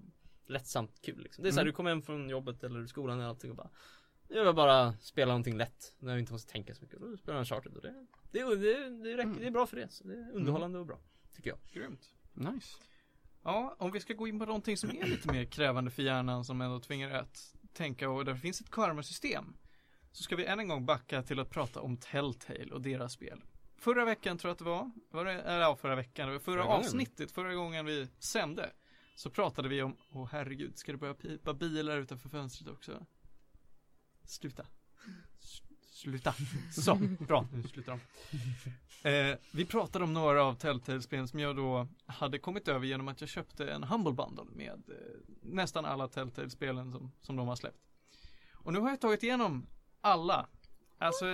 [0.49, 1.43] lättsamt kul liksom.
[1.43, 1.71] Det är såhär, Mm.
[1.71, 3.69] du kommer hem från jobbet eller skolan eller allting och bara
[4.27, 6.99] Jag vill bara spela någonting lätt, när jag inte måste tänka så mycket.
[6.99, 7.93] Då spelar jag Uncharted och det,
[8.31, 9.37] det, det, det, räcker, Mm.
[9.39, 9.89] det är bra för det.
[9.91, 10.99] Så det är underhållande och bra,
[11.35, 11.59] tycker jag.
[11.73, 12.13] Grymt.
[12.33, 12.77] Nice.
[13.43, 16.45] Ja, om vi ska gå in på någonting som är lite mer krävande för hjärnan
[16.45, 19.53] som ändå tvingar att tänka och där det finns ett karmasystem.
[20.11, 23.41] Så ska vi än en gång backa till att prata om Telltale och deras spel.
[23.77, 26.39] Förra veckan tror jag att det var, var det, eller ja förra veckan, det var
[26.39, 26.79] förra, Förra gången.
[26.85, 28.69] avsnittet, förra gången vi sände.
[29.19, 33.05] Så pratade vi om, åh herregud, ska det börja pipa bilar utanför fönstret också?
[34.25, 34.65] Sluta.
[35.39, 36.35] S- Sluta.
[36.71, 36.95] Så,
[37.27, 37.99] bra, nu slutar
[39.01, 39.09] de.
[39.09, 43.21] Eh, vi pratade om några av Telltale-spelen som jag då hade kommit över genom att
[43.21, 44.95] jag köpte en Humble Bundle med eh,
[45.41, 47.81] nästan alla Telltale-spelen som, som de har släppt.
[48.53, 49.67] Och nu har jag tagit igenom
[50.01, 50.47] alla.
[50.97, 51.25] Alltså,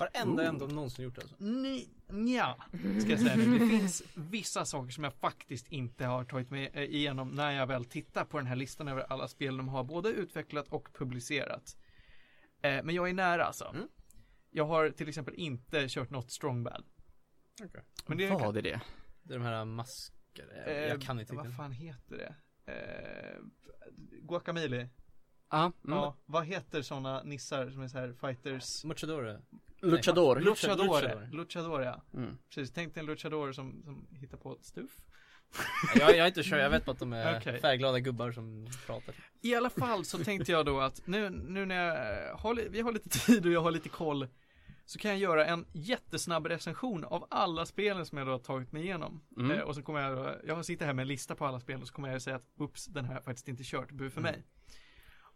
[0.00, 1.36] Varenda en de någonsin gjort alltså.
[1.38, 2.56] ni, nja,
[3.00, 3.58] ska jag säga nu.
[3.58, 7.66] Det finns vissa saker som jag faktiskt inte har tagit mig eh, igenom när jag
[7.66, 11.76] väl tittar på den här listan över alla spel de har både utvecklat och publicerat.
[12.62, 13.64] Eh, men jag är nära alltså.
[13.74, 13.88] Mm.
[14.50, 16.84] Jag har till exempel inte kört något Strongbad.
[17.64, 17.82] Okay.
[18.06, 18.80] Men det Vad är det?
[19.22, 22.34] Det är de här masker, jag, Eh, jag kan inte Vad fan heter det?
[22.72, 23.40] Eh,
[24.22, 24.88] Guacamole.
[25.54, 25.72] Ah, mm.
[25.98, 28.84] Ja, vad heter sådana nissar som är så här fighters?
[28.84, 29.40] Luchador.
[29.80, 30.40] Luchadore.
[30.40, 31.28] Luchadore.
[31.32, 32.02] Luchadore, ja.
[32.14, 32.38] Mm.
[32.54, 34.90] Precis, tänk dig en luchador som, som hittar på ett stuff.
[35.94, 37.60] jag, jag har inte kört, jag vet bara att de är Okej.
[37.60, 39.14] färgglada gubbar som pratar.
[39.40, 42.80] I alla fall så tänkte jag då att nu, nu när jag har, li- vi
[42.80, 44.28] har lite tid och jag har lite koll
[44.86, 48.72] så kan jag göra en jättesnabb recension av alla spelen som jag då har tagit
[48.72, 49.20] mig igenom.
[49.36, 49.50] Mm.
[49.50, 51.88] Eh, och så kommer jag jag sitter här med en lista på alla spel och
[51.88, 54.32] så kommer jag säga att ups, den har jag faktiskt inte kört, bu för Mm.
[54.32, 54.44] mig.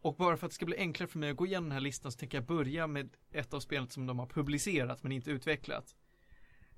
[0.01, 1.81] Och bara för att det ska bli enklare för mig att gå igenom den här
[1.81, 5.31] listan så tänker jag börja med ett av spelen som de har publicerat men inte
[5.31, 5.95] utvecklat.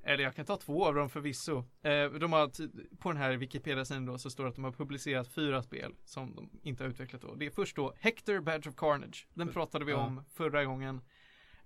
[0.03, 1.59] Eller jag kan ta två av dem förvisso.
[1.83, 2.51] Eh, de har,
[2.97, 6.35] på den här Wikipedia-sidan då så står det att de har publicerat fyra spel som
[6.35, 7.35] de inte har utvecklat då.
[7.35, 9.27] Det är först då Hector Badge of Carnage.
[9.35, 11.01] Den pratade vi om förra gången.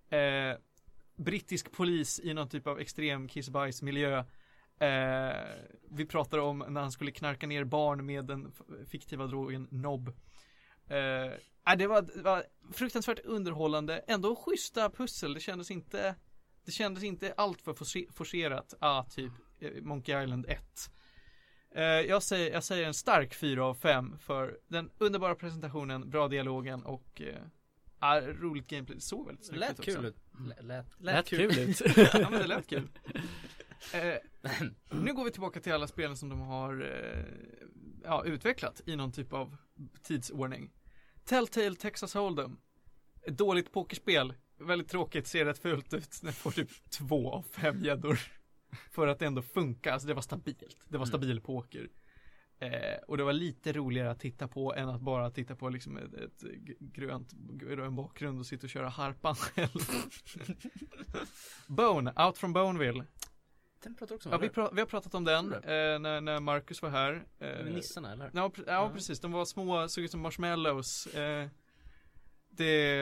[0.09, 0.59] Eh,
[1.17, 4.25] brittisk polis i någon typ av extrem kissbajsmiljö.
[4.79, 5.37] Eh,
[5.91, 8.53] vi pratade om när han skulle knarka ner barn med den
[8.87, 10.13] fiktiva drogen Nob.
[10.89, 11.33] Eh,
[11.67, 15.35] nej, det, var, det var fruktansvärt underhållande, ändå schyssta pussel.
[15.35, 16.15] Det kändes inte
[16.65, 20.91] det kändes inte alltför force- forcerat, ah, typ eh, Monkey Island 1.
[21.75, 26.29] Eh, jag, säger, jag säger en stark 4 av 5 för den underbara presentationen, bra
[26.29, 27.35] dialogen och eh,
[27.99, 28.97] ah, roligt gameplay.
[28.97, 30.07] Det såg väldigt snyggt Lät ut kul också.
[30.09, 30.17] ut.
[30.49, 31.81] Lät, lät, Lät kul ut.
[31.97, 32.89] ja men det lät kul.
[33.95, 34.15] Eh,
[34.91, 37.25] nu går vi tillbaka till alla spelen som de har eh,
[38.05, 39.57] ja, utvecklat i någon typ av
[40.03, 40.73] tidsordning.
[41.25, 42.57] Telltale Texas Hold'em.
[43.27, 44.35] Ett dåligt pokerspel.
[44.61, 46.19] Väldigt tråkigt, ser rätt fult ut.
[46.23, 48.19] Den får typ två av fem gäddor.
[48.91, 50.77] För att det ändå funkar, alltså det var stabilt.
[50.89, 51.07] Det var Mm.
[51.07, 51.89] stabil poker.
[52.59, 55.97] Eh, och det var lite roligare att titta på än att bara titta på liksom
[55.97, 56.43] ett, ett
[56.81, 59.81] grönt, grön bakgrund och sitta och köra harpan själv.
[61.67, 63.05] Bone, Out from Boneville.
[63.85, 65.61] Den pratar också om Ja, vi, pra- vi har pratat om den eh,
[65.99, 67.13] när, när Marcus var här.
[67.39, 68.31] Eh, Med nissarna eller?
[68.35, 68.91] Ja, pre- ja, Ja.
[68.95, 69.21] precis.
[69.21, 71.07] De var små, såg ut som marshmallows.
[71.07, 71.49] Eh,
[72.51, 72.95] det,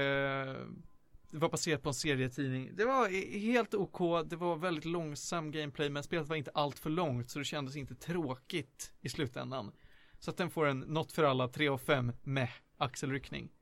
[1.31, 2.71] det var baserat på en serietidning.
[2.77, 3.99] Det var helt OK.
[4.31, 7.77] Det var väldigt långsam gameplay, men spelet var inte allt för långt, så det kändes
[7.77, 9.73] inte tråkigt i slutändan.
[10.19, 13.53] Så att den får en not för alla 3 av 5 med axelryckning.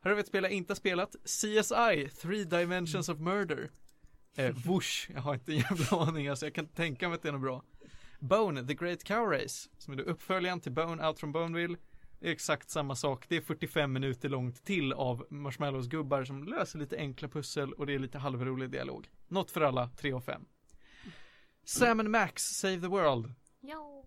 [0.00, 1.16] Här har vi ett spel jag inte har spelat.
[1.24, 3.70] CSI, Three Dimensions of Murder.
[4.34, 7.22] Eh, Whoosh, jag har inte en jävla aning, alltså jag kan inte tänka mig att
[7.22, 7.62] det är något bra.
[8.18, 11.76] Bone, The Great Cow Race, som är då uppföljaren till Bone Out from Boneville.
[12.20, 16.78] Det är exakt samma sak, det är 45 minuter långt till av Marshmallows-gubbar som löser
[16.78, 19.10] lite enkla pussel och det är lite halvrolig dialog.
[19.28, 20.44] Något för alla, 3 av 5.
[21.64, 23.34] Sam and Max Save the World.
[23.60, 24.04] Ja.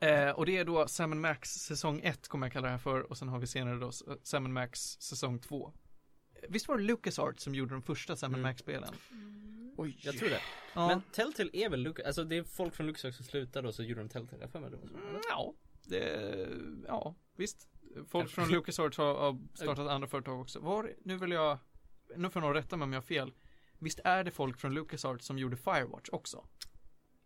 [0.00, 3.00] Eh, och det är då Sam Max säsong 1 kommer jag kalla det här för
[3.10, 5.72] och sen har vi senare då Sam Max säsong 2.
[6.48, 8.42] Visst var det LucasArts som gjorde de första Sam Mm.
[8.42, 8.94] Max-spelen?
[9.76, 9.98] Oj.
[10.00, 10.40] Jag tror det.
[10.74, 10.88] Ja.
[10.88, 13.82] Men Telltale är väl Lucas, alltså det är folk från Lucas som slutar då så
[13.82, 14.94] gjorde de Telltale, jag för mig det var så.
[14.94, 15.54] Mm, Ja,
[15.84, 16.48] det,
[16.86, 17.68] ja, visst.
[18.08, 20.60] Folk från LucasArts har, har startat andra företag också.
[20.60, 21.58] Var, nu vill jag,
[22.16, 23.32] nu får någon rätta mig om jag har fel.
[23.78, 26.44] Visst är det folk från LucasArts som gjorde Firewatch också?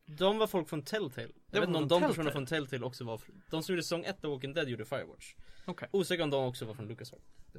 [0.06, 1.26] De var folk från Telltale.
[1.26, 3.20] var Jag vet inte om de personerna från Telltale också var,
[3.50, 5.34] de som gjorde säsong 1 av Walking Dead gjorde Firewatch.
[5.68, 5.88] Okej.
[5.92, 7.14] Osäker om de också var från Lucas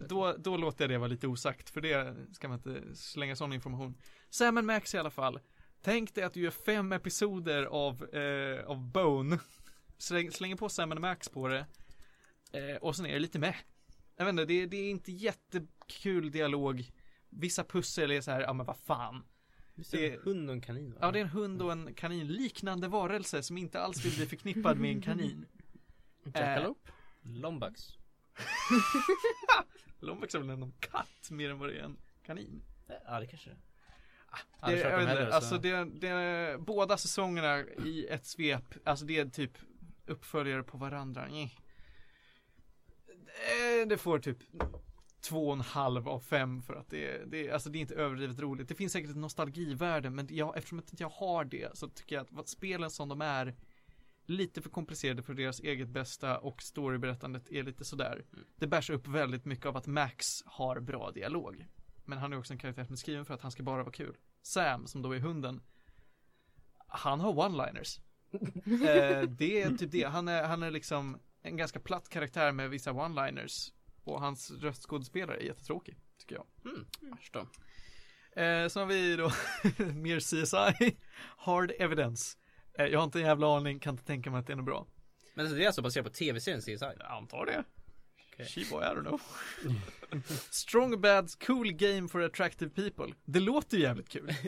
[0.10, 3.54] Då, då låter jag det vara lite osagt, för det ska man inte slänga sån
[3.54, 3.98] information.
[4.30, 5.40] Sam Max i alla fall.
[5.82, 9.40] Tänk dig att du gör fem episoder av, eh, av Bone.
[9.98, 11.66] Släng, slänger på Sam Max på det.
[12.52, 13.56] Eh, och sen är det lite med.
[14.16, 16.92] Jag vet inte, det, det är inte jättekul dialog.
[17.30, 19.24] Vissa pussel är så här, ja men vad fan.
[19.76, 20.98] Visst är Det- det en hund och en kanin va?
[21.02, 24.26] Ja, det är en hund och en kanin, liknande varelse som inte alls vill bli
[24.26, 25.46] förknippad med en kanin.
[26.24, 26.92] Jackalope?
[27.22, 27.98] Lombax.
[30.00, 32.62] Lombax är väl en katt mer än vad det är en kanin.
[33.06, 33.60] Ja det kanske det är.
[33.60, 39.06] Det, Aldrig kört jag heller, alltså så- det, det, båda säsongerna i ett svep, alltså
[39.06, 39.58] det är typ
[40.06, 41.28] uppföljare på varandra.
[41.28, 41.48] Eh.
[43.48, 44.38] Det, det får typ
[45.22, 48.40] två och en halv av fem för att det, det, alltså det är inte överdrivet
[48.40, 48.68] roligt.
[48.68, 52.16] Det finns säkert ett nostalgivärde, men jag, eftersom att inte jag har det så tycker
[52.16, 53.56] jag att spelen som de är
[54.30, 58.26] lite för komplicerade för deras eget bästa och storyberättandet är lite sådär.
[58.34, 58.46] Mm.
[58.56, 61.66] Det bärs upp väldigt mycket av att Max har bra dialog.
[62.06, 63.94] Men han är också en karaktär som är skriven för att han ska bara vara
[63.94, 64.18] kul.
[64.42, 65.62] Sam, som då är hunden,
[66.88, 68.00] han har one-liners.
[68.32, 72.70] eh, det är typ det, han är, han är liksom en ganska platt karaktär med
[72.70, 73.74] vissa one-liners.
[74.04, 76.46] Och hans röstskådespelare är jättetråkig, tycker jag.
[76.66, 76.86] Mm.
[77.32, 77.40] Då.
[78.42, 79.32] Eh, så har vi då
[79.94, 80.98] mer CSI,
[81.38, 82.38] Hard Evidence.
[82.80, 84.66] Eh, jag har inte en jävla aning, kan inte tänka mig att det är något
[84.66, 84.88] bra.
[85.34, 86.78] Men alltså, det är alltså baserat på tv-serien CSI?
[86.80, 87.64] Jag antar det.
[88.34, 88.46] Okej.
[88.46, 89.22] Sheboy, I don't know.
[90.50, 93.16] Strong Bad's Cool Game for Attractive People.
[93.26, 94.34] Det låter ju jävligt kul.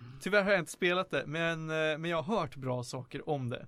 [0.00, 0.20] Mm.
[0.20, 3.50] Tyvärr har jag inte spelat det, men, eh, men jag har hört bra saker om
[3.50, 3.66] det.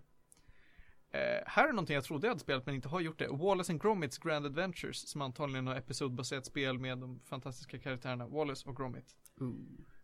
[1.11, 3.29] Eh, här är någonting jag trodde jag hade spelat men inte har gjort det.
[3.29, 8.69] Wallace and Gromits Grand Adventures som antagligen ett episodbaserat spel med de fantastiska karaktärerna Wallace
[8.69, 9.17] och Gromit.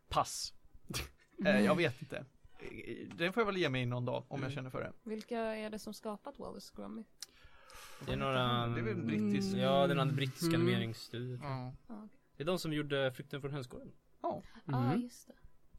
[0.09, 0.53] Pass.
[1.45, 2.25] Eh, jag vet inte.
[3.17, 4.51] Den får jag väl ge mig någon dag om jag Mm.
[4.55, 4.93] känner för det.
[5.03, 7.07] Vilka är det som skapat Wallace Gromit?
[8.07, 8.67] Det är några...
[8.67, 9.57] Det är väl brittiskt.
[9.57, 10.61] Ja, det är någon brittisk Mm.
[10.61, 11.39] animeringsstudio.
[11.43, 11.73] Ja.
[11.87, 12.09] Ah.
[12.37, 13.93] Det är de som gjorde Flykten från hönsgården.
[14.23, 15.01] Ja, ah, Mhm.
[15.03, 15.33] just det.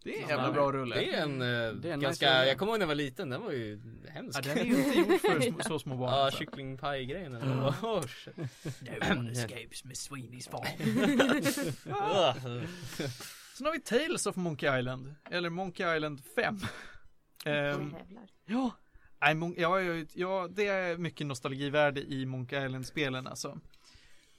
[0.04, 0.95] det är en jävla bra rulle.
[0.95, 2.95] Det är en, eh, Det är en ganska, nice jag kommer ihåg när jag var
[2.95, 3.80] liten, den var ju
[4.10, 4.40] hemsk.
[4.40, 5.20] Ja, den är ju inte gjord
[5.56, 6.10] för så små barn.
[6.14, 6.40] Ja, alltså.
[6.40, 7.70] kycklingpaj-grejen eller?
[7.70, 8.38] Oh, shit.
[8.38, 10.68] No one escapes Miss Sweeney's farm.
[13.57, 16.57] Sen har vi Tales of Monkey Island, eller Monkey Island 5.
[17.45, 17.95] Oj, Ehm,
[18.45, 18.71] ja,
[19.21, 23.59] nej, ja, ja, ja, det är mycket nostalgivärde i Monkey Island-spelen alltså.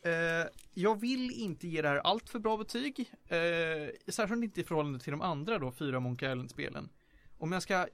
[0.03, 4.65] Eh, jag vill inte ge det här allt för bra betyg, eh, särskilt inte i
[4.65, 6.89] förhållande till de andra då, fyra Monkey Island-spelen.
[7.39, 7.87] Om jag ska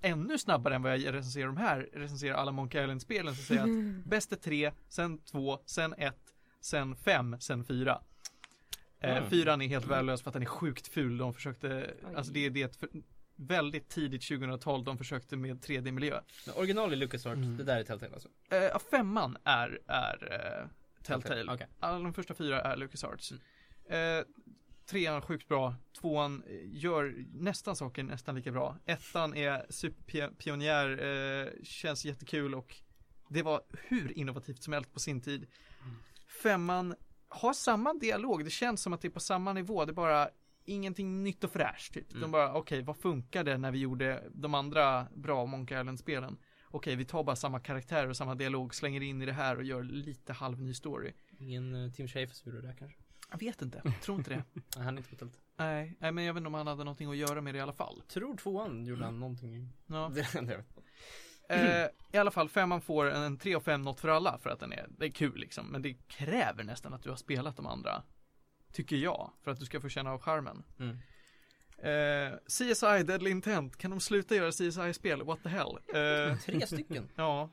[0.00, 3.70] ännu snabbare än vad jag recenserar de här, recenserar alla Monkey Island-spelen så säger jag
[3.70, 8.02] att bäst är tre, sen två, sen ett, sen fem, sen fyra.
[9.04, 9.30] Eh, Mm.
[9.30, 11.18] Fyran är helt värdelös för att den är sjukt ful.
[11.18, 12.14] De försökte, Oj.
[12.16, 12.88] alltså det, det är ett för,
[13.36, 16.20] väldigt tidigt 2000-tal de försökte med 3D-miljö.
[16.46, 17.56] Men Original i LucasArts, Mm.
[17.56, 18.28] det där är Telltale alltså?
[18.50, 20.28] Eh, femman är, är
[20.62, 20.68] eh,
[21.04, 21.52] Telltale.
[21.52, 21.66] Okej.
[21.80, 23.32] Alla de första fyra är LucasArts.
[23.88, 24.18] Mm.
[24.18, 24.24] Eh,
[24.86, 28.76] trean sjukt bra, tvåan eh, gör nästan saker nästan lika bra.
[28.86, 32.76] Ettan är superpionjär, eh, känns jättekul och
[33.28, 35.46] det var hur innovativt som helst på sin tid.
[35.82, 35.96] Mm.
[36.42, 36.94] Femman
[37.34, 40.28] har samma dialog, det känns som att det är på samma nivå, det är bara
[40.64, 41.94] ingenting nytt och fräscht.
[41.94, 42.10] Typ.
[42.10, 42.30] De Mm.
[42.30, 46.36] bara, okej, vad funkade när vi gjorde de andra bra Monkey Island-spelen?
[46.68, 49.64] Okej, vi tar bara samma karaktär och samma dialog, slänger in i det här och
[49.64, 51.12] gör lite halvny story.
[51.38, 52.98] Ingen uh, Tim som gjorde det kanske?
[53.30, 54.44] Jag vet inte, tror inte det.
[54.76, 57.10] Nej, han är inte på nej, nej, men jag vet inte om han hade någonting
[57.10, 58.02] att göra med det i alla fall.
[58.08, 59.68] Tror tvåan gjorde han någonting.
[59.86, 60.10] Ja.
[60.14, 60.64] Det det
[61.48, 64.60] Eh, I alla fall, femman får en 3 av 5 något för alla för att
[64.60, 65.66] den är, det är kul liksom.
[65.66, 68.02] Men det kräver nästan att du har spelat de andra.
[68.72, 70.64] Tycker jag, för att du ska få känna av charmen.
[70.78, 70.98] Mm.
[71.78, 75.22] Eh, CSI Deadly Intent, kan de sluta göra CSI-spel?
[75.22, 75.78] What the hell?
[75.94, 77.08] Eh, Tre stycken.
[77.14, 77.50] ja,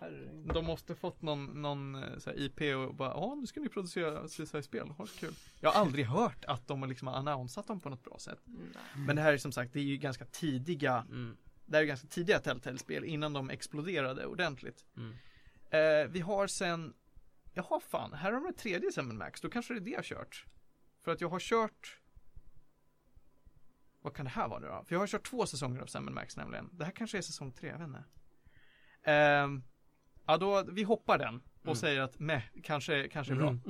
[0.53, 2.03] de måste fått någon, någon eh,
[2.35, 5.34] IP och bara, ja nu ska ni producera CSI-spel, ha kul.
[5.59, 8.39] Jag har aldrig hört att de har liksom annonsat dem på något bra sätt.
[8.45, 9.05] Nej.
[9.05, 11.38] Men det här är som sagt, det är ju ganska tidiga, Mm.
[11.72, 14.85] Det här är ganska tidiga Telltale-spel innan de exploderade ordentligt.
[14.98, 15.11] Mm.
[15.69, 16.93] Eh, vi har sen,
[17.53, 19.98] jaha fan, här har de ett tredje Seven Max, då kanske det är det jag
[19.98, 20.45] har kört.
[21.03, 21.98] För att jag har kört
[24.02, 24.84] Vad kan det här vara nu då?
[24.88, 26.69] För jag har kört två säsonger av Seven Max nämligen.
[26.73, 28.03] Det här kanske är säsong tre, jag vet inte.
[29.03, 29.64] Ehm,
[30.26, 31.76] ja då, vi hoppar den och Mm.
[31.76, 33.49] säger att meh, kanske, kanske är bra.
[33.49, 33.61] Mm.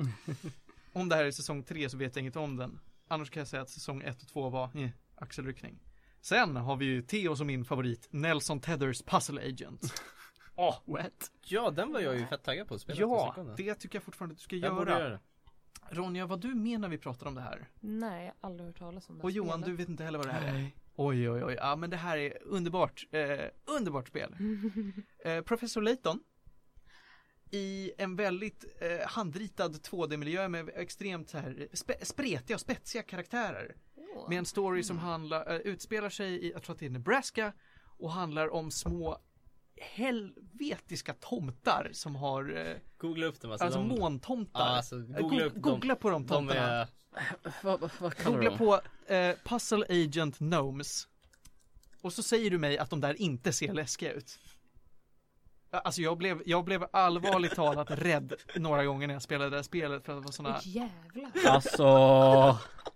[0.92, 2.80] Om det här är säsong tre så vet jag inget om den.
[3.08, 5.78] Annars kan jag säga att säsong ett och två var, eh, axelryckning.
[6.22, 10.02] Sen har vi ju Theo som min favorit, Nelson Tethers Puzzle Agent.
[10.54, 11.30] Åh, What?
[11.44, 13.00] Ja, den var jag ju fett taggad på att spela.
[13.00, 15.00] Ja, det tycker jag fortfarande att du ska jag göra.
[15.00, 15.20] göra.
[15.90, 17.68] Ronja, vad du med när vi pratar om det här?
[17.80, 19.66] Nej, jag har aldrig hört talas om det Och Johan, spelet.
[19.66, 20.70] du vet inte heller vad det här är?
[20.96, 21.54] Oj, oj, oj.
[21.58, 23.06] Ja, men det här är underbart.
[23.10, 24.36] Eh, underbart spel.
[25.24, 26.20] Eh, Professor Layton.
[27.50, 33.76] I en väldigt eh, handritad 2D-miljö med extremt så här spe- spretiga och spetsiga karaktärer.
[34.28, 37.52] Med en story som handlar, eh, utspelar sig i, jag tror att det är Nebraska
[37.98, 39.18] och handlar om små
[39.80, 43.64] helvetiska tomtar som har, eh, Googla upp dem alltså.
[43.64, 44.60] alltså de, måntomtar.
[44.60, 46.60] Ja, alltså, Eh, googla go- googla på de De tomtarna.
[46.60, 46.86] är,
[47.62, 48.58] Vad, vad, vad kallar du Googla dem?
[49.06, 51.08] på eh, Puzzle Agent Gnomes.
[52.02, 54.38] Och så säger du mig att de där inte ser läskiga ut.
[55.70, 59.62] Alltså jag blev, jag blev allvarligt talat rädd några gånger när jag spelade det här
[59.62, 61.30] spelet för att det var såna Åh jävlar.
[61.46, 61.84] Alltså,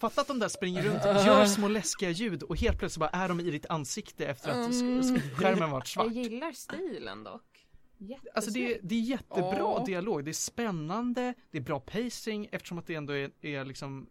[0.00, 3.28] Fatta att de där springer runt, gör små läskiga ljud och helt plötsligt bara är
[3.28, 5.00] de i ditt ansikte efter att Mm.
[5.00, 6.06] sk- skärmen varit svart.
[6.06, 7.42] Jag gillar stilen dock.
[7.98, 8.36] Jättesnyggt.
[8.36, 9.82] Alltså det, är- det är jättebra Ja.
[9.86, 14.06] dialog, det är spännande, det är bra pacing eftersom att det ändå är, är liksom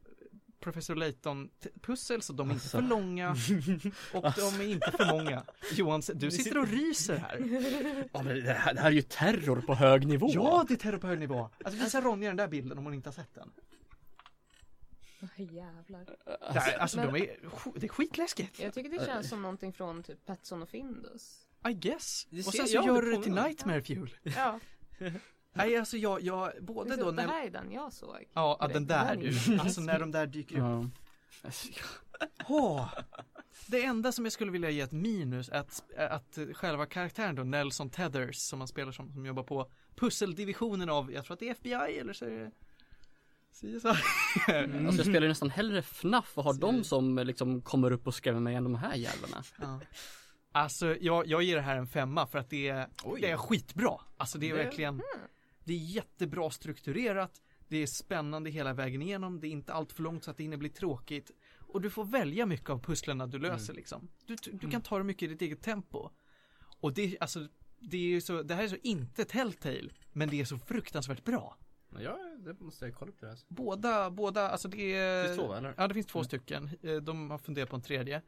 [0.60, 1.49] Professor Layton
[1.82, 2.78] pussel så de är inte Alltså.
[2.78, 3.30] för långa
[4.14, 5.44] och de är inte för många.
[5.76, 7.38] Johan, du sitter och ryser här.
[8.14, 10.30] ja, men det, här, det här är ju terror på hög nivå.
[10.34, 11.49] Ja, det är terror på hög nivå.
[11.66, 13.52] Alltså visa Ronja den där bilden om hon inte har sett den.
[15.38, 16.06] Åh, jävlar.
[16.54, 17.38] Det här, alltså men- de är,
[17.76, 18.60] det är skitläskigt.
[18.60, 21.46] Jag tycker det känns som någonting från typ Petson och Findus.
[21.70, 22.28] I guess.
[22.30, 23.34] Det Och sen så det gör du det till.
[23.34, 24.16] Nightmare Fuel.
[24.24, 24.60] Ja,
[25.54, 28.26] Nej, alltså jag, jag, både det, då det när, här är den jag såg.
[28.34, 30.62] ja, att den där du, alltså när de där dyker upp.
[30.62, 30.86] Ja.
[31.41, 31.68] Alltså,
[32.48, 32.94] Åh!
[33.68, 37.44] Det enda som jag skulle vilja ge ett minus är att, att själva karaktären då,
[37.44, 41.48] Nelson Tethers, som man spelar som, som jobbar på pusseldivisionen av, jag tror att det
[41.50, 42.52] är FBI eller så är det
[43.60, 43.88] CSI.
[43.88, 46.38] Alltså jag spelar ju nästan hellre FNAF.
[46.38, 49.44] Och har dem som liksom kommer upp och skrämmer mig än de här jävlarna.
[49.60, 49.81] Ja.
[50.52, 53.22] Alltså jag, jag ger det här en femma för att det är, Oj.
[53.22, 54.02] det är skitbra.
[54.18, 55.02] Alltså det är Det- verkligen
[55.64, 57.41] Det är jättebra strukturerat.
[57.68, 59.40] Det är spännande hela vägen igenom.
[59.40, 61.31] Det är inte allt för långt så att det hinner bli tråkigt.
[61.60, 64.10] Och du får välja mycket av pusslerna du löser liksom.
[64.26, 66.10] Du, du kan ta det mycket i ditt eget tempo.
[66.80, 67.48] Och det, alltså
[67.80, 71.23] det är ju så, det här är så inte Telltale Men det är så fruktansvärt
[71.23, 71.57] bra
[71.99, 73.45] ja, det måste jag kolla upp det alltså.
[73.49, 75.74] Båda, båda, alltså det är Finns två, eller?
[75.78, 76.28] Ja det finns två Mm.
[76.28, 78.22] stycken Eh, De har funderat på en tredje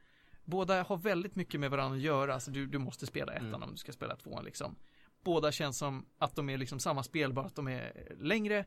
[0.43, 3.63] Båda har väldigt mycket med varandra att göra, alltså du, du måste spela ettan Mm.
[3.63, 4.75] om du ska spela tvåan liksom
[5.23, 8.65] Båda känns som att de är liksom samma spel, bara att de är längre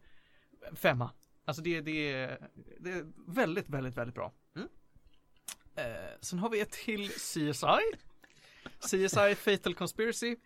[0.75, 1.11] Femma
[1.45, 2.49] Alltså det, det, är,
[2.81, 4.69] det är väldigt, väldigt, väldigt bra Mm.
[5.77, 7.53] eh, Sen har vi ett till CSI
[8.81, 10.37] CSI Fatal Conspiracy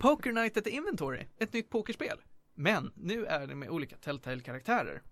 [0.00, 2.20] Poker Night at the Inventory, ett nytt pokerspel
[2.54, 5.02] Men nu är det med olika Telltale-karaktärer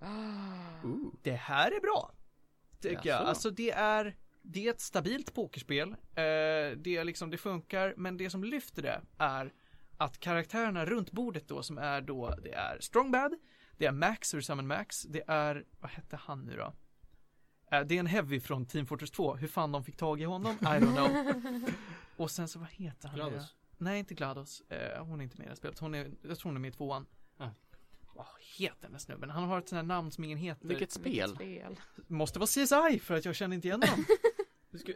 [0.84, 1.14] ooh.
[1.22, 2.14] det här är bra.
[2.80, 3.22] Tycker jag.
[3.22, 5.88] Alltså det är, det är ett stabilt pokerspel.
[5.88, 5.94] Eh,
[6.76, 9.52] det är liksom, det funkar, men det som lyfter det är
[9.96, 13.34] att karaktärerna runt bordet då som är då, det är Strongbad,
[13.76, 16.74] det är Max ur Summon Max, det är, vad hette han nu då?
[17.72, 20.24] Eh, det är en Heavy från Team Fortress 2, hur fan de fick tag i
[20.24, 21.32] honom, I don't know.
[22.16, 23.16] Och sen så, vad heter han?
[23.16, 23.54] Glados.
[23.78, 24.62] Nej, inte Glados.
[24.68, 25.78] Eh, hon är inte med i det här spelet.
[25.78, 27.06] Hon är, jag tror hon är med i tvåan.
[27.36, 27.48] Ah.
[28.14, 28.26] Vad
[28.58, 29.30] heter den här snubben?
[29.30, 30.68] Han har ett sånt här namn som ingen heter.
[30.68, 31.34] Vilket spel?
[31.34, 31.80] Spel.
[32.06, 34.04] Måste vara CSI för att jag känner inte igen honom.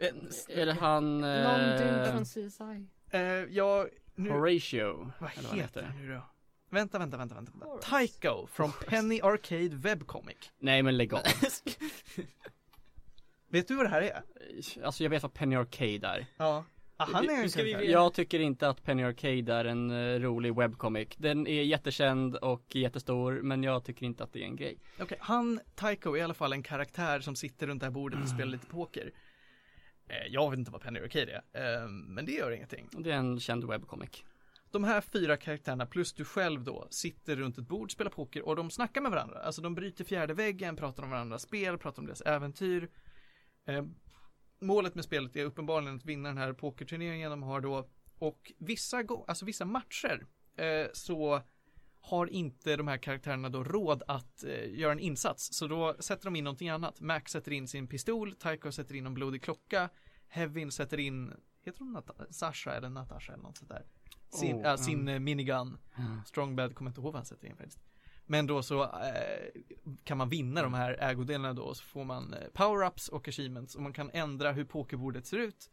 [0.01, 1.21] Eh, Är det han...
[1.21, 2.87] Någon dude Eh, från CSI.
[3.09, 5.11] eh, jag, nu, Horatio?
[5.19, 6.21] vad eller vad heter han nu då?
[6.69, 7.51] Vänta, vänta, vänta, vänta.
[7.65, 8.11] Alright.
[8.11, 10.37] Tycho från Penny Arcade Webcomic.
[10.59, 11.21] Nej men lägg av.
[13.49, 14.23] Vet du vad det här är?
[14.83, 16.25] Alltså jag vet vad Penny Arcade är.
[16.37, 16.65] Ja.
[16.99, 17.91] Ah, han är ska vi-.
[17.91, 21.07] Jag tycker inte att Penny Arcade är en eh, rolig webcomic.
[21.17, 24.77] Den är jättekänd och jättestor, men jag tycker inte att det är en grej.
[24.99, 28.21] Okej, han, Tycho är i alla fall en karaktär som sitter runt det här bordet
[28.21, 29.11] och spelar lite poker.
[30.07, 32.89] Eh, jag vet inte vad Penny Arcade är, eh, men det gör ingenting.
[32.91, 34.23] Det är en känd webcomic.
[34.71, 38.55] De här fyra karaktärerna plus du själv då sitter runt ett bord, spelar poker och
[38.55, 39.39] de snackar med varandra.
[39.39, 42.89] Alltså de bryter fjärde väggen, pratar om varandras spel, pratar om deras äventyr.
[43.65, 43.83] Eh,
[44.59, 47.89] målet med spelet är uppenbarligen att vinna den här pokerturneringen de har då.
[48.19, 50.25] Och vissa, alltså vissa matcher
[50.55, 51.41] eh, så
[52.01, 55.53] har inte de här karaktärerna då råd att eh, göra en insats.
[55.53, 57.01] Så då sätter de in någonting annat.
[57.01, 59.89] Max sätter in sin pistol, Tycho sätter in en blodig klocka,
[60.27, 63.85] Hevin sätter in, heter hon Nat- Sasha eller Natasha eller något sånt där.
[64.29, 65.23] Sin, Oh, ja, sin mm.
[65.23, 65.77] minigun.
[66.25, 67.79] Strongbad kommer inte ihåg vad han sätter in faktiskt.
[68.27, 69.61] Men då så eh,
[70.03, 73.75] kan man vinna de här ägodelarna då och så får man eh, power-ups och achievements
[73.75, 75.69] och man kan ändra hur pokerbordet ser ut.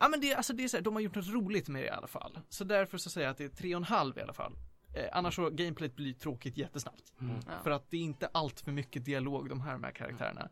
[0.00, 1.86] Ja men det, alltså det är så här, de har gjort något roligt med det
[1.86, 2.38] i alla fall.
[2.48, 4.56] Så därför så säger jag att det är tre och en halv i alla fall.
[4.94, 7.12] Eh, annars så gameplayet blir tråkigt jättesnabbt.
[7.18, 7.62] Ja.
[7.62, 10.48] För att det är inte allt för mycket dialog de här med karaktärerna.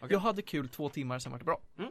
[0.00, 0.08] Okej.
[0.10, 1.62] Jag hade kul två timmar, sen var det bra.
[1.78, 1.90] Mm.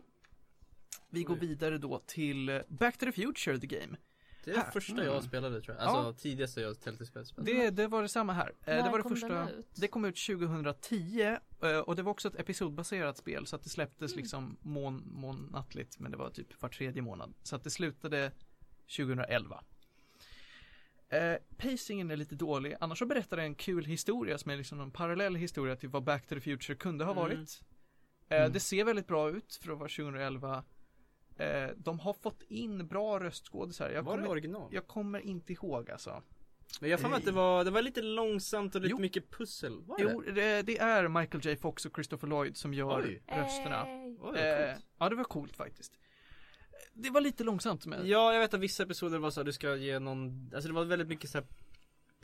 [1.09, 3.97] Vi går vidare då till eh, Back to the Future the Game.
[4.43, 4.71] Det är det Här.
[4.71, 5.85] första jag spelade tror jag.
[5.87, 7.51] Alltså tidigaste jag Telltale-spel spelade.
[7.53, 8.47] Det, det var det samma här.
[8.65, 9.27] Eh, När det var det kom första.
[9.27, 9.67] den ut?
[9.75, 13.69] Det kom ut 2010 eh, och det var också ett episodbaserat spel så att det
[13.69, 14.21] släpptes Mm.
[14.21, 17.33] liksom mån, månatligt men det var typ var tredje månad.
[17.43, 18.31] Så att det slutade
[18.97, 19.63] 2011.
[21.09, 24.79] Eh, pacingen är lite dålig, annars så berättar det en kul historia som är liksom
[24.79, 27.23] en parallell historia till vad Back to the Future kunde ha Mm.
[27.23, 27.61] varit.
[28.29, 28.51] Eh, Mm.
[28.53, 30.63] Det ser väldigt bra ut för att vara 2011.
[31.37, 33.89] Eh, de har fått in bra röstskådisar.
[33.89, 34.69] Jag var det kommer, original?
[34.73, 36.23] jag kommer inte ihåg alltså.
[36.81, 38.99] Men jag har att det var, det var lite långsamt och lite Jo.
[38.99, 39.81] mycket pussel.
[39.85, 40.31] Var Jo, det?
[40.31, 43.23] det, det är Michael J Fox och Christopher Lloyd som gör Oj.
[43.27, 43.83] rösterna.
[44.21, 44.85] Oj, Eh, coolt.
[44.99, 45.93] ja, det var coolt faktiskt.
[46.93, 49.51] Det var lite långsamt men Ja, jag vet att vissa episoder var så att du
[49.53, 51.47] ska ge någon, alltså det var väldigt mycket så här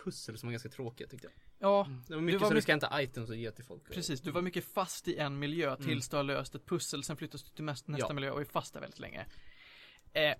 [0.03, 1.33] pussel som var ganska tråkiga tyckte jag.
[1.69, 3.83] ja, Det var mycket var så mycket- du ska hämta items och ge till folk.
[3.91, 4.21] precis.
[4.21, 7.03] Du var mycket fast i en miljö tills du har löst ett pussel.
[7.03, 8.13] Sen flyttas du till näst- nästa Ja.
[8.13, 9.25] miljö och är fast där väldigt länge.
[10.13, 10.33] Eh,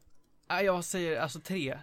[0.48, 1.80] ja, jag säger alltså tre.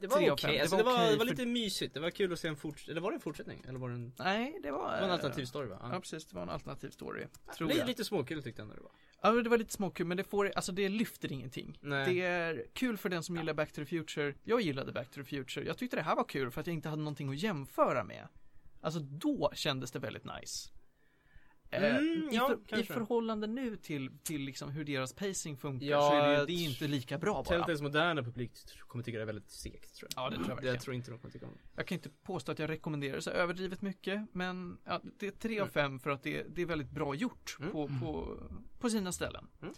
[0.00, 0.60] Det var okej, fem.
[0.60, 1.94] alltså, Det var okej det var för- lite mysigt.
[1.94, 3.64] Det var kul att se en fortsättning, eller var det en fortsättning?
[3.68, 4.78] Eller var det en, Nej, det var...
[4.94, 5.88] det var en alternativ story va?
[5.92, 6.26] Ja, precis.
[6.26, 7.26] Det var en alternativ story.
[7.56, 7.86] Tror Lite, jag.
[7.88, 8.92] lite småkul tyckte jag ändå det var.
[9.22, 11.78] Ja, det var lite småkul men det får, alltså det lyfter ingenting.
[11.80, 12.14] Nej.
[12.14, 14.34] Det är kul för den som gillar Back to the Future.
[14.44, 15.66] Jag gillade Back to the Future.
[15.66, 18.28] Jag tyckte det här var kul för att jag inte hade någonting att jämföra med.
[18.80, 20.70] Alltså då kändes det väldigt nice.
[21.70, 25.86] Eh, Mm, i, ja, för, I förhållande nu till, till liksom hur deras pacing funkar
[25.86, 27.44] Ja, så är det, det är inte lika bra bara.
[27.44, 28.52] Telltales moderna publik
[28.86, 30.24] kommer tycka det är väldigt segt tror jag.
[30.24, 30.74] Ja, det tror jag verkligen.
[30.74, 31.58] Jag tror inte de kommer tycka om det.
[31.76, 35.60] Jag kan inte påstå att jag rekommenderar så överdrivet mycket men ja, det är tre
[35.60, 35.72] av Mm.
[35.72, 37.72] fem för att det, det är väldigt bra gjort Mm.
[37.72, 38.38] på, på,
[38.78, 39.46] på sina ställen.
[39.62, 39.74] Mm.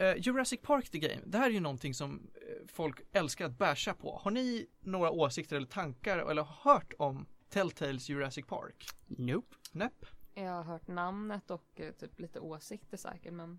[0.00, 3.58] Eh, Jurassic Park the Game, det här är ju någonting som eh, folk älskar att
[3.58, 4.20] basha på.
[4.22, 8.86] Har ni några åsikter eller tankar eller hört om Telltales Jurassic Park?
[9.06, 9.56] Nope.
[9.72, 10.06] Näpp?
[10.38, 13.58] Jag har hört namnet och eh, typ lite åsikter säkert men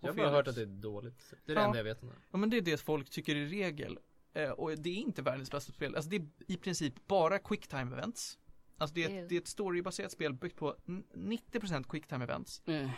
[0.00, 1.34] Jag har hört att det är dåligt.
[1.44, 1.66] Det är det Ja.
[1.66, 2.14] enda jag vet om det.
[2.30, 3.98] Ja men det är det folk tycker i regel.
[4.32, 5.94] Eh, och det är inte världens bästa spel.
[5.96, 8.38] Alltså det är i princip bara quicktime events.
[8.78, 12.62] Alltså det är, ett, det är ett storybaserat spel byggt på n- 90% quicktime events.
[12.68, 12.90] Eh,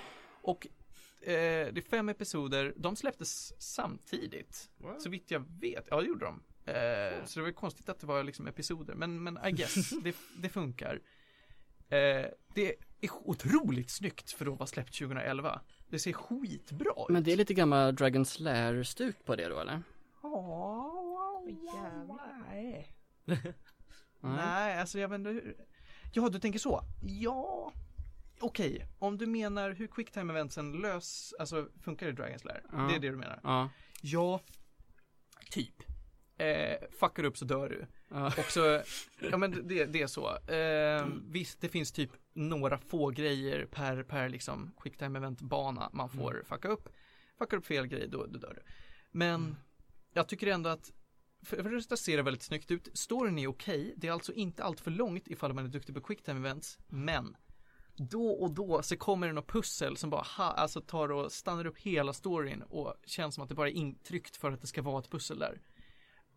[0.43, 0.67] Och
[1.21, 1.31] eh,
[1.73, 4.71] det är fem episoder, de släpptes samtidigt.
[4.99, 6.43] Så vitt jag vet, ja det gjorde de.
[6.67, 9.91] Eh, så det var ju konstigt att det var liksom episoder, men, men I guess,
[10.03, 11.01] det, det funkar.
[11.95, 12.69] Eh, det
[13.01, 15.61] är otroligt snyggt för att vara släppt 2011.
[15.89, 17.09] Det ser skitbra ut.
[17.09, 19.83] Men det är lite gammal Dragon Slayer-stuk på det då eller?
[20.23, 21.43] Ja,
[22.51, 22.97] nej.
[24.21, 25.57] Nej, alltså jag vet inte hur.
[26.13, 26.85] Ja, du tänker så.
[27.03, 27.73] Ja.
[28.41, 32.63] Okej, om du menar hur quicktime eventsen lös, alltså funkar i Dragon Slayer?
[32.73, 32.79] Ja.
[32.79, 33.41] Det är det du menar?
[33.43, 33.71] Ja.
[34.03, 34.41] Ja,
[35.51, 35.83] typ.
[36.37, 37.87] Eh, fuckar upp så dör du.
[38.15, 38.27] Ja.
[38.27, 38.83] Och så,
[39.31, 40.37] ja men det, det är så.
[40.37, 46.09] Eh, visst, det finns typ några få grejer per, per liksom quicktime event bana man
[46.09, 46.89] får fucka upp.
[47.39, 48.63] Fuckar upp fel grej, då, då dör du.
[49.11, 49.57] Men
[50.13, 50.93] jag tycker ändå att
[51.43, 52.89] för för det första ser det väldigt snyggt ut.
[52.93, 53.95] Storyn är okej.
[53.97, 56.79] Det är alltså inte allt för långt ifall man är duktig på quicktime events.
[56.89, 57.37] Men
[57.97, 61.67] då och då så kommer det något pussel som bara ha, alltså tar och stannar
[61.67, 64.83] upp hela storyn och känns som att det bara är intryckt för att det ska
[64.83, 65.61] vara ett pussel där.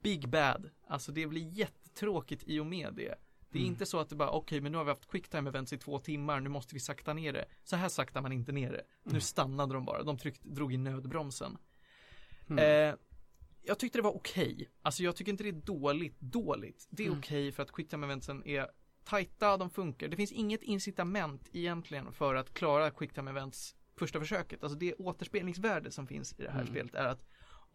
[0.02, 3.16] Big Bad, alltså det blir jättetråkigt i och med det.
[3.50, 5.74] Det är inte så att det bara, okej men nu har vi haft quicktime events
[5.74, 7.46] i två timmar, nu måste vi sakta ner det.
[7.64, 8.84] Så här saktar man inte ner det.
[9.04, 11.58] Nu stannade de bara, de tryckte, drog i nödbromsen.
[12.50, 12.90] Mm.
[12.90, 12.96] Eh,
[13.64, 14.70] jag tyckte det var okej.
[14.82, 16.88] Alltså jag tycker inte det är dåligt, dåligt.
[16.90, 17.20] Det är Mm.
[17.20, 18.68] okej för att quicktime eventsen är
[19.04, 20.08] tajta, de funkar.
[20.08, 24.64] Det finns inget incitament egentligen för att klara quicktime events första försöket.
[24.64, 26.72] Alltså det återspelningsvärde som finns i det här Mm.
[26.74, 27.26] spelet är att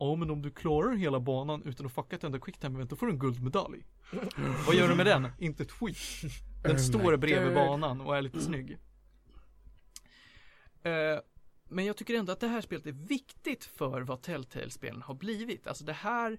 [0.03, 2.97] Ja men om du klarar hela banan utan att fucka ett enda quicktime event då
[2.97, 3.85] får du en guldmedalj.
[4.67, 5.29] Vad gör du med den?
[5.39, 5.97] Inte ett skit.
[6.63, 8.79] Den Oh står bredvid banan och är lite snygg.
[10.83, 11.19] Eh,
[11.69, 15.67] men jag tycker ändå att det här spelet är viktigt för vad Telltale-spelen har blivit.
[15.67, 16.39] Alltså det här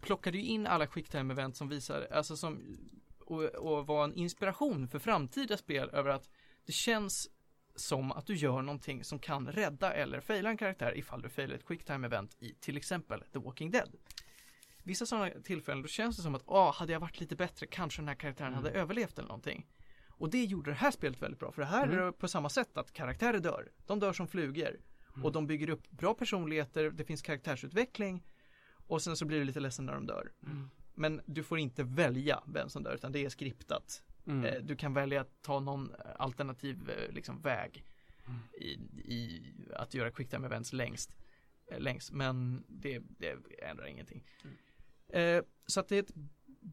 [0.00, 2.78] plockade ju in alla quicktime event som visar, alltså som
[3.20, 6.28] och, och var en inspiration för framtida spel över att
[6.66, 7.28] det känns
[7.76, 11.54] som att du gör någonting som kan rädda eller faila en karaktär ifall du failar
[11.54, 13.96] ett quicktime event i till exempel The Walking Dead.
[14.82, 18.02] Vissa sådana tillfällen då känns det som att, ah, hade jag varit lite bättre kanske
[18.02, 19.66] den här karaktären hade överlevt eller någonting.
[20.08, 22.48] Och det gjorde det här spelet väldigt bra, för det här är det på samma
[22.48, 23.70] sätt att karaktärer dör.
[23.86, 24.80] De dör som flugor.
[25.22, 28.26] Och de bygger upp bra personligheter, det finns karaktärsutveckling.
[28.86, 30.32] Och sen så blir du lite ledsen när de dör.
[30.94, 34.02] Men du får inte välja vem som dör, utan det är skriptat.
[34.26, 34.44] Mm.
[34.44, 37.84] Eh, Du kan välja att ta någon eh, alternativ eh, liksom, väg
[38.60, 38.70] i,
[39.14, 41.16] i att göra quicktime events längst.
[41.78, 44.24] Längst, men det, det ändrar ingenting.
[45.08, 46.14] Eh, så att det är ett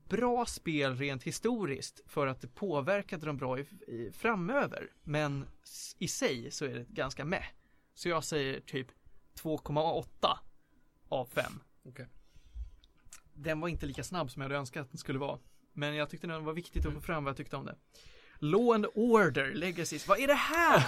[0.09, 4.91] bra spel rent historiskt för att det påverkade dem bra i, i, framöver.
[5.03, 5.45] Men
[5.99, 7.43] i sig så är det ganska med.
[7.93, 8.87] Så jag säger typ
[9.41, 10.37] 2,8
[11.09, 11.53] av 5.
[11.85, 12.07] Okej.
[13.33, 15.39] Den var inte lika snabb som jag hade önskat att den skulle vara.
[15.73, 17.75] Men jag tyckte det var viktigt att få fram vad jag tyckte om det.
[18.39, 20.83] Law and Order Legacies, vad är det här?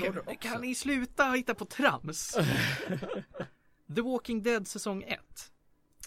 [0.24, 2.30] Kan, kan ni sluta hitta på trams?
[3.94, 5.20] The Walking Dead säsong 1.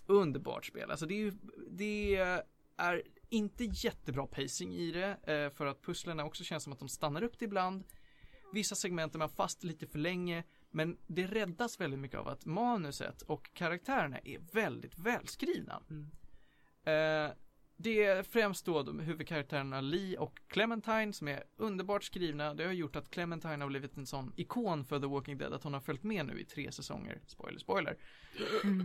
[0.05, 0.91] Underbart spel.
[0.91, 1.31] Alltså det är ju,
[1.69, 2.15] det
[2.77, 5.33] är inte jättebra pacing i det.
[5.33, 7.83] Eh, för att pusslerna också känns som att de stannar upp det ibland.
[8.53, 10.43] Vissa segment är man fast lite för länge.
[10.71, 15.81] Men det räddas väldigt mycket av att manuset och karaktärerna är väldigt välskrivna.
[16.83, 17.31] Eh,
[17.83, 22.53] det är främst då de huvudkaraktärerna Lee och Clementine som är underbart skrivna.
[22.53, 25.63] Det har gjort att Clementine har blivit en sån ikon för The Walking Dead att
[25.63, 27.19] hon har följt med nu i tre säsonger.
[27.27, 27.97] Spoiler, spoiler.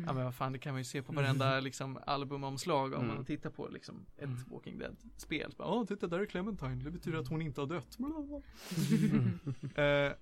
[0.07, 3.15] Ja men vad fan, det kan man ju se på varenda liksom albumomslag om Mm.
[3.17, 5.55] man tittar på liksom ett Walking Dead-spel.
[5.59, 6.85] Ja, titta där är Clementine.
[6.85, 7.97] Det betyder att hon inte har dött.
[9.77, 10.13] Eh,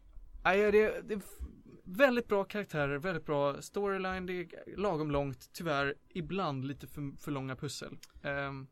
[0.45, 1.21] nej, det, det
[1.85, 4.27] väldigt bra karaktärer, väldigt bra storyline.
[4.27, 7.99] Det är lagom långt, tyvärr ibland lite för, för långa pussel.
[8.23, 8.67] Ehm,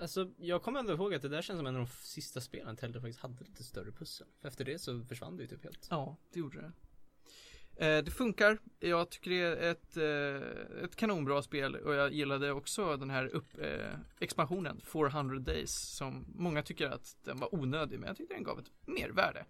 [0.00, 2.76] Alltså jag kommer ändå ihåg att det där känns som en av de sista spelen
[2.76, 4.26] Telltale faktiskt hade lite större pussel.
[4.40, 5.86] För efter det så försvann det ju typ helt.
[5.90, 6.72] Ja, det gjorde det.
[7.86, 8.58] Eh, det funkar.
[8.78, 13.26] Jag tycker det är ett, eh, ett kanonbra spel och jag gillade också den här
[13.26, 18.34] upp, eh, expansionen 400 Days som många tycker att den var onödig men jag tyckte
[18.34, 19.44] den gav ett mervärde.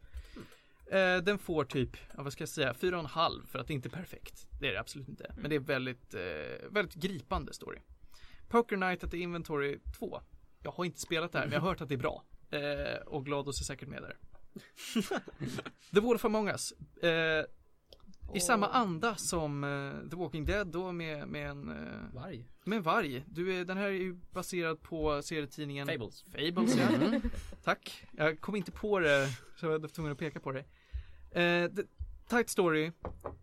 [0.86, 3.90] Eh, den får typ, ja, vad ska jag säga, 4,5 för att det inte är
[3.90, 4.46] perfekt.
[4.60, 5.34] Det är det absolut inte.
[5.36, 7.78] Men det är väldigt, eh, väldigt gripande story.
[8.48, 10.20] Poker Night at the Inventory 2.
[10.62, 12.24] Jag har inte spelat det här men jag har hört att det är bra.
[12.50, 14.16] Eh, och GLaDOS är säkert med där.
[15.94, 16.72] The Wolf Among Us.
[17.02, 17.44] Eh,
[18.34, 22.48] I samma anda som eh, The Walking Dead då med, med en eh, Varg.
[22.64, 23.24] med en varg.
[23.26, 26.22] Du är, den här är ju baserad på serietidningen Fables.
[26.22, 27.20] Fables ja.
[27.64, 28.04] Tack.
[28.12, 30.64] Jag kom inte på det så jag var tvungen att peka på det.
[31.40, 31.82] Eh, the,
[32.28, 32.92] tight story.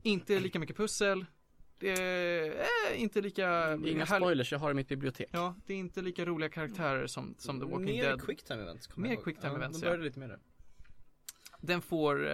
[0.03, 1.25] Inte lika mycket pussel.
[1.79, 5.29] Det är inte lika Inga härl- spoilers, jag har i mitt bibliotek.
[5.31, 8.21] Ja, det är inte lika roliga karaktärer som, som The Walking Mer Dead.
[8.25, 8.87] quicktime events.
[8.87, 9.23] kommer Mer jag ihåg.
[9.23, 9.89] quicktime events, De ja.
[9.91, 10.39] började lite mer där.
[11.61, 12.25] Den får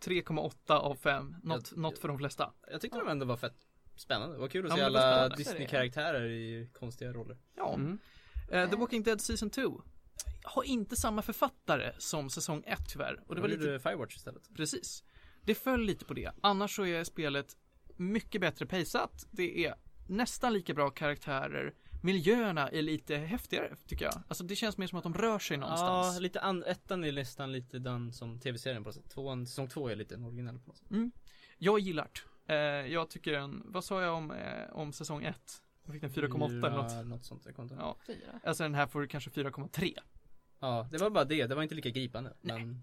[0.00, 1.36] 3,8 av 5.
[1.42, 2.52] Något, Jag- något för de flesta.
[2.70, 3.56] Jag tyckte de ändå var fett
[3.96, 4.34] spännande.
[4.36, 5.28] Det var kul att Ja, se alla.
[5.28, 7.38] Disney-karaktärer i konstiga roller.
[7.56, 7.74] Ja.
[7.74, 7.98] Mm.
[8.50, 9.82] Eh, The Walking Dead Season 2
[10.44, 13.22] har inte samma författare som säsong 1 tyvärr.
[13.26, 14.42] Och det var lite Firewatch istället.
[14.56, 15.04] Precis.
[15.44, 16.32] Det föll lite på det.
[16.40, 17.56] Annars så är spelet
[17.96, 19.26] mycket bättre paceat.
[19.30, 19.74] Det är
[20.08, 21.74] nästan lika bra karaktärer.
[22.06, 24.22] Miljöerna är lite häftigare tycker jag.
[24.28, 26.14] Alltså det känns mer som att de rör sig någonstans.
[26.14, 29.10] Ja, lite an- ettan är nästan lite den som tv-serien på något sätt.
[29.10, 30.88] Tvåan, säsong två är lite en originell på något sätt.
[31.58, 32.08] Jag gillar
[32.46, 32.54] det.
[32.54, 35.62] Eh, jag tycker en, vad sa jag om, eh, om säsong 1?
[35.84, 36.92] Jag fick den 4,8 eller något.
[36.92, 37.42] Ja, något sånt.
[37.46, 37.74] Jag kommer.
[37.76, 37.96] Ja.
[38.44, 39.94] Alltså den här får kanske 4,3.
[40.60, 41.46] Ja, det var bara det.
[41.46, 42.34] Det var inte lika gripande.
[42.40, 42.82] Men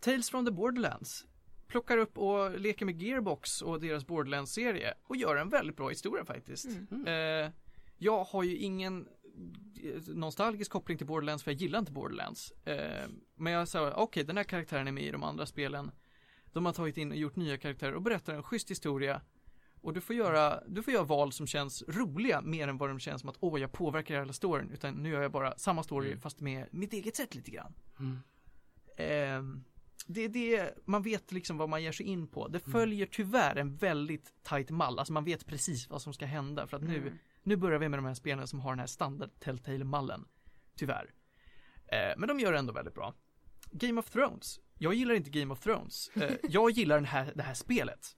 [0.00, 1.26] Tales from the Borderlands
[1.66, 6.24] plockar upp och leker med Gearbox och deras Borderlands-serie och gör en väldigt bra historia
[6.24, 6.66] faktiskt.
[6.90, 7.06] Mm.
[7.44, 7.50] Eh,
[7.98, 9.08] jag har ju ingen
[9.84, 12.50] eh, nostalgisk koppling till Borderlands för jag gillar inte Borderlands.
[12.64, 15.90] Eh, men jag sa, okej den här karaktären är med i de andra spelen.
[16.52, 19.20] De har tagit in och gjort nya karaktärer och berättar en schysst historia.
[19.80, 22.98] Och du får göra, du får göra val som känns roliga mer än vad de
[22.98, 24.70] känns som att åh jag påverkar hela storyn.
[24.70, 26.20] Utan nu gör jag bara samma story Mm.
[26.20, 27.74] fast med mitt eget sätt lite grann.
[28.00, 28.18] Mm.
[28.96, 29.64] Ehm,
[30.06, 32.40] det är det, man vet liksom vad man ger sig in på.
[32.40, 32.52] Mm.
[32.52, 36.66] Det följer tyvärr en väldigt tight mall, alltså man vet precis vad som ska hända
[36.66, 37.18] för att nu, Mm.
[37.42, 40.24] Nu börjar vi med de här spelen som har den här standard Telltale-mallen.
[40.76, 41.10] Tyvärr.
[41.86, 43.14] Eh, men de gör det ändå väldigt bra.
[43.70, 44.60] Game of Thrones.
[44.78, 46.08] Jag gillar inte Game of Thrones.
[46.16, 48.16] Eh, jag gillar den här, det här spelet.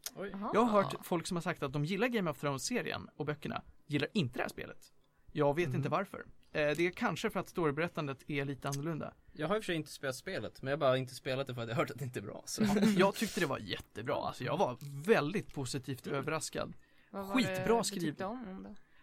[0.54, 3.62] Jag har hört folk som har sagt att de gillar Game of Thrones-serien och böckerna,
[3.86, 4.92] gillar inte det här spelet.
[5.32, 6.26] Jag vet inte varför.
[6.52, 9.14] Eh, det är kanske för att storyberättandet är lite annorlunda.
[9.32, 11.46] Jag har i och för sig inte spelat spelet, men jag har bara inte spelat
[11.46, 12.42] det för att jag har hört att det inte är bra.
[12.46, 12.64] Så.
[12.96, 16.74] Jag tyckte det var jättebra, alltså jag var väldigt positivt överraskad.
[17.10, 17.84] Vad var skitbra det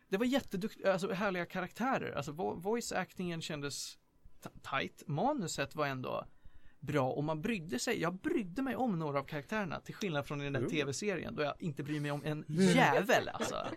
[0.10, 0.18] det?
[0.18, 3.98] Var jätteduktigt, alltså härliga karaktärer, alltså vo- voice actingen kändes
[4.72, 6.26] tight, manuset var ändå
[6.80, 10.42] bra och man brydde sig, jag brydde mig om några av karaktärerna till skillnad från
[10.42, 10.70] i den där Jo.
[10.70, 13.68] tv-serien då jag inte bryr mig om en jävel alltså.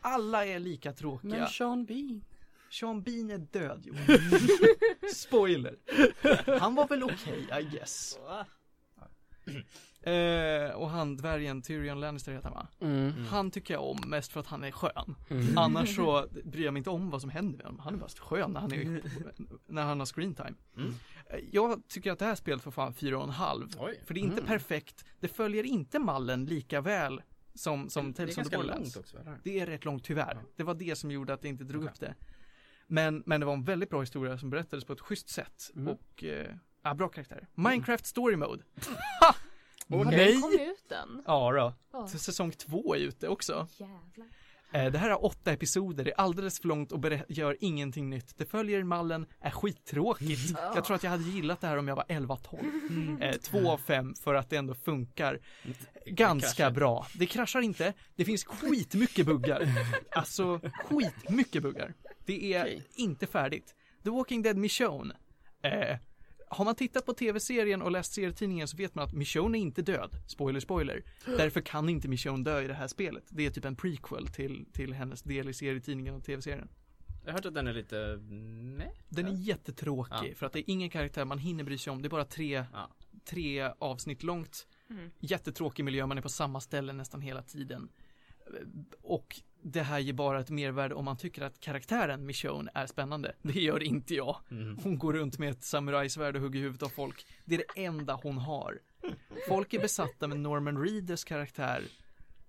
[0.00, 1.30] Alla är lika tråkiga.
[1.38, 2.24] Men Sean Bean.
[2.70, 4.18] Sean Bean är död Johan.
[5.14, 5.76] Spoiler.
[6.60, 8.18] Han var väl okej, I guess.
[10.06, 12.68] Eh, och han dvärgen Tyrion Lannister heter han va?
[12.80, 13.12] Mm.
[13.26, 15.14] Han tycker jag om mest för att han är skön.
[15.30, 15.58] Mm.
[15.58, 17.80] Annars så bryr jag mig inte om vad som händer med honom.
[17.80, 19.02] Han är bara skön när han, är,
[19.72, 20.54] när han har screen time.
[20.76, 20.94] Mm.
[21.30, 23.68] Eh, Jag tycker att det här spelet får fan fyra och en halv.
[23.78, 24.00] Oj.
[24.04, 24.46] För det är inte Mm.
[24.46, 25.04] perfekt.
[25.20, 27.22] Det följer inte mallen lika väl
[27.54, 28.94] som, som det är Tales of the ganska Borderlands.
[28.96, 29.38] långt också, eller?
[29.42, 30.34] Det är rätt långt tyvärr.
[30.42, 30.48] Ja.
[30.56, 31.92] Det var det som gjorde att jag inte drog Okej.
[31.92, 32.14] upp det.
[32.86, 35.70] Men, men det var en väldigt bra historia som berättades på ett schysst sätt.
[35.76, 35.88] Mm.
[35.88, 37.46] Och, eh, ja, bra karaktär.
[37.54, 38.62] Minecraft Story Mode.
[39.88, 40.32] Har Nej!
[40.32, 41.22] den kommit ut än?
[41.26, 41.74] Ja då.
[41.92, 42.08] Ja.
[42.08, 43.68] Säsong två är ute också.
[43.76, 44.26] Jävlar.
[44.72, 48.34] Eh, Det här har åtta episoder, det är alldeles för långt och gör ingenting nytt.
[48.36, 50.50] Det följer mallen, är skittråkigt.
[50.56, 50.72] Ja.
[50.74, 52.58] Jag tror att jag hade gillat det här om jag var 11-12.
[52.90, 53.22] Mm.
[53.22, 55.40] Eh, två av fem för att det ändå funkar
[56.06, 57.06] ganska bra.
[57.14, 59.68] Det kraschar inte, det finns skitmycket buggar.
[60.10, 61.94] Alltså skitmycket buggar.
[62.24, 63.74] Det är inte färdigt.
[64.04, 65.14] The Walking Dead Michonne.
[66.48, 69.82] Har man tittat på tv-serien och läst serietidningen så vet man att Michonne är inte
[69.82, 70.10] död.
[70.26, 71.02] Spoiler, spoiler.
[71.26, 73.24] Därför kan inte Michonne dö i det här spelet.
[73.28, 76.68] Det är typ en prequel till, till hennes del i serietidningen och tv-serien.
[77.24, 78.18] Jag har hört att den är lite,
[78.78, 78.92] nej?
[79.08, 80.34] Den är jättetråkig Ja.
[80.36, 82.02] för att det är ingen karaktär man hinner bry sig om.
[82.02, 82.90] Det är bara tre, Ja.
[83.24, 84.66] tre avsnitt långt.
[84.90, 85.10] Mm.
[85.20, 87.88] Jättetråkig miljö, man är på samma ställe nästan hela tiden.
[89.02, 93.34] Och det här ger bara ett mervärde om man tycker att karaktären Michonne är spännande.
[93.42, 94.36] Det gör inte jag.
[94.50, 94.78] Mm.
[94.82, 97.26] Hon går runt med ett samurajsvärd och hugger huvudet av folk.
[97.44, 98.78] Det är det enda hon har.
[99.48, 101.82] Folk är besatta med Norman Reedus karaktär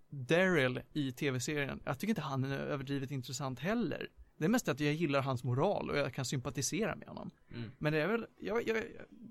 [0.09, 1.79] Daryl i tv-serien.
[1.85, 4.09] Jag tycker inte han är överdrivet intressant heller.
[4.37, 7.31] Det är mest att jag gillar hans moral och jag kan sympatisera med honom.
[7.55, 7.71] Mm.
[7.77, 8.77] Men det är väl, jag, jag,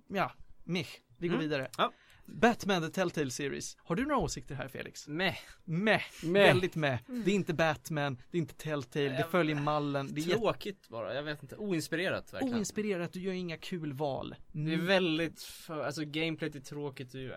[0.09, 0.33] ja,
[0.65, 1.01] mich.
[1.19, 1.49] Vi går Mm.
[1.49, 1.69] vidare.
[1.79, 1.93] Ja.
[2.27, 3.77] Batman The Telltale Series.
[3.81, 5.09] Har du några åsikter här Felix?
[5.09, 5.37] Meh.
[5.65, 6.03] Meh.
[6.23, 6.43] Meh.
[6.43, 7.01] Väldigt meh.
[7.07, 10.09] Det är inte Batman, det är inte Telltale, det följer mallen.
[10.15, 11.57] Det är Tråkigt bara, jag vet inte.
[11.57, 12.55] Oinspirerat verkligen.
[12.55, 14.35] oinspirerat, du gör inga kul val.
[14.53, 17.15] Det är väldigt, för, alltså gameplayet är tråkigt.
[17.15, 17.33] Jag,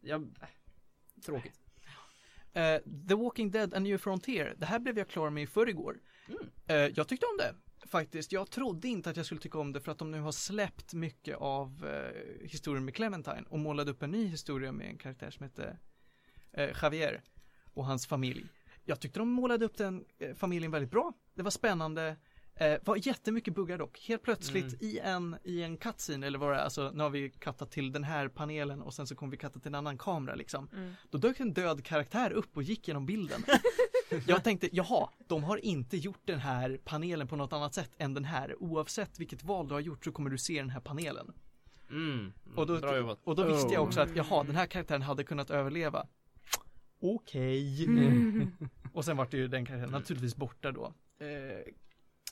[0.00, 0.34] jag,
[1.24, 1.60] tråkigt.
[2.52, 2.78] Eh,
[3.08, 6.00] The Walking Dead A New Frontier, det här blev jag klar med i förrgår.
[6.28, 6.50] Mm.
[6.66, 7.54] Eh, jag tyckte om det,
[7.86, 8.32] faktiskt.
[8.32, 10.94] Jag trodde inte att jag skulle tycka om det för att de nu har släppt
[10.94, 15.30] mycket av eh, historien med Clementine och målade upp en ny historia med en karaktär
[15.30, 15.78] som heter
[16.52, 17.22] eh, Javier
[17.74, 18.46] och hans familj.
[18.84, 21.12] Jag tyckte de målade upp den eh, familjen väldigt bra.
[21.34, 22.16] Det var spännande.
[22.54, 24.00] Eh, var jättemycket buggar dock.
[24.08, 24.76] Helt plötsligt Mm.
[24.80, 27.92] i en, i en cutscene eller vad det är, alltså nu har vi kattat till
[27.92, 30.68] den här panelen och sen så kommer vi katta till en annan kamera liksom.
[30.72, 30.94] Mm.
[31.10, 33.44] Då dök en död karaktär upp och gick genom bilden.
[34.26, 38.14] Jag tänkte, jaha, de har inte gjort den här panelen på något annat sätt än
[38.14, 38.62] den här.
[38.62, 41.32] Oavsett vilket val du har gjort så kommer du se den här panelen.
[41.90, 42.32] Mm.
[42.56, 42.74] Och då,
[43.24, 43.86] och då visste jag Oh.
[43.88, 46.06] också att, jaha, den här karaktären hade kunnat överleva.
[47.00, 48.48] Okej.
[48.92, 50.92] Och sen var det ju den karaktären naturligtvis borta då.
[51.18, 51.72] Eh,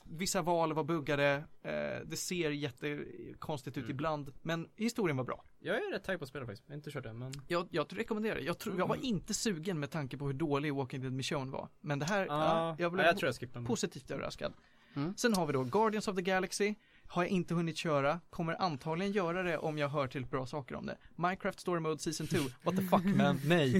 [0.05, 1.71] vissa val var buggade, eh,
[2.05, 3.91] det ser jättekonstigt ut Mm.
[3.91, 5.43] ibland, men historien var bra.
[5.59, 6.63] Jag är rätt taggad på att spela faktiskt.
[6.67, 7.33] Jag har inte kört det men.
[7.47, 8.41] Jag, jag rekommenderar det.
[8.41, 11.69] Jag, tror, jag var inte sugen med tanke på hur dålig Walking Dead Mission var.
[11.81, 14.53] Men det här, ja, jag blev ja, jag tror jag positivt överraskad.
[14.93, 15.13] Mm.
[15.17, 16.75] Sen har vi då Guardians of the Galaxy.
[17.07, 20.75] Har jag inte hunnit köra, kommer antagligen göra det om jag hör till bra saker
[20.75, 20.97] om det.
[21.15, 23.75] Minecraft Story Mode Season 2, what the fuck man, nej.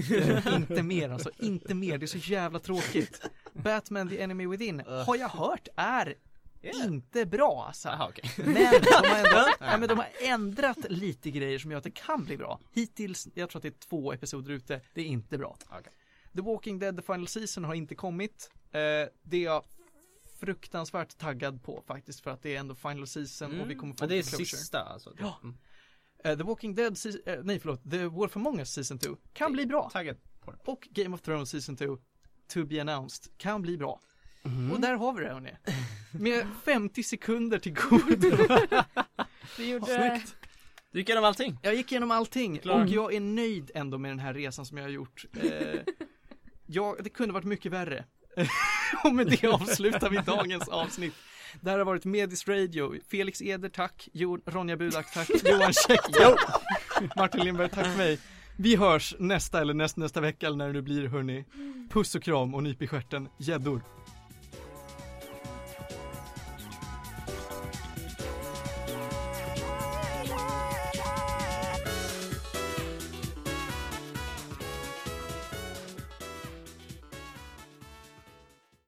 [0.54, 3.30] inte mer alltså, inte mer, det är så jävla tråkigt.
[3.52, 6.14] Batman The Enemy Within, har jag hört, är
[6.64, 6.86] Yeah.
[6.86, 7.88] inte bra alltså.
[7.88, 8.30] Jaha okej.
[8.36, 11.90] Men de har, ändå, ja, men de har ändrat lite grejer som gör att det
[11.90, 12.60] kan bli bra.
[12.72, 15.56] Hittills, jag tror att det är två episoder ute, det är inte bra.
[15.70, 15.92] Okej.
[16.34, 18.50] The Walking Dead The Final Season har inte kommit.
[18.70, 18.80] Eh,
[19.22, 19.64] det är jag
[20.40, 24.04] fruktansvärt taggad på faktiskt för att det är ändå Final Season och vi kommer få
[24.04, 24.16] Mm.
[24.16, 24.44] ja, det är closure.
[24.58, 25.12] sista alltså.
[25.18, 25.38] Ja.
[25.42, 25.56] Mm.
[26.24, 26.96] Eh, The Walking Dead,
[27.26, 29.90] eh, nej förlåt, The Wolf Among Us Season 2 kan bli bra.
[29.92, 30.58] Taggad på det.
[30.64, 31.98] Och Game of Thrones Season 2
[32.52, 34.00] To be announced kan bli bra.
[34.44, 34.72] Mm.
[34.72, 35.50] Och där har vi det hörni.
[36.10, 38.46] Med 50 sekunder till godo.
[39.56, 40.36] Du gjorde, Snyggt.
[40.90, 41.58] Du gick igenom allting.
[41.62, 42.82] Jag gick igenom allting Klar.
[42.82, 45.24] och jag är nöjd ändå med den här resan som jag har gjort.
[45.42, 45.80] Eh,
[46.66, 48.04] ja, det kunde varit mycket värre.
[49.04, 51.14] och med det avslutar vi dagens avsnitt.
[51.60, 52.94] Det här har varit Medis Radio.
[53.10, 54.08] Felix Eder, tack.
[54.12, 55.30] Jo, Ronja Budak, tack.
[55.44, 56.00] Johan Käck.
[57.16, 58.18] Martin Lindberg, tack för mig.
[58.56, 61.44] Vi hörs nästa eller näst, nästa vecka eller när det nu blir hörni.
[61.90, 63.82] Puss och kram och nyp i stjärten, gäddor.